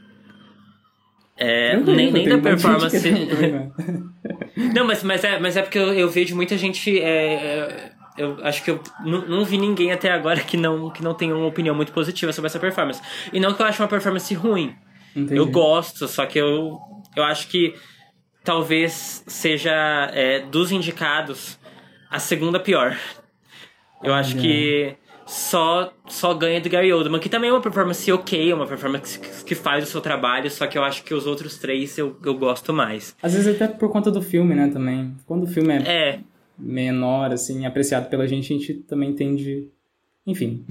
[1.43, 3.11] É, Tranquilo, nem, nem da performance.
[3.11, 3.71] né?
[4.75, 7.01] Não, mas, mas, é, mas é porque eu, eu vejo muita gente.
[7.01, 11.03] é, é, eu acho que eu não, não vi ninguém até agora que não, que
[11.03, 13.01] não tenha uma opinião muito positiva sobre essa performance.
[13.33, 14.75] E não que eu acho uma performance ruim.
[15.17, 15.37] Entendi.
[15.37, 16.79] Eu gosto, só que eu,
[17.17, 17.75] eu acho que
[18.45, 19.73] talvez seja
[20.13, 21.59] é, dos indicados
[22.11, 22.95] a segunda pior.
[24.03, 24.95] Eu acho que
[25.31, 29.17] só, só ganha do Gary Oldman, que também é uma performance ok, é uma performance
[29.47, 32.35] que, faz o seu trabalho, só que eu acho que os outros três eu, eu
[32.37, 33.15] gosto mais.
[33.23, 35.15] Às vezes até por conta do filme, né, também.
[35.27, 36.21] Quando o filme é, É,
[36.59, 39.69] menor, assim, apreciado pela gente, a gente também tende...
[40.27, 40.67] Enfim.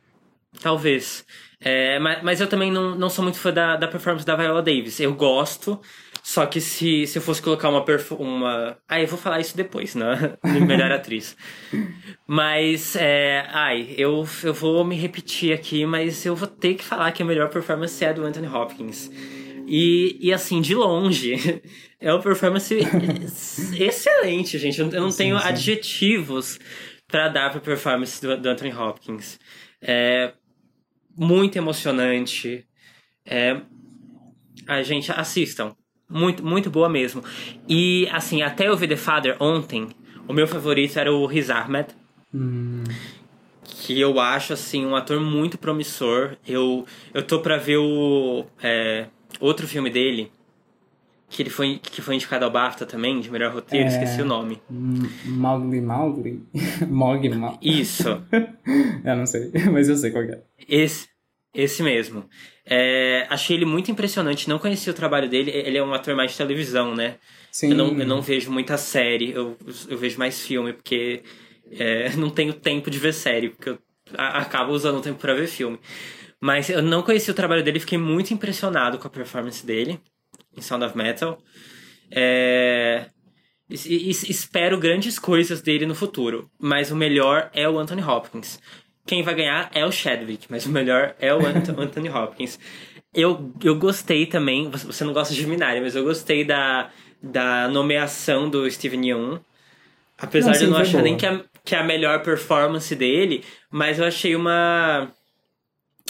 [0.62, 1.26] Talvez.
[1.60, 4.62] É, mas, mas eu também não, não sou muito fã da, da performance da Viola
[4.62, 4.98] Davis.
[5.00, 5.78] Eu gosto,
[6.28, 7.82] Só que se, se eu fosse colocar uma
[8.18, 8.76] uma.
[8.86, 10.36] Ah, eu vou falar isso depois, né?
[10.44, 11.34] Melhor atriz.
[12.26, 13.46] Mas, é.
[13.48, 17.24] Ai, eu, eu vou me repetir aqui, mas eu vou ter que falar que a
[17.24, 19.10] melhor performance é a do Anthony Hopkins.
[19.66, 21.62] E, e assim, de longe,
[21.98, 22.76] é uma performance
[23.80, 24.78] excelente, gente.
[24.78, 25.48] Eu não tenho sim.
[25.48, 26.60] adjetivos
[27.06, 29.40] pra dar pra performance do, do Anthony Hopkins.
[29.80, 30.34] É
[31.16, 32.66] muito emocionante.
[33.24, 33.62] É.
[34.66, 35.74] A gente, assistam.
[36.08, 37.22] Muito, muito boa mesmo.
[37.68, 39.88] E, assim, até eu ver The Father ontem,
[40.26, 41.88] o meu favorito era o Riz Ahmed.
[43.64, 46.36] Que eu acho, assim, um ator muito promissor.
[46.46, 49.06] Eu, eu tô pra ver o é,
[49.40, 50.32] outro filme dele,
[51.28, 53.88] que ele foi, que foi indicado ao BAFTA também, de melhor roteiro, É.
[53.88, 54.60] esqueci o nome.
[54.70, 56.42] Mowgli Mowgli?
[56.88, 57.58] Mowgli Mowgli.
[57.80, 58.08] Isso,
[59.04, 60.40] Eu não sei, mas eu sei qual é.
[60.66, 61.08] esse,
[61.54, 62.24] esse mesmo.
[62.70, 66.32] É, achei ele muito impressionante, não conhecia o trabalho dele, ele é um ator mais
[66.32, 67.16] de televisão, né?
[67.50, 67.70] Sim.
[67.70, 69.56] Eu não, eu não vejo muita série, eu,
[69.88, 71.22] eu vejo mais filme, porque
[71.72, 73.78] é, não tenho tempo de ver série, porque eu
[74.16, 75.78] acabo usando o tempo pra ver filme.
[76.38, 79.98] Mas eu não conheci o trabalho dele, fiquei muito impressionado com a performance dele
[80.54, 81.38] em Sound of Metal.
[82.10, 83.06] É,
[83.70, 88.60] espero grandes coisas dele no futuro, mas o melhor é o Anthony Hopkins.
[89.08, 92.58] Quem vai ganhar é o Chadwick, mas o melhor é o Anth- Anthony Hopkins.
[93.14, 96.90] Eu, eu gostei também, você não gosta de Minari, mas eu gostei da,
[97.22, 99.40] da nomeação do Steven Yeun.
[100.18, 101.02] Apesar Não, de sim, eu não achar boa.
[101.02, 105.12] nem que a, que é a melhor performance dele, mas eu achei uma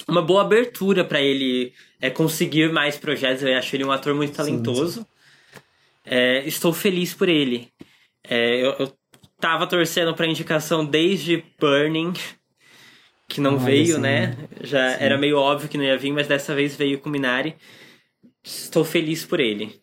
[0.09, 3.43] uma boa abertura pra ele é, conseguir mais projetos.
[3.43, 5.07] Eu acho ele um ator muito talentoso.
[6.05, 7.69] É, estou feliz por ele.
[8.25, 8.93] É, eu, eu
[9.41, 12.13] tava torcendo pra indicação desde Burning,
[13.29, 14.01] que não veio, sim.
[14.01, 14.37] né?
[14.63, 15.05] Já Sim.
[15.05, 17.55] era meio óbvio que não ia vir, mas dessa vez veio com Minari.
[18.43, 19.79] Estou feliz por ele.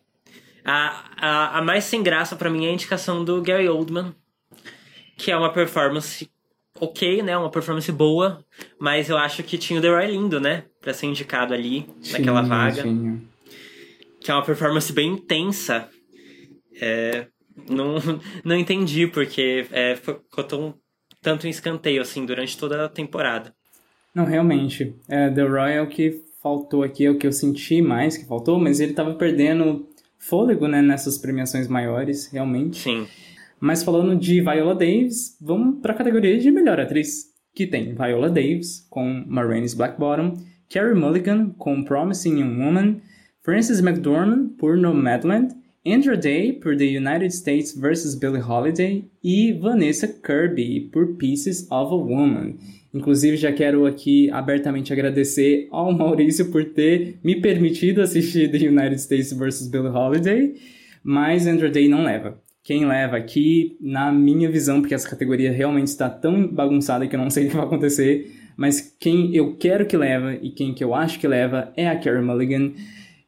[0.64, 4.12] A, a, a mais sem graça pra mim é a indicação do Gary Oldman,
[5.16, 6.28] que é uma performance
[6.80, 7.38] ok, né?
[7.38, 8.44] Uma performance boa,
[8.80, 10.64] mas eu acho que tinha o The Roy Lindo, né?
[10.80, 12.82] Pra ser indicado ali, naquela vaga.
[12.82, 13.22] tinha.
[14.20, 15.88] Que é uma performance bem intensa.
[16.80, 17.28] É,
[17.68, 17.94] não,
[18.44, 20.74] não entendi porque é, ficou tão,
[21.26, 23.52] tanto em escanteio assim durante toda a temporada.
[24.14, 24.94] Não, realmente.
[25.08, 28.78] É, The Royal que faltou aqui, é o que eu senti mais que faltou, mas
[28.78, 29.88] ele tava perdendo
[30.20, 32.78] fôlego, né, nessas premiações maiores, realmente.
[32.78, 33.08] Sim.
[33.58, 38.86] Mas falando de Viola Davis, vamos pra categoria de melhor atriz, que tem Viola Davis
[38.88, 40.34] com Ma Rainey's Black Bottom,
[40.70, 43.00] Carey Mulligan com Promising Young Woman,
[43.42, 45.52] Frances McDormand por Nomadland,
[45.86, 48.16] Andrew Day por The United States vs.
[48.16, 52.56] Billie Holiday e Vanessa Kirby por Pieces of a Woman.
[52.92, 58.96] Inclusive, já quero aqui abertamente agradecer ao Maurício por ter me permitido assistir The United
[58.96, 59.68] States vs.
[59.68, 60.54] Billie Holiday,
[61.04, 62.36] mas Andrew Day não leva.
[62.64, 67.20] Quem leva aqui, na minha visão, porque essa categoria realmente está tão bagunçada que eu
[67.20, 70.82] não sei o que vai acontecer, mas quem eu quero que leva e quem que
[70.82, 72.72] eu acho que leva é a Carey Mulligan.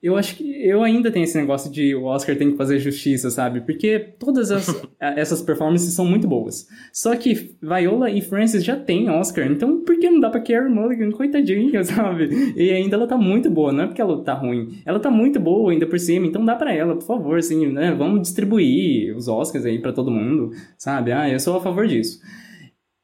[0.01, 3.31] Eu acho que eu ainda tenho esse negócio de o Oscar tem que fazer justiça,
[3.31, 3.63] sabe?
[3.63, 4.69] Porque todas as,
[5.01, 6.69] essas performances são muito boas.
[6.93, 10.71] Só que Viola e Frances já têm Oscar, então por que não dá pra Carey
[10.71, 11.11] Mulligan?
[11.11, 12.55] Coitadinha, sabe?
[12.57, 14.81] E ainda ela tá muito boa, não é porque ela tá ruim.
[14.87, 17.93] Ela tá muito boa ainda por cima, então dá pra ela, por favor, assim, né?
[17.93, 21.11] Vamos distribuir os Oscars aí pra todo mundo, sabe?
[21.11, 22.21] Ah, eu sou a favor disso.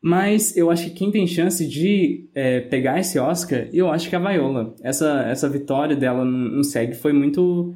[0.07, 4.15] Mas eu acho que quem tem chance de é, pegar esse Oscar, eu acho que
[4.15, 4.75] é a Viola.
[4.83, 7.75] Essa, essa vitória dela no, no SEG foi muito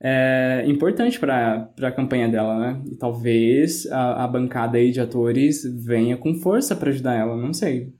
[0.00, 2.80] é, importante para a campanha dela, né?
[2.88, 7.52] E talvez a, a bancada aí de atores venha com força para ajudar ela, não
[7.52, 7.92] sei.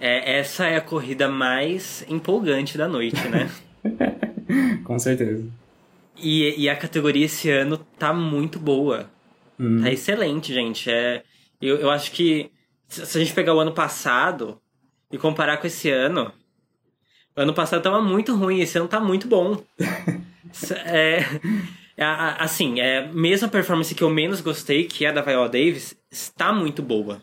[0.00, 3.48] É, essa é a corrida mais empolgante da noite, né?
[4.82, 5.46] com certeza.
[6.20, 9.08] E, e a categoria esse ano tá muito boa.
[9.60, 9.80] Hum.
[9.80, 10.90] Tá excelente, gente.
[10.90, 11.22] É,
[11.62, 12.50] eu, eu acho que
[12.88, 14.60] se a gente pegar o ano passado
[15.10, 16.32] e comparar com esse ano,
[17.36, 19.62] o ano passado tava muito ruim, esse ano tá muito bom.
[20.86, 21.24] É,
[22.38, 25.96] assim, é, mesmo a performance que eu menos gostei, que é a da Viola Davis,
[26.10, 27.20] está muito boa.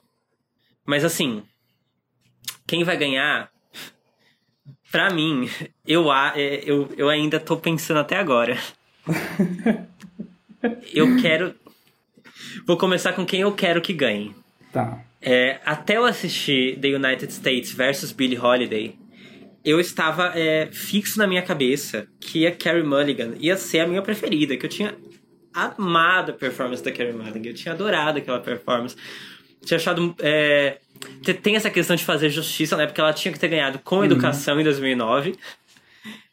[0.86, 1.42] Mas assim,
[2.68, 3.50] quem vai ganhar,
[4.92, 5.50] pra mim,
[5.88, 8.58] eu, é, eu, eu ainda tô pensando até agora.
[10.94, 11.56] Eu quero.
[12.68, 14.36] Vou começar com quem eu quero que ganhe.
[14.72, 15.04] Tá.
[15.22, 18.96] É, até eu assistir The United States versus Billie Holiday,
[19.64, 24.02] eu estava é, fixo na minha cabeça que a Carey Mulligan ia ser a minha
[24.02, 24.96] preferida, que eu tinha
[25.54, 28.96] amado a performance da Carey Mulligan, eu tinha adorado aquela performance.
[29.64, 30.16] Tinha achado.
[30.20, 30.80] É,
[31.22, 32.88] te- tem essa questão de fazer justiça, né?
[32.88, 35.36] Porque ela tinha que ter ganhado com educação em 2009.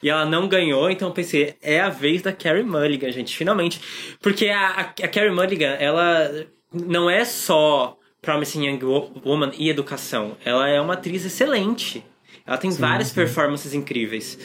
[0.03, 3.79] E ela não ganhou, então eu pensei, é a vez da Carrie Mulligan, gente, finalmente.
[4.23, 7.98] Porque a, a, a Carrie Mulligan, ela não é só
[8.29, 10.37] Promising Young Wo- Woman e educação.
[10.45, 12.05] Ela é uma atriz excelente.
[12.47, 14.39] Ela tem várias performances incríveis.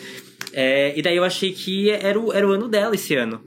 [0.53, 3.43] É, e daí eu achei que era o, era o ano dela esse ano.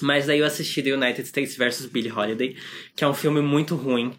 [0.00, 1.86] Mas daí eu assisti The United States vs.
[1.86, 2.54] Billie Holiday,
[2.94, 4.12] que é um filme muito ruim.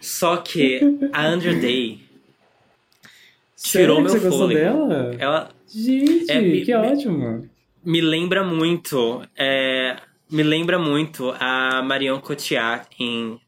[0.00, 0.80] Só que
[1.12, 1.98] a Andrew Day
[3.56, 4.60] Sério tirou que meu você fôlego.
[4.60, 5.16] dela?
[5.18, 7.48] Ela Gente, É, me- que ótimo.
[7.84, 9.22] me lembra muito.
[9.36, 9.96] é,
[10.30, 13.40] me lembra muito a Marion Cotillard em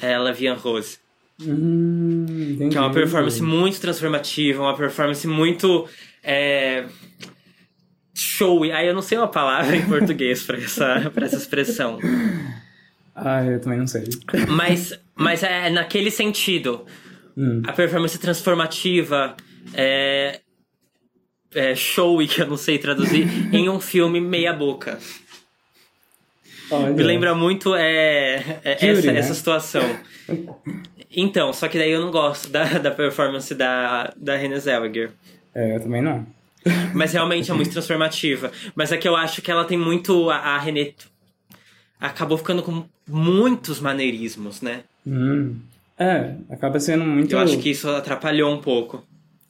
[0.00, 0.98] é, La Rose.
[1.40, 2.70] Hum, entendi.
[2.70, 5.88] Que é uma performance muito transformativa, uma performance muito.
[6.22, 6.86] É,
[8.14, 8.72] showy.
[8.72, 11.98] Aí eu não sei uma palavra em português pra essa, pra essa expressão.
[13.14, 14.04] Ah, eu também não sei.
[14.48, 16.84] Mas, mas é naquele sentido.
[17.36, 17.62] Hum.
[17.66, 19.36] A performance transformativa,
[19.72, 20.40] é,
[21.54, 24.98] é showy, que eu não sei traduzir, em um filme meia-boca.
[26.70, 26.92] Olha.
[26.92, 29.18] Me lembra muito é, é, Jury, essa, né?
[29.20, 29.82] essa situação.
[31.10, 35.10] Então, só que daí eu não gosto da, da performance da, da Renée Zellweger.
[35.54, 36.26] É, eu também não.
[36.94, 38.52] Mas realmente é muito transformativa.
[38.74, 40.28] Mas é que eu acho que ela tem muito.
[40.30, 40.94] A, a Renée
[42.00, 44.82] acabou ficando com muitos maneirismos, né?
[45.06, 45.56] Hum.
[45.98, 47.32] É, acaba sendo muito.
[47.32, 49.02] Eu acho que isso atrapalhou um pouco.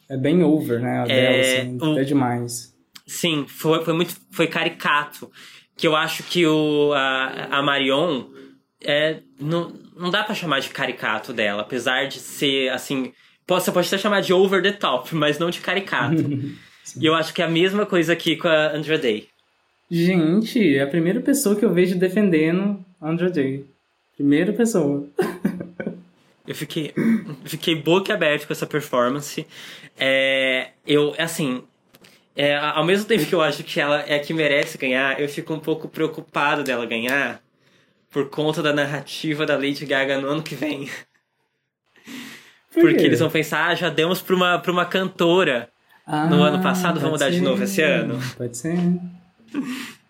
[0.09, 1.01] É bem over, né?
[1.01, 1.79] A dela, É, assim.
[1.81, 2.73] o- É demais.
[3.07, 4.15] Sim, foi, foi muito.
[4.31, 5.31] Foi caricato.
[5.79, 8.25] Que eu acho que o, a, a Marion.
[8.85, 13.13] É, não, não dá pra chamar de caricato dela, apesar de ser assim.
[13.47, 16.23] Você pode até chamar de over the top, mas não de caricato.
[17.01, 19.29] e eu acho que é a mesma coisa aqui com a Andrea Day.
[19.91, 23.65] Gente, é a primeira pessoa que eu vejo defendendo Andrew Day.
[24.17, 25.07] Primeira pessoa.
[26.47, 26.93] Eu fiquei,
[27.45, 29.47] fiquei boca aberta com essa performance.
[29.99, 31.63] É, eu, assim,
[32.39, 35.29] é, ao mesmo tempo que eu acho que ela é a que merece ganhar, eu
[35.29, 37.41] fico um pouco preocupado dela ganhar
[38.11, 40.89] por conta da narrativa da Lady Gaga no ano que vem.
[42.73, 45.69] Por Porque eles vão pensar, ah, já demos pra uma, pra uma cantora.
[46.07, 48.21] no ano passado, vamos Ah, dar de novo esse ano?
[48.37, 48.77] Pode ser.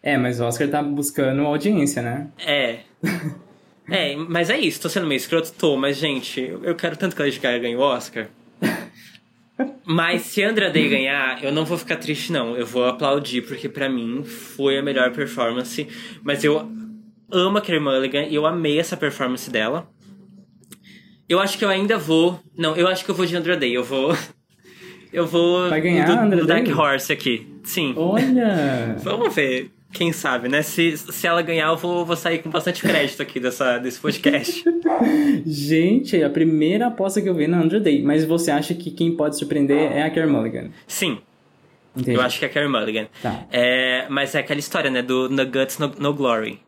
[0.02, 2.28] É, mas o Oscar tá buscando audiência, né?
[2.38, 2.80] É.
[3.90, 7.22] É, mas é isso, tô sendo meio escroto, tô, mas gente, eu quero tanto que
[7.22, 8.26] a Lady Gaga ganhe o Oscar.
[9.84, 12.56] Mas se Andra Day ganhar, eu não vou ficar triste, não.
[12.56, 15.86] Eu vou aplaudir, porque pra mim foi a melhor performance.
[16.22, 16.70] Mas eu
[17.30, 19.88] amo a Carey Mulligan e eu amei essa performance dela.
[21.28, 22.40] Eu acho que eu ainda vou.
[22.56, 23.74] Não, eu acho que eu vou de Andra Day.
[23.74, 24.16] Eu vou.
[25.12, 25.68] Eu vou.
[25.68, 26.66] Vai ganhar do, do Dark?
[26.68, 27.46] Horse aqui.
[27.64, 27.94] Sim.
[27.96, 28.96] Olha!
[28.98, 29.70] Vamos ver.
[29.92, 30.60] Quem sabe, né?
[30.62, 34.62] Se, se ela ganhar, eu vou, vou sair com bastante crédito aqui dessa, desse podcast.
[35.46, 38.02] Gente, a primeira aposta que eu vi na Andrew Day.
[38.02, 40.70] Mas você acha que quem pode surpreender é a Carey Mulligan?
[40.86, 41.18] Sim,
[41.96, 42.16] Entendi.
[42.16, 43.08] eu acho que é a Carey Mulligan.
[43.22, 43.46] Tá.
[43.50, 45.00] É, mas é aquela história, né?
[45.00, 46.60] Do No Guts, No, no Glory.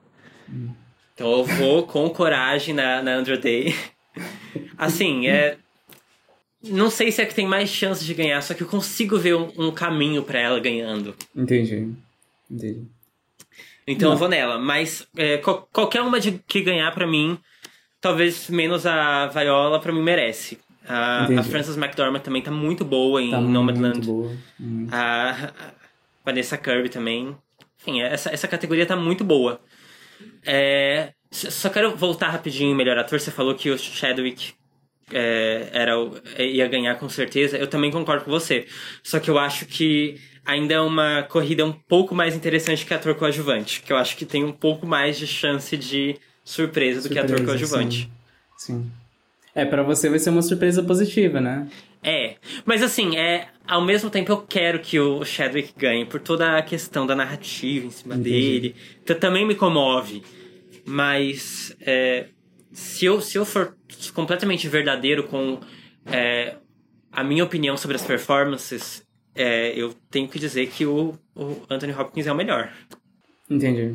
[1.15, 3.75] Então eu vou com coragem na, na Andrew Day.
[4.79, 5.59] Assim, é.
[6.63, 9.35] Não sei se é que tem mais chance de ganhar, só que eu consigo ver
[9.35, 11.15] um, um caminho pra ela ganhando.
[11.35, 11.89] Entendi.
[12.51, 12.83] Entendi.
[13.87, 14.59] Então eu vou nela.
[14.59, 17.39] Mas é, qual- qualquer uma de, que ganhar pra mim,
[18.01, 20.59] talvez menos a Viola, pra mim merece.
[20.87, 21.43] A, a.
[21.43, 23.95] Frances McDormand também tá muito boa em Tá Nomadland.
[23.99, 24.33] muito boa.
[24.61, 24.87] Hum.
[24.91, 25.73] A, a
[26.25, 27.37] Vanessa Kirby também.
[27.81, 29.61] Enfim, essa, essa categoria tá muito boa.
[30.45, 33.19] É, só quero voltar rapidinho melhor ator.
[33.21, 34.53] Você falou que o Chadwick
[35.13, 37.57] é, era o- ia ganhar com certeza.
[37.57, 38.67] Eu também concordo com você.
[39.03, 43.15] Só que eu acho que ainda é uma corrida um pouco mais interessante que ator
[43.15, 43.83] coadjuvante.
[43.83, 47.39] Que eu acho que tem um pouco mais de chance de surpresa do que ator
[47.39, 48.11] Surpresa, coadjuvante.
[48.57, 48.75] Sim.
[48.75, 48.93] Sim.
[49.55, 51.69] É, pra você vai ser uma surpresa positiva, né?
[52.03, 56.57] É, mas assim, é, ao mesmo tempo eu quero que o Chadwick ganhe por toda
[56.57, 58.31] a questão da narrativa em cima Entendi.
[58.31, 58.77] dele.
[59.05, 60.23] Que também me comove.
[60.87, 62.29] Mas é,
[62.73, 63.77] se, eu, se eu for
[64.15, 65.61] completamente verdadeiro com
[66.07, 66.57] é,
[67.13, 69.03] a minha opinião sobre as performances,
[69.41, 72.71] é, eu tenho que dizer que o, o Anthony Hopkins é o melhor.
[73.49, 73.95] Entendi.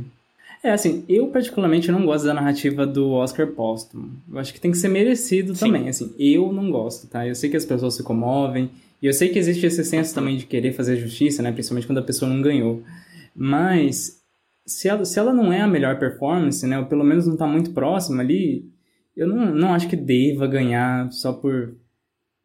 [0.64, 4.12] É, assim, eu particularmente não gosto da narrativa do Oscar póstumo.
[4.32, 5.68] Eu acho que tem que ser merecido Sim.
[5.68, 6.14] também, assim.
[6.18, 7.28] Eu não gosto, tá?
[7.28, 10.38] Eu sei que as pessoas se comovem, e eu sei que existe esse senso também
[10.38, 11.52] de querer fazer justiça, né?
[11.52, 12.82] Principalmente quando a pessoa não ganhou.
[13.36, 14.20] Mas,
[14.66, 16.80] se ela, se ela não é a melhor performance, né?
[16.80, 18.66] Ou pelo menos não tá muito próxima ali,
[19.16, 21.76] eu não, não acho que deva ganhar só por,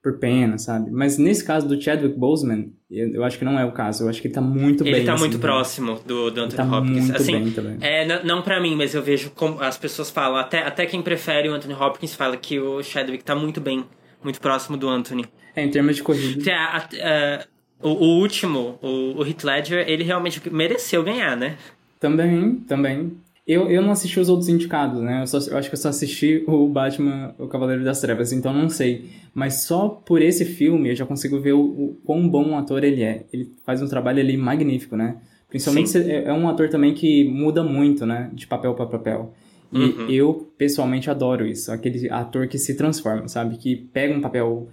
[0.03, 0.91] por pena, sabe?
[0.91, 4.05] Mas nesse caso do Chadwick Boseman, eu, acho que não é o caso.
[4.05, 5.05] Eu acho que ele tá muito Ele bem.
[5.05, 5.41] tá assim, muito né?
[5.41, 7.05] próximo do, do Ele Anthony tá Hopkins.
[7.05, 7.77] muito assim, bem também.
[7.81, 11.03] É, n- não pra mim, mas eu vejo como as pessoas falam, até, até quem
[11.03, 13.85] prefere o Anthony Hopkins fala que o Chadwick tá muito bem,
[14.25, 15.27] muito próximo do Anthony.
[15.55, 16.51] É, em termos de corrida.
[16.51, 17.45] A- a- a-
[17.83, 21.57] o, o último, o, o Heath Ledger, ele realmente mereceu ganhar, né?
[21.99, 23.13] Também, também.
[23.51, 25.23] Eu, eu não assisti os outros indicados, né?
[25.23, 28.53] Eu, só, eu acho que eu só assisti o Batman, o Cavaleiro das Trevas, então
[28.53, 29.07] não sei.
[29.35, 32.85] Mas só por esse filme eu já consigo ver o, o quão bom um ator
[32.85, 33.25] ele é.
[33.33, 35.17] Ele faz um trabalho ali magnífico, né?
[35.49, 38.31] Principalmente se- é é um ator também que muda muito, né?
[38.33, 39.35] De papel para papel.
[39.73, 40.09] E Uhum.
[40.11, 41.71] eu, pessoalmente, adoro isso.
[41.73, 43.57] Aquele ator que se transforma, sabe?
[43.57, 44.69] Que pega um papel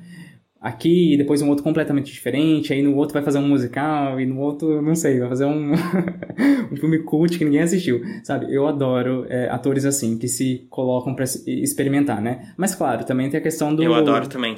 [0.62, 4.26] aqui e depois um outro completamente diferente, aí no outro vai fazer um musical e
[4.26, 5.72] no outro, não sei, vai fazer um,
[6.72, 8.54] um filme cult que ninguém assistiu, sabe?
[8.54, 12.54] Eu adoro é, atores assim, que se colocam pra se- experimentar, né?
[12.58, 13.84] Mas claro, também tem a questão do...
[13.84, 14.58] Eu adoro também.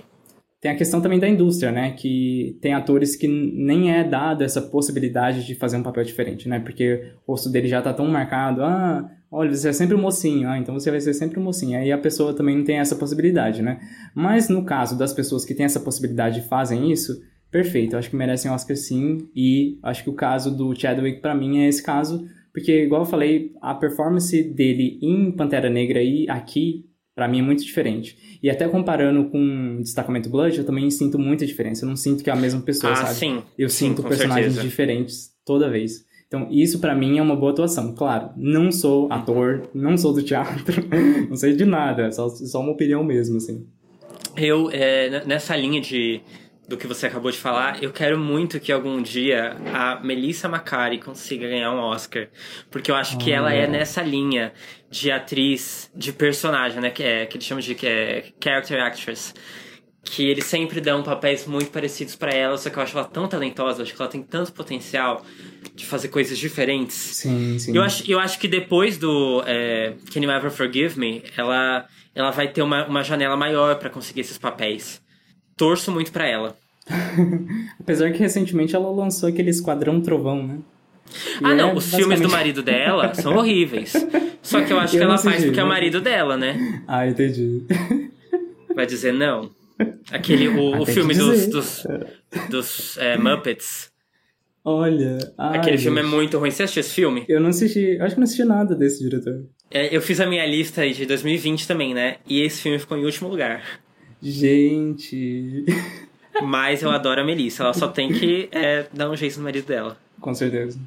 [0.61, 1.91] Tem a questão também da indústria, né?
[1.91, 6.59] Que tem atores que nem é dado essa possibilidade de fazer um papel diferente, né?
[6.59, 8.61] Porque o rosto dele já tá tão marcado.
[8.61, 10.47] Ah, olha, você é sempre o mocinho.
[10.49, 11.77] Ah, então você vai ser sempre o mocinho.
[11.79, 13.79] Aí a pessoa também não tem essa possibilidade, né?
[14.15, 17.93] Mas no caso das pessoas que têm essa possibilidade e fazem isso, perfeito.
[17.93, 19.29] Eu acho que merecem Oscar sim.
[19.35, 22.25] E acho que o caso do Chadwick, pra mim, é esse caso.
[22.53, 26.85] Porque, igual eu falei, a performance dele em Pantera Negra e aqui,
[27.15, 28.17] pra mim, é muito diferente.
[28.41, 31.85] E até comparando com Destacamento Blood, eu também sinto muita diferença.
[31.85, 33.13] Eu não sinto que é a mesma pessoa, Ah, sabe?
[33.15, 33.43] sim.
[33.57, 34.63] Eu Sim, sinto personagens certeza.
[34.67, 36.03] diferentes toda vez.
[36.29, 37.95] Então, isso pra mim é uma boa atuação.
[37.95, 40.87] Claro, não sou ator, não sou do teatro,
[41.27, 43.65] não sei de nada, só, só uma opinião mesmo, assim.
[44.37, 46.21] Eu, é, nessa linha de
[46.67, 50.99] do que você acabou de falar, eu quero muito que algum dia a Melissa McCarthy
[50.99, 52.29] consiga ganhar um Oscar.
[52.69, 54.53] Porque eu acho que ela é nessa linha
[54.87, 56.91] de atriz, de personagem, né?
[56.91, 59.33] Que, é, que eles chamam de que é, character actress.
[60.03, 63.27] Que eles sempre dão papéis muito parecidos pra ela, só que eu acho ela tão
[63.27, 65.23] talentosa, acho que ela tem tanto potencial
[65.75, 66.95] de fazer coisas diferentes.
[66.95, 67.75] Sim, sim.
[67.75, 71.85] Eu acho, eu acho que depois do é, Can You Ever Forgive Me, ela,
[72.15, 75.01] ela vai ter uma, uma janela maior pra conseguir esses papéis.
[75.57, 76.55] Torço muito pra ela.
[77.79, 80.59] Apesar que recentemente ela lançou aquele Esquadrão Trovão, né?
[81.39, 83.93] Que ah, é não, os filmes do basicamente- marido dela são horríveis.
[84.41, 86.81] Só que eu acho Eu que ela faz porque é o marido dela, né?
[86.87, 87.63] Ah, entendi.
[88.73, 89.49] Vai dizer não.
[90.11, 91.87] Aquele, o, o filme dos, dos,
[92.49, 93.91] dos é, Muppets.
[94.63, 95.17] Olha.
[95.37, 96.51] ai, Aquele filme é muito ruim.
[96.51, 97.25] Você assistiu esse filme?
[97.27, 99.45] Eu não assisti, acho que não assisti nada desse diretor.
[99.71, 102.17] É, eu fiz a minha lista aí de 2020 também, né?
[102.27, 103.63] E esse filme ficou em último lugar.
[104.21, 105.65] Gente.
[106.43, 107.63] Mas eu adoro a Melissa.
[107.63, 109.97] Ela só tem que é, dar um jeito no marido dela.
[110.19, 110.79] Com certeza.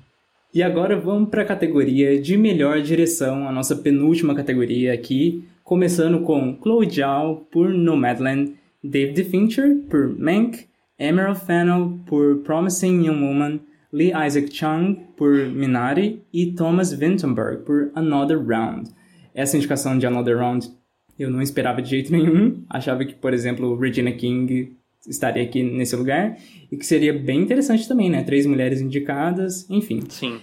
[0.54, 6.20] E agora vamos para a categoria de melhor direção, a nossa penúltima categoria aqui, começando
[6.20, 8.52] com Chloe Zhao por Nomadland,
[8.82, 10.66] David Fincher por Mank,
[10.98, 13.60] Emerald Fennell por Promising Young Woman,
[13.92, 18.90] Lee Isaac Chung por Minari e Thomas Vinterberg por Another Round.
[19.34, 20.70] Essa indicação de Another Round
[21.18, 22.64] eu não esperava de jeito nenhum.
[22.68, 24.76] Achava que, por exemplo, Regina King
[25.06, 26.38] estaria aqui nesse lugar
[26.70, 28.22] e que seria bem interessante também, né?
[28.22, 30.00] Três mulheres indicadas, enfim.
[30.08, 30.40] Sim.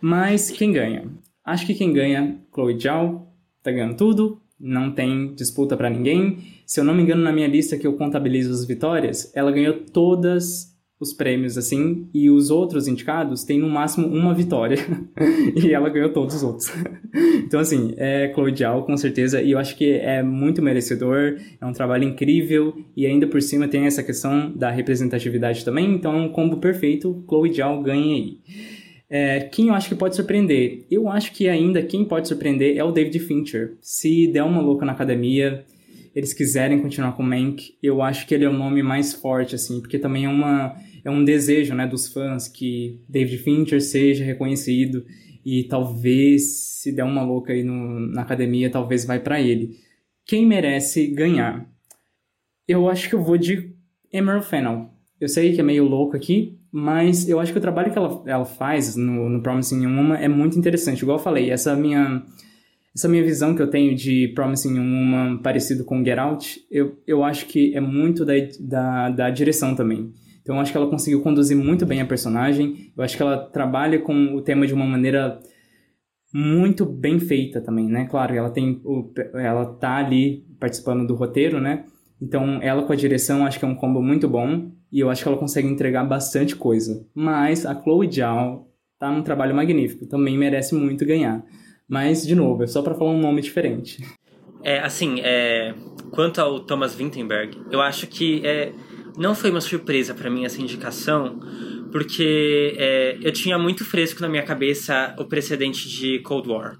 [0.00, 1.06] Mas quem ganha?
[1.44, 3.32] Acho que quem ganha, Chloe Zhao,
[3.62, 6.38] tá ganhando tudo, não tem disputa pra ninguém.
[6.66, 9.74] Se eu não me engano, na minha lista que eu contabilizo as vitórias, ela ganhou
[9.92, 14.78] todas os prêmios, assim, e os outros indicados têm no máximo uma vitória.
[15.54, 16.72] e ela ganhou todos os outros.
[17.44, 18.52] então, assim, é Chloe
[18.84, 23.28] com certeza, e eu acho que é muito merecedor, é um trabalho incrível, e ainda
[23.28, 27.50] por cima tem essa questão da representatividade também, então é um combo perfeito, Chloe
[27.84, 28.38] ganha aí.
[29.10, 30.84] É, quem eu acho que pode surpreender?
[30.90, 33.76] Eu acho que ainda quem pode surpreender é o David Fincher.
[33.80, 35.64] Se der uma louca na academia,
[36.14, 39.54] eles quiserem continuar com o Mank, eu acho que ele é o nome mais forte,
[39.54, 44.24] assim, porque também é, uma, é um desejo, né, dos fãs que David Fincher seja
[44.24, 45.06] reconhecido
[45.44, 49.78] e talvez, se der uma louca aí no, na academia, talvez vai pra ele.
[50.26, 51.66] Quem merece ganhar?
[52.66, 53.72] Eu acho que eu vou de
[54.12, 54.90] Emerald Fennell.
[55.20, 58.22] Eu sei que é meio louco aqui, mas eu acho que o trabalho que ela,
[58.26, 61.02] ela faz no, no Promising Woman é muito interessante.
[61.02, 62.22] Igual eu falei, essa minha,
[62.94, 67.24] essa minha visão que eu tenho de Promising Woman parecido com Get Out, eu, eu
[67.24, 70.12] acho que é muito da, da, da direção também.
[70.42, 72.92] Então eu acho que ela conseguiu conduzir muito bem a personagem.
[72.96, 75.40] Eu acho que ela trabalha com o tema de uma maneira
[76.32, 78.06] muito bem feita também, né?
[78.06, 81.84] Claro, ela tem o, ela tá ali participando do roteiro, né?
[82.20, 84.70] Então, ela com a direção, acho que é um combo muito bom.
[84.90, 87.06] E eu acho que ela consegue entregar bastante coisa.
[87.14, 90.06] Mas a Chloe Zhao tá num trabalho magnífico.
[90.06, 91.44] Também merece muito ganhar.
[91.88, 94.02] Mas, de novo, é só pra falar um nome diferente.
[94.62, 95.74] É, assim, é,
[96.10, 98.72] quanto ao Thomas Vinterberg, eu acho que é,
[99.16, 101.40] não foi uma surpresa pra mim essa indicação,
[101.92, 106.78] porque é, eu tinha muito fresco na minha cabeça o precedente de Cold War.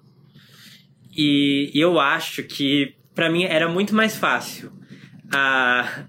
[1.16, 4.70] E, e eu acho que pra mim era muito mais fácil
[5.32, 6.04] a,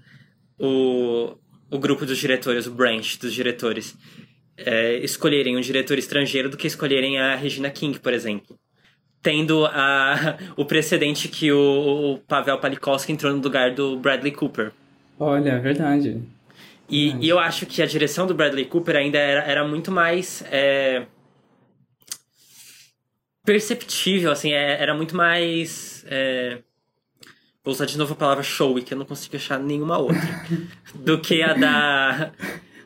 [0.58, 1.34] o,
[1.70, 3.96] o grupo dos diretores, o branch dos diretores,
[4.56, 8.58] é, escolherem um diretor estrangeiro do que escolherem a Regina King, por exemplo.
[9.22, 14.72] Tendo a, o precedente que o, o Pavel Palikowski entrou no lugar do Bradley Cooper.
[15.18, 16.20] Olha, é verdade.
[16.88, 20.42] E, e eu acho que a direção do Bradley Cooper ainda era, era muito mais
[20.50, 21.06] é,
[23.44, 26.04] perceptível, assim, é, era muito mais.
[26.08, 26.58] é,
[27.64, 30.20] vou usar de novo a palavra showy, que eu não consigo achar nenhuma outra,
[30.94, 32.32] do que a da.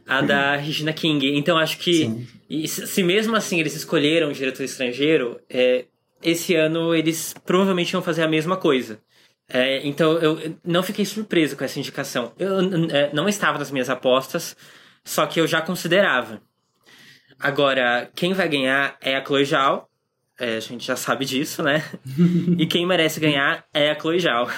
[0.06, 1.34] A da Regina King.
[1.34, 2.28] Então acho que.
[2.48, 5.86] E se mesmo assim eles escolheram um diretor estrangeiro, é,
[6.22, 9.01] esse ano eles provavelmente vão fazer a mesma coisa.
[9.48, 12.32] É, então eu não fiquei surpreso com essa indicação.
[12.38, 12.59] Eu
[12.90, 14.56] é, não estava nas minhas apostas,
[15.02, 16.40] só que eu já considerava.
[17.38, 19.88] Agora, quem vai ganhar é a Chloe Zhao.
[20.39, 21.85] É, a gente já sabe disso, né?
[22.59, 24.48] e quem merece ganhar é a Chloe Zhao.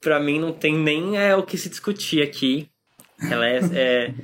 [0.00, 2.68] Pra mim não tem nem é, o que se discutir aqui.
[3.30, 4.14] Ela é, é-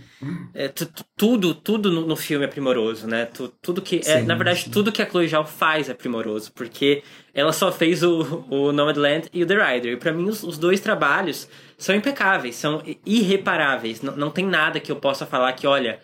[0.55, 3.27] é tu- tu- tudo, tudo no, no filme é primoroso, né?
[3.27, 4.70] Tu- tudo que é, Sim, na verdade, sim.
[4.73, 9.28] tudo que a Chloe Zhao faz é primoroso, porque ela só fez o, o Nomadland
[9.32, 9.93] e o The Rider.
[9.93, 14.03] E pra mim os, os dois trabalhos são impecáveis, são irreparáveis.
[14.03, 16.01] Não, não tem nada que eu possa falar que, olha,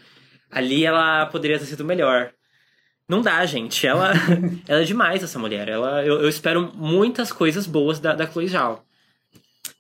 [0.49, 2.31] ali ela poderia ter sido melhor.
[3.09, 3.87] Não dá, gente.
[3.87, 4.13] Ela,
[4.67, 5.69] ela é demais, essa mulher.
[5.69, 8.85] Ela, eu, eu espero muitas coisas boas da, da Chloe Zhao.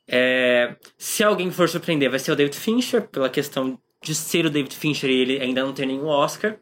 [0.06, 4.50] É, se alguém for surpreender, vai ser o David Fincher, pela questão de ser o
[4.50, 6.56] David Fincher e ele ainda não ter nenhum Oscar.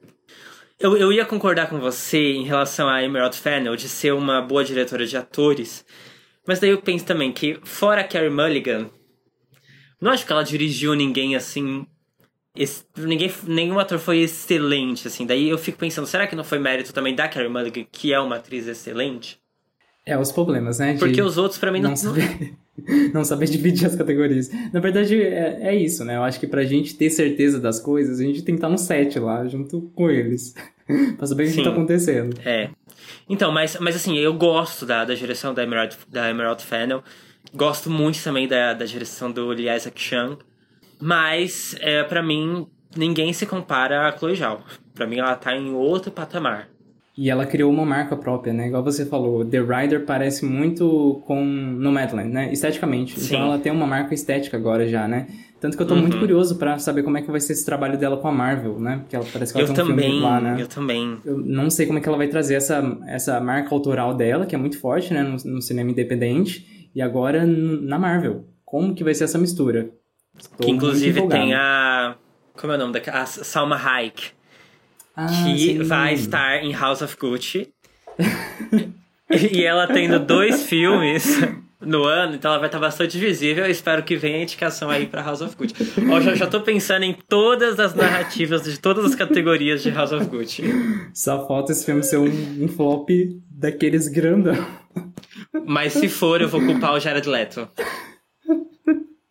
[0.79, 4.65] Eu, eu ia concordar com você em relação a Emerald Fennell de ser uma boa
[4.65, 5.85] diretora de atores,
[6.47, 8.91] mas daí eu penso também que, fora a Carey Mulligan,
[10.01, 11.87] não acho que ela dirigiu ninguém assim.
[12.57, 15.27] Ex- Ninguém, nenhum ator foi excelente, assim.
[15.27, 18.21] Daí eu fico pensando, será que não foi mérito também da Carey Mulligan, que é
[18.21, 19.39] uma atriz excelente?
[20.05, 20.95] É, os problemas, né?
[20.95, 22.55] de Porque os outros, pra mim, não, não saber,
[23.15, 24.51] não saber dividir as categorias.
[24.73, 26.17] Na verdade, é, é isso, né?
[26.17, 28.79] Eu acho que pra gente ter certeza das coisas, a gente tem que estar no
[28.79, 30.55] set lá, junto com eles.
[31.17, 32.37] pra saber o que tá acontecendo.
[32.45, 32.71] É.
[33.29, 37.03] Então, mas, mas assim, eu gosto da, da direção da Emerald, da Emerald Fennel.
[37.55, 40.37] Gosto muito também da, da direção do Lee Isaac Chung.
[41.05, 42.65] Mas, é, para mim,
[42.97, 44.61] ninguém se compara a Chloe Zhao.
[44.95, 46.69] Pra mim, ela tá em outro patamar.
[47.19, 48.69] E ela criou uma marca própria, né?
[48.69, 52.53] Igual você falou, The Rider parece muito com Nomadland, né?
[52.53, 53.19] Esteticamente.
[53.21, 53.35] Sim.
[53.35, 55.27] Então ela tem uma marca estética agora já, né?
[55.61, 56.21] Tanto que eu tô muito Uhum.
[56.21, 58.99] curioso pra saber como é que vai ser esse trabalho dela com a Marvel, né?
[59.01, 60.57] Porque ela parece que ela eu tem um também, filme lá, né?
[60.59, 61.19] eu também.
[61.25, 64.55] Eu não sei como é que ela vai trazer essa, essa marca autoral dela, que
[64.55, 68.47] é muito forte, né, no, no cinema independente, e agora na Marvel.
[68.65, 69.91] Como que vai ser essa mistura?
[70.57, 72.17] Tô que inclusive tem a.
[72.55, 73.23] Como é o nome da.
[73.23, 74.31] A Salma Hayek.
[75.15, 75.83] Ah, que sim.
[75.83, 77.73] vai estar em House of Gucci.
[79.31, 81.39] e ela tendo dois filmes
[81.81, 83.65] no ano, então ela vai estar bastante visível.
[83.65, 85.75] Eu espero que venha a indicação aí pra House of Gucci.
[86.11, 90.13] Ó, já, já tô pensando em todas as narrativas de todas as categorias de House
[90.13, 90.63] of Gucci.
[91.13, 93.11] Só falta esse filme ser um, um flop
[93.51, 94.57] daqueles grandão.
[95.67, 97.69] Mas se for, eu vou culpar o Jared Leto.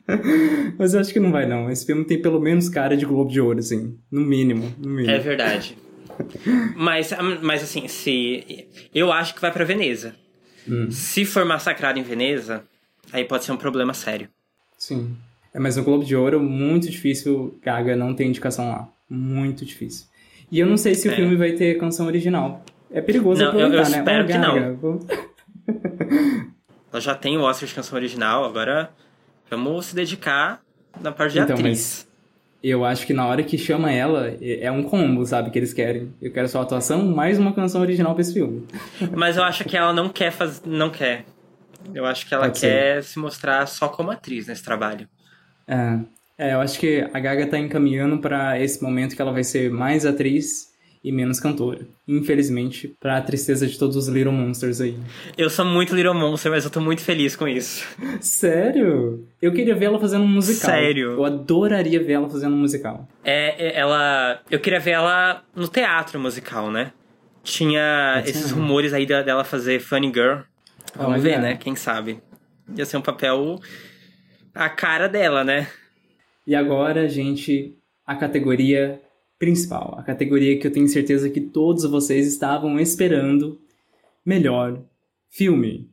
[0.77, 1.69] Mas eu acho que não vai, não.
[1.69, 3.97] Esse filme tem pelo menos cara de Globo de Ouro, assim.
[4.11, 5.13] No mínimo, no mínimo.
[5.13, 5.77] É verdade.
[6.75, 7.11] Mas,
[7.41, 8.67] mas assim, se.
[8.93, 10.15] Eu acho que vai pra Veneza.
[10.91, 12.63] Se for massacrado em Veneza,
[13.11, 14.27] aí pode ser um problema sério.
[14.77, 15.15] Sim.
[15.53, 18.87] É, mas no Globo de Ouro, muito difícil Gaga não ter indicação lá.
[19.09, 20.05] Muito difícil.
[20.51, 21.15] E eu não sei se o É.
[21.15, 22.63] filme vai ter canção original.
[22.91, 23.97] É perigoso Não, eu- eu aproveitar, né?
[23.99, 25.05] espero que Gaga, vamos-
[26.91, 28.91] Ela já tem o Oscar de canção original, agora
[29.57, 30.61] vamos se dedicar
[30.99, 32.07] na parte de Então, atriz.
[32.63, 35.49] Eu acho que na hora que chama ela, é é um combo, sabe?
[35.49, 36.13] Que eles querem.
[36.21, 38.67] Eu quero só atuação, mais uma canção original pra esse filme.
[39.15, 40.61] Mas eu acho que ela não quer fazer.
[40.65, 41.25] Não quer.
[41.93, 42.67] Eu acho que ela Pode ser.
[42.67, 45.07] quer se mostrar só como atriz nesse trabalho.
[45.67, 45.99] É,
[46.37, 49.71] é, eu acho que a Gaga tá encaminhando pra esse momento que ela vai ser
[49.71, 50.70] mais atriz
[51.03, 51.87] e menos cantora.
[52.07, 54.95] Infelizmente, pra tristeza de todos os Little Monsters aí.
[55.37, 57.85] Eu sou muito Little Monster, mas eu tô muito feliz com isso.
[58.21, 59.27] Sério?
[59.41, 60.69] Eu queria ver ela fazendo um musical.
[60.69, 61.11] Sério?
[61.13, 63.07] Eu adoraria ver ela fazendo um musical.
[63.23, 64.41] É, é, ela.
[64.49, 66.91] Eu queria ver ela no teatro musical, né?
[67.43, 70.41] Tinha esses rumores aí dela fazer Funny Girl.
[70.95, 71.57] Vamos ver, né?
[71.57, 72.21] Quem sabe.
[72.75, 73.59] Ia ser um papel.
[74.53, 75.67] A cara dela, né?
[76.45, 77.75] E agora, gente,
[78.05, 79.01] a categoria
[79.41, 79.95] principal.
[79.97, 83.59] A categoria que eu tenho certeza que todos vocês estavam esperando.
[84.23, 84.79] Melhor
[85.31, 85.89] filme.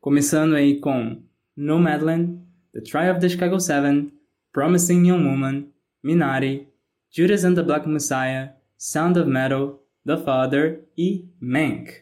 [0.00, 1.20] Começando aí com
[1.54, 2.40] Nomadland,
[2.72, 4.10] The Trial of the Chicago Seven,
[4.50, 5.66] Promising Young Woman,
[6.02, 6.68] Minari,
[7.10, 11.92] Judas and the Black Messiah, Sound of Metal, The Father e Mank.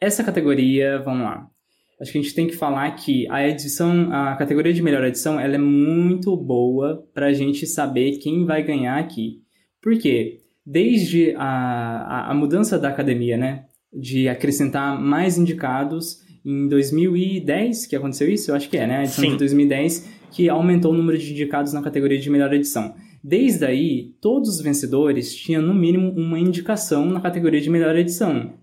[0.00, 1.50] Essa categoria, vamos lá.
[2.00, 5.38] acho que a gente tem que falar que a edição, a categoria de melhor edição,
[5.38, 9.42] ela é muito boa pra gente saber quem vai ganhar aqui.
[9.82, 10.40] Por quê?
[10.64, 13.64] Desde a, a, a mudança da academia, né?
[13.92, 18.98] De acrescentar mais indicados em 2010 que aconteceu isso, eu acho que é, né?
[18.98, 19.32] A edição Sim.
[19.32, 22.94] de 2010 que aumentou o número de indicados na categoria de melhor edição.
[23.22, 28.54] Desde aí, todos os vencedores tinham no mínimo uma indicação na categoria de melhor edição.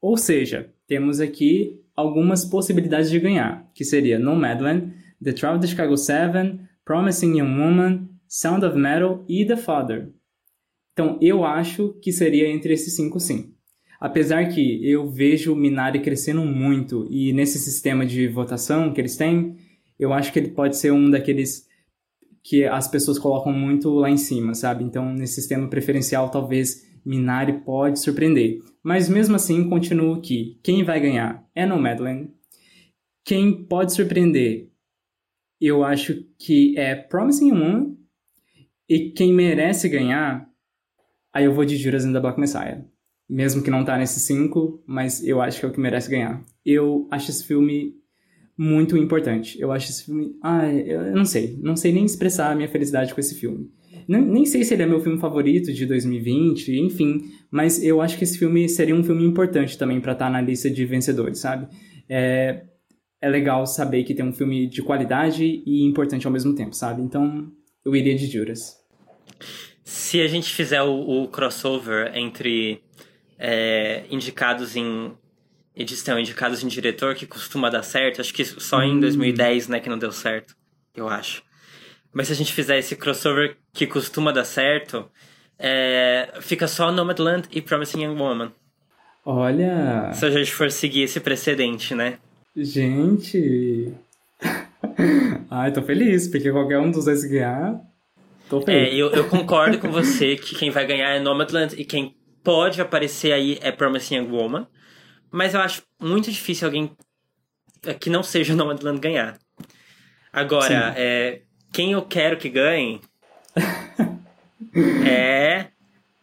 [0.00, 4.92] Ou seja, temos aqui algumas possibilidades de ganhar, que seria Nomadland,
[5.22, 10.10] The Trial of the Chicago 7, Promising Young Woman, Sound of Metal e The Father.
[10.94, 13.52] Então, eu acho que seria entre esses cinco, sim.
[14.00, 19.16] Apesar que eu vejo o Minari crescendo muito e nesse sistema de votação que eles
[19.16, 19.56] têm,
[19.98, 21.66] eu acho que ele pode ser um daqueles
[22.42, 24.84] que as pessoas colocam muito lá em cima, sabe?
[24.84, 28.60] Então, nesse sistema preferencial, talvez Minari pode surpreender.
[28.82, 32.30] Mas mesmo assim, continuo que quem vai ganhar é Nomadland.
[33.24, 34.68] Quem pode surpreender,
[35.60, 37.96] eu acho que é Promising Woman.
[38.86, 40.46] E quem merece ganhar,
[41.34, 42.82] aí eu vou de Judas and the Black Messiah.
[43.28, 46.44] Mesmo que não tá nesses cinco, mas eu acho que é o que merece ganhar.
[46.64, 47.94] Eu acho esse filme
[48.56, 49.60] muito importante.
[49.60, 50.36] Eu acho esse filme.
[50.42, 51.58] Ah, eu não sei.
[51.60, 53.70] Não sei nem expressar a minha felicidade com esse filme.
[54.06, 57.22] Nem, nem sei se ele é meu filme favorito de 2020, enfim.
[57.50, 60.70] Mas eu acho que esse filme seria um filme importante também pra estar na lista
[60.70, 61.66] de vencedores, sabe?
[62.08, 62.64] É,
[63.20, 67.02] é legal saber que tem um filme de qualidade e importante ao mesmo tempo, sabe?
[67.02, 67.50] Então,
[67.84, 68.76] eu iria de Judas.
[69.84, 72.82] Se a gente fizer o, o crossover entre
[73.38, 75.12] é, indicados em
[75.76, 79.88] edição, indicados em diretor, que costuma dar certo, acho que só em 2010, né, que
[79.88, 80.56] não deu certo,
[80.96, 81.42] eu acho.
[82.12, 85.10] Mas se a gente fizer esse crossover que costuma dar certo,
[85.58, 88.52] é, fica só Nomadland e Promising Young Woman.
[89.24, 90.12] Olha.
[90.14, 92.18] Se a gente for seguir esse precedente, né?
[92.56, 93.92] Gente.
[95.50, 97.80] Ai, tô feliz, porque qualquer um dos dois ganhar.
[98.48, 98.62] Tô.
[98.66, 102.80] É, eu, eu concordo com você que quem vai ganhar é Nomadland e quem pode
[102.80, 104.66] aparecer aí é Promising Young Woman.
[105.30, 106.90] Mas eu acho muito difícil alguém
[108.00, 109.38] que não seja Nomadland ganhar.
[110.32, 111.42] Agora, é,
[111.72, 113.00] quem eu quero que ganhe
[115.06, 115.66] é.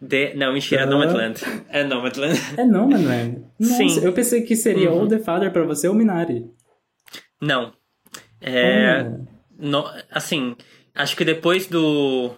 [0.02, 0.34] De...
[0.34, 0.86] Não, mentira, é.
[0.86, 1.40] Nomadland.
[1.70, 2.40] É Nomadland.
[2.58, 3.52] É Manuel.
[3.60, 4.04] Nossa, Sim.
[4.04, 6.46] eu pensei que seria ou The Father pra você ou Minari.
[7.40, 7.74] Não.
[8.42, 9.12] É.
[9.60, 10.56] No- assim,
[10.96, 12.32] acho que depois do.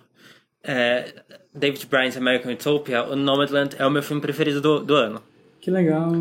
[0.63, 1.13] é,
[1.53, 5.21] David Bryan's American Utopia, o Nomadland é o meu filme preferido do, do ano.
[5.61, 6.11] Que legal.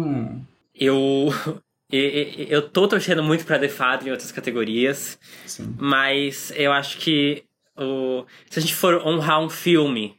[0.74, 1.28] Eu.
[1.90, 1.96] e-
[2.38, 5.74] e- Eu tô torcendo muito pra The Father em outras categorias, Sim.
[5.78, 7.44] mas eu acho que
[7.76, 10.14] o, se a gente for honrar um filme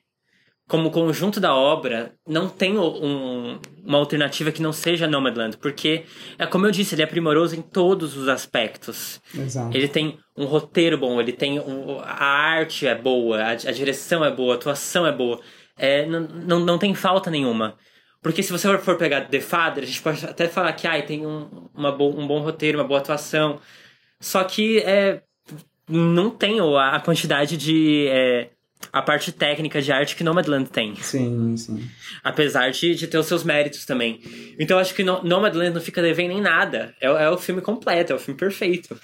[0.73, 6.03] como conjunto da obra, não tem um- uma alternativa que não seja Nomadland, porque,
[6.35, 9.21] é como eu disse, ele é primoroso em todos os aspectos.
[9.37, 9.77] Exato.
[9.77, 14.25] Ele tem um roteiro bom, ele tem um- a arte é boa, a, a direção
[14.25, 15.39] é boa, a atuação é boa.
[15.77, 17.75] É, não, não, não tem falta nenhuma.
[18.19, 21.23] Porque se você for pegar The Father, a gente pode até falar que ai, tem
[21.23, 23.59] um, uma bo, um bom roteiro, uma boa atuação.
[24.19, 25.21] Só que é,
[25.87, 28.07] não tem a quantidade de.
[28.09, 28.49] é,
[28.91, 30.95] a parte técnica de arte que Nomadland tem.
[30.95, 31.83] Sim, sim.
[32.23, 34.19] Apesar de, de ter os seus méritos também.
[34.59, 36.93] Então acho que no, Nomadland não fica devendo em nada.
[36.99, 38.97] É, o- é o filme completo, é o filme perfeito.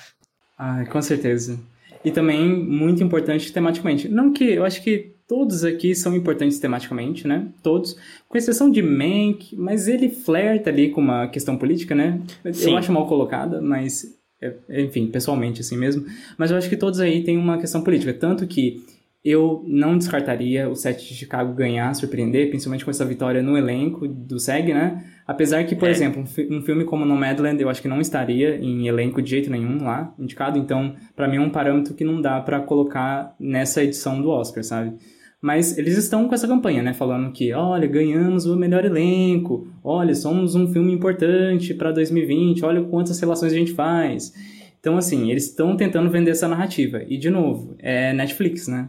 [0.58, 1.60] Ah, com certeza.
[2.04, 4.08] E também muito importante tematicamente.
[4.08, 7.48] Não que eu acho que todos aqui são importantes tematicamente, né?
[7.62, 7.96] Todos,
[8.28, 12.20] com exceção de Mank, mas ele flerta ali com uma questão política, né?
[12.54, 12.72] Sim.
[12.72, 14.06] Eu acho mal colocada, mas
[14.42, 16.06] é- enfim, pessoalmente assim mesmo.
[16.38, 18.82] Mas eu acho que todos aí têm uma questão política, tanto que
[19.24, 24.08] eu não descartaria o Sete de Chicago ganhar, surpreender, principalmente com essa vitória no elenco
[24.08, 25.04] do SEG, né?
[25.28, 25.92] Apesar que, por É.
[25.92, 29.30] exemplo, um, fi- um filme como Nomadland, eu acho que não estaria em elenco de
[29.30, 30.58] jeito nenhum lá, indicado.
[30.58, 34.64] Então, pra mim é um parâmetro que não dá pra colocar nessa edição do Oscar,
[34.64, 34.94] sabe?
[35.42, 36.94] Mas eles estão com essa campanha, né?
[36.94, 42.82] Falando que, olha, ganhamos o melhor elenco, olha, somos um filme importante pra 2020, olha
[42.84, 44.34] quantas relações a gente faz.
[44.80, 47.04] Então, assim, eles estão tentando vender essa narrativa.
[47.08, 48.88] E, de novo, é Netflix, né?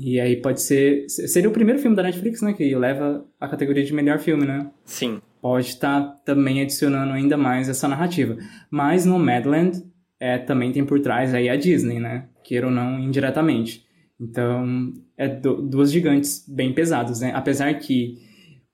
[0.00, 1.08] E aí pode ser.
[1.08, 2.52] Seria o primeiro filme da Netflix, né?
[2.52, 4.70] Que leva a categoria de melhor filme, né?
[4.84, 5.20] Sim.
[5.40, 8.36] Pode estar também adicionando ainda mais essa narrativa.
[8.70, 9.82] Mas no Madland
[10.20, 12.28] é, também tem por trás aí a Disney, né?
[12.44, 13.84] Queira ou não, indiretamente.
[14.20, 17.30] Então, é du- duas gigantes bem pesadas, né?
[17.34, 18.16] Apesar que,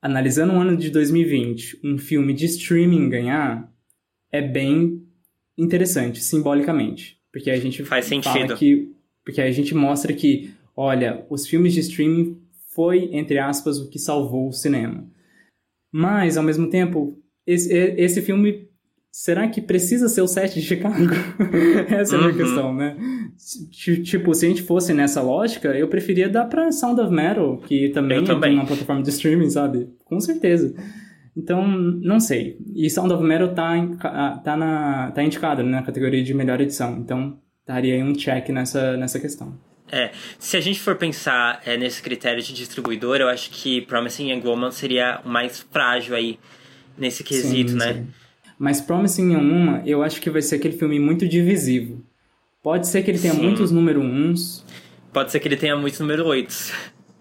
[0.01, 3.71] analisando o ano de 2020, um filme de streaming ganhar
[4.33, 5.03] é bem
[5.57, 7.19] interessante, simbolicamente.
[7.33, 8.57] Porque a gente Faz fala sentido.
[8.57, 8.91] que...
[9.25, 12.39] Porque a gente mostra que, olha, os filmes de streaming
[12.75, 15.05] foi, entre aspas, o que salvou o cinema.
[15.93, 18.69] Mas, ao mesmo tempo, esse, esse filme
[19.13, 20.97] será que precisa ser o set de Chicago?
[21.89, 22.37] Essa é a minha Uhum.
[22.39, 22.97] questão, né?
[23.71, 27.59] Ti- Tipo, se a gente fosse nessa lógica, eu preferia dar pra Sound of Metal,
[27.59, 28.55] que também, Eu é também.
[28.55, 29.89] uma plataforma de streaming, sabe?
[30.05, 30.75] Com certeza.
[31.37, 32.59] Então, não sei.
[32.75, 36.97] E Sound of Metal tá, tá, na, tá indicado né, na categoria de melhor edição.
[36.99, 39.55] Então, daria aí um check nessa, nessa questão.
[39.95, 40.11] É,
[40.41, 44.43] se a gente for pensar é, nesse critério de distribuidor, eu acho que Promising Young
[44.45, 46.39] Woman seria o mais frágil aí
[46.99, 47.93] nesse quesito, Sim, né?
[47.95, 48.07] sim.
[48.59, 52.05] Mas Promising Young Woman, eu acho que vai ser aquele filme muito divisivo.
[52.61, 53.43] Pode ser que ele tenha Sim.
[53.43, 54.65] muitos número uns,
[55.13, 56.53] Pode ser que ele tenha muitos número 8.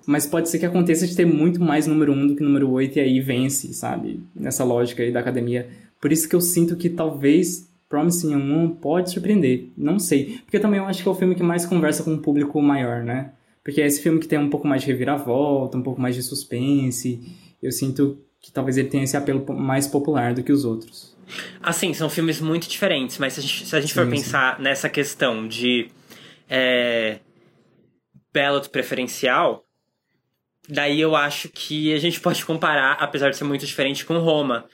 [0.08, 2.98] mas pode ser que aconteça de ter muito mais número um do que número 8
[2.98, 4.20] e aí vence, sabe?
[4.36, 5.70] Nessa lógica aí da academia.
[6.02, 9.68] Por isso que eu sinto que talvez Promising Young pode surpreender.
[9.78, 10.40] Não sei.
[10.44, 13.04] Porque também eu acho que é o filme que mais conversa com um público maior,
[13.04, 13.34] né?
[13.64, 16.24] Porque é esse filme que tem um pouco mais de reviravolta, um pouco mais de
[16.24, 17.22] suspense.
[17.62, 21.16] Eu sinto que talvez ele tenha esse apelo mais popular do que os outros.
[21.62, 24.60] Assim, são filmes muito diferentes, mas se a gente, se a gente for Sim, pensar
[24.60, 25.88] nessa questão de
[26.50, 27.20] é,
[28.34, 29.66] ballot preferencial,
[30.68, 34.66] daí eu acho que a gente pode comparar, apesar de ser muito diferente, com Roma,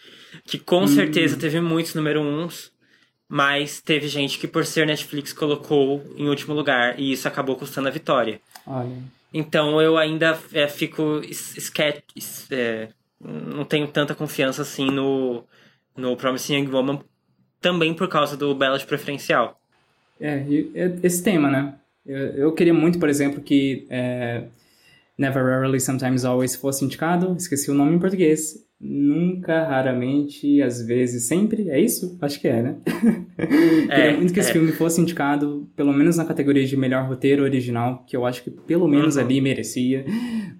[0.46, 2.72] que com certeza teve muitos número uns,
[3.30, 7.88] mas teve gente que por ser Netflix colocou em último lugar e isso acabou custando
[7.88, 8.42] a vitória.
[8.66, 8.90] Olha.
[9.32, 12.90] Então eu ainda é, fico es- esque- es- é,
[13.22, 15.44] não tenho tanta confiança assim no,
[15.96, 17.00] no Promising Young Woman,
[17.62, 19.62] também por causa do ballot preferencial.
[20.20, 20.44] É,
[20.74, 21.76] é esse tema, né?
[22.06, 24.46] Eu, eu queria muito, por exemplo, que é,
[25.18, 27.36] Never Rarely, Sometimes Always fosse indicado.
[27.38, 28.66] Esqueci o nome em português.
[28.82, 31.70] Nunca, raramente, às vezes, sempre.
[31.70, 32.18] É isso?
[32.22, 32.78] Acho que é, né?
[33.90, 34.54] queria muito que esse é.
[34.54, 38.50] filme fosse indicado, pelo menos na categoria de melhor roteiro original, que eu acho que
[38.50, 39.22] pelo menos Uhum.
[39.22, 40.06] ali merecia.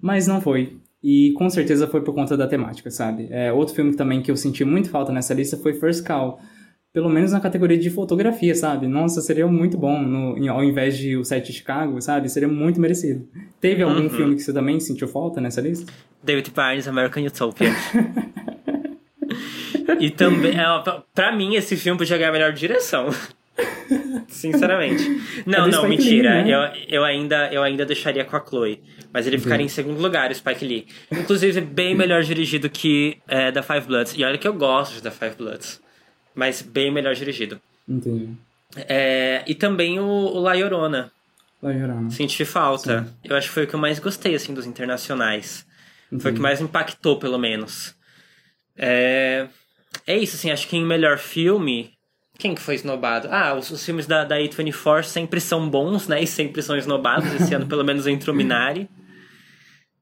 [0.02, 0.76] Mas não foi.
[1.02, 3.26] E com certeza foi por conta da temática, sabe?
[3.30, 6.38] É, outro filme também que eu senti muito falta nessa lista foi First Call
[6.92, 8.88] pelo menos na categoria de fotografia, sabe?
[8.88, 12.28] Nossa, seria muito bom no, ao invés de o set de Chicago, sabe?
[12.28, 13.28] Seria muito merecido.
[13.60, 14.10] Teve algum Uhum.
[14.10, 15.92] filme que você também sentiu falta nessa lista?
[16.22, 17.70] David Barnes, American Utopia.
[20.00, 23.08] e também, é, pra- pra mim, esse filme podia ganhar a melhor direção.
[24.28, 25.02] Sinceramente.
[25.46, 26.42] Não, É não, mentira.
[26.42, 26.74] Lee, né?
[26.88, 28.80] eu, eu, ainda, eu ainda deixaria com a Chloe.
[29.12, 30.86] Mas ele ficaria em segundo lugar, o Spike Lee.
[31.12, 34.14] Inclusive, bem melhor dirigido que é, da Five Bloods.
[34.16, 35.80] E olha que eu gosto de da Five Bloods.
[36.40, 37.60] Mas bem melhor dirigido.
[37.86, 38.30] Entendi.
[38.88, 41.12] É, e também o, o La Llorona.
[41.60, 42.10] Vai gerar.
[42.10, 43.06] Senti falta.
[43.22, 45.66] Eu acho que foi o que eu mais gostei, assim, dos internacionais.
[46.18, 47.94] Foi o que mais impactou, pelo menos.
[48.74, 49.48] É,
[50.06, 51.92] é isso, assim, acho que em melhor filme...
[52.38, 53.28] Quem que foi esnobado?
[53.30, 56.22] Ah, os, os filmes da, da A24 sempre são bons, né?
[56.22, 57.30] E sempre são esnobados.
[57.34, 58.88] Esse ano, pelo menos, entrou Minari.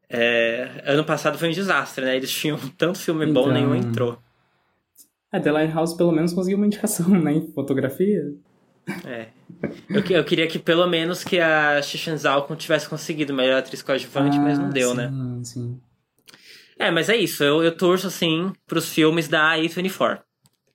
[0.09, 2.15] É, ano passado foi um desastre, né?
[2.17, 3.53] Eles tinham tanto filme bom, Então.
[3.55, 4.23] nenhum entrou.
[5.33, 7.33] É, The Lighthouse pelo menos conseguiu uma indicação, né?
[7.35, 8.23] Em fotografia.
[9.07, 9.27] É.
[9.91, 14.39] Eu, eu queria que pelo menos que a Xixen Zalcon tivesse conseguido melhor atriz coadjuvante,
[14.39, 15.13] mas não Ah, deu, sim, né?
[15.43, 15.81] Sim.
[16.79, 17.43] É, mas é isso.
[17.45, 20.21] Eu, eu torço, assim, pros filmes da A24.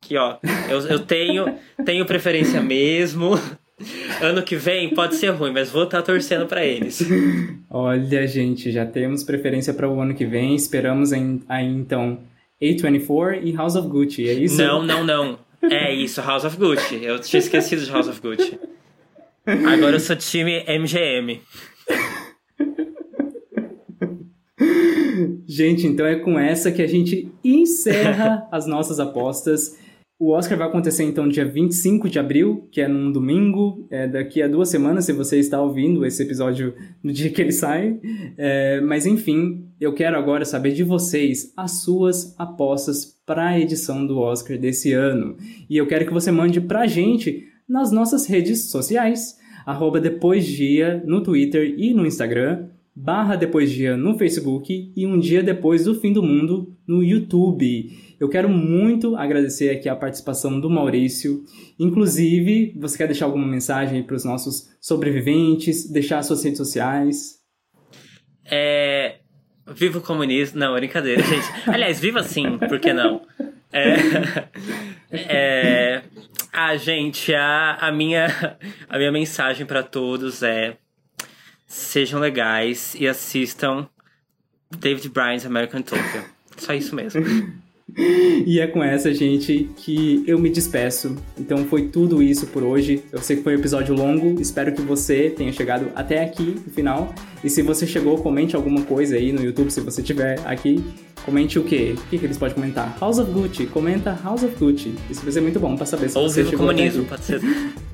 [0.02, 0.38] Que, ó,
[0.70, 3.32] eu, eu tenho, tenho preferência mesmo.
[4.22, 7.02] Ano que vem pode ser ruim, mas vou estar torcendo pra eles.
[7.70, 10.56] Olha, gente, já temos preferência para o ano que vem.
[10.56, 12.20] Esperamos aí, então,
[12.72, 14.58] A24 e House of Gucci, é isso?
[14.58, 15.40] Não, não, não.
[15.62, 17.04] É isso, House of Gucci.
[17.04, 18.60] Eu tinha esquecido de House of Gucci.
[19.46, 21.42] Agora eu sou time MGM.
[25.46, 29.78] Gente, então é com essa que a gente encerra as nossas apostas.
[30.20, 34.42] O Oscar vai acontecer então dia 25 de abril, que é num domingo, é daqui
[34.42, 36.74] a duas semanas, se você está ouvindo esse episódio
[37.04, 38.00] no dia que ele sai.
[38.38, 44.06] É, mas enfim, eu quero agora saber de vocês as suas apostas para a edição
[44.06, 45.36] do Oscar desse ano.
[45.70, 51.04] E eu quero que você mande pra gente nas nossas redes sociais, arroba depois dia
[51.06, 55.96] no Twitter e no Instagram, barra depois dia no Facebook e um dia depois do
[55.96, 57.92] fim do mundo no YouTube.
[58.20, 61.44] Eu quero muito agradecer aqui a participação do Maurício.
[61.80, 67.40] Inclusive, você quer deixar alguma mensagem para os nossos sobreviventes, deixar as suas redes sociais?
[68.46, 69.18] É.
[69.76, 70.60] Viva o comunismo.
[70.60, 71.46] Não, brincadeira, gente.
[71.68, 73.22] Aliás, viva sim, por que não?
[73.72, 73.96] É.
[75.12, 76.02] é
[76.56, 78.28] ah, gente, a, a, minha,
[78.88, 80.78] a minha mensagem para todos é:
[81.74, 83.88] sejam legais e assistam
[84.70, 86.24] David Bryan's American Utopia.
[86.58, 87.22] Só isso mesmo.
[87.96, 91.16] E é com essa, gente, que eu me despeço.
[91.38, 93.04] Então foi tudo isso por hoje.
[93.12, 96.72] Eu sei que foi um episódio longo, espero que você tenha chegado até aqui no
[96.72, 97.14] final.
[97.44, 100.84] E se você chegou, comente alguma coisa aí no YouTube, se você estiver aqui.
[101.24, 101.94] Comente o quê?
[101.96, 102.98] O que, que eles podem comentar?
[103.00, 103.68] House of Gucci.
[103.68, 104.96] Comenta House of Gucci.
[105.10, 107.42] Isso vai ser muito bom pra saber se Ou você Vivo chegou Comunismo, pode ser.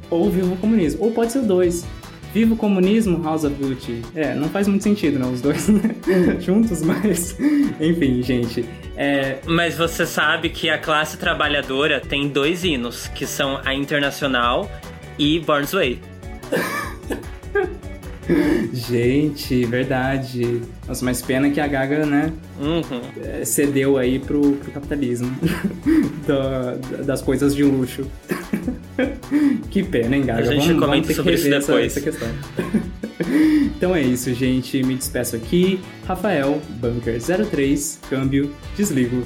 [0.09, 1.03] Ou Vivo Comunismo.
[1.03, 1.85] Ou pode ser o dois.
[2.33, 4.01] Vivo Comunismo, House of Gucci.
[4.15, 5.25] É, não faz muito sentido, né?
[5.25, 5.95] Os dois né?
[6.39, 7.35] juntos, mas...
[7.81, 8.63] Enfim, gente.
[8.95, 14.69] É, Mas você sabe que a classe trabalhadora tem dois hinos, que são a Internacional
[15.17, 15.99] e Born's Way.
[18.73, 20.61] Gente, verdade.
[20.87, 23.01] Nossa, mas pena que a Gaga, né, Uhum.
[23.23, 25.35] é, cedeu aí pro, pro capitalismo
[26.27, 28.05] Da- das coisas de luxo.
[29.69, 30.41] que pena, hein, Gaga?
[30.41, 31.97] A gente vamos, comenta vamos sobre que isso essa, depois.
[31.97, 32.29] essa questão.
[33.75, 34.81] então é isso, gente.
[34.83, 35.79] Me despeço aqui.
[36.07, 39.25] Rafael, Bunker 03, câmbio, desligo.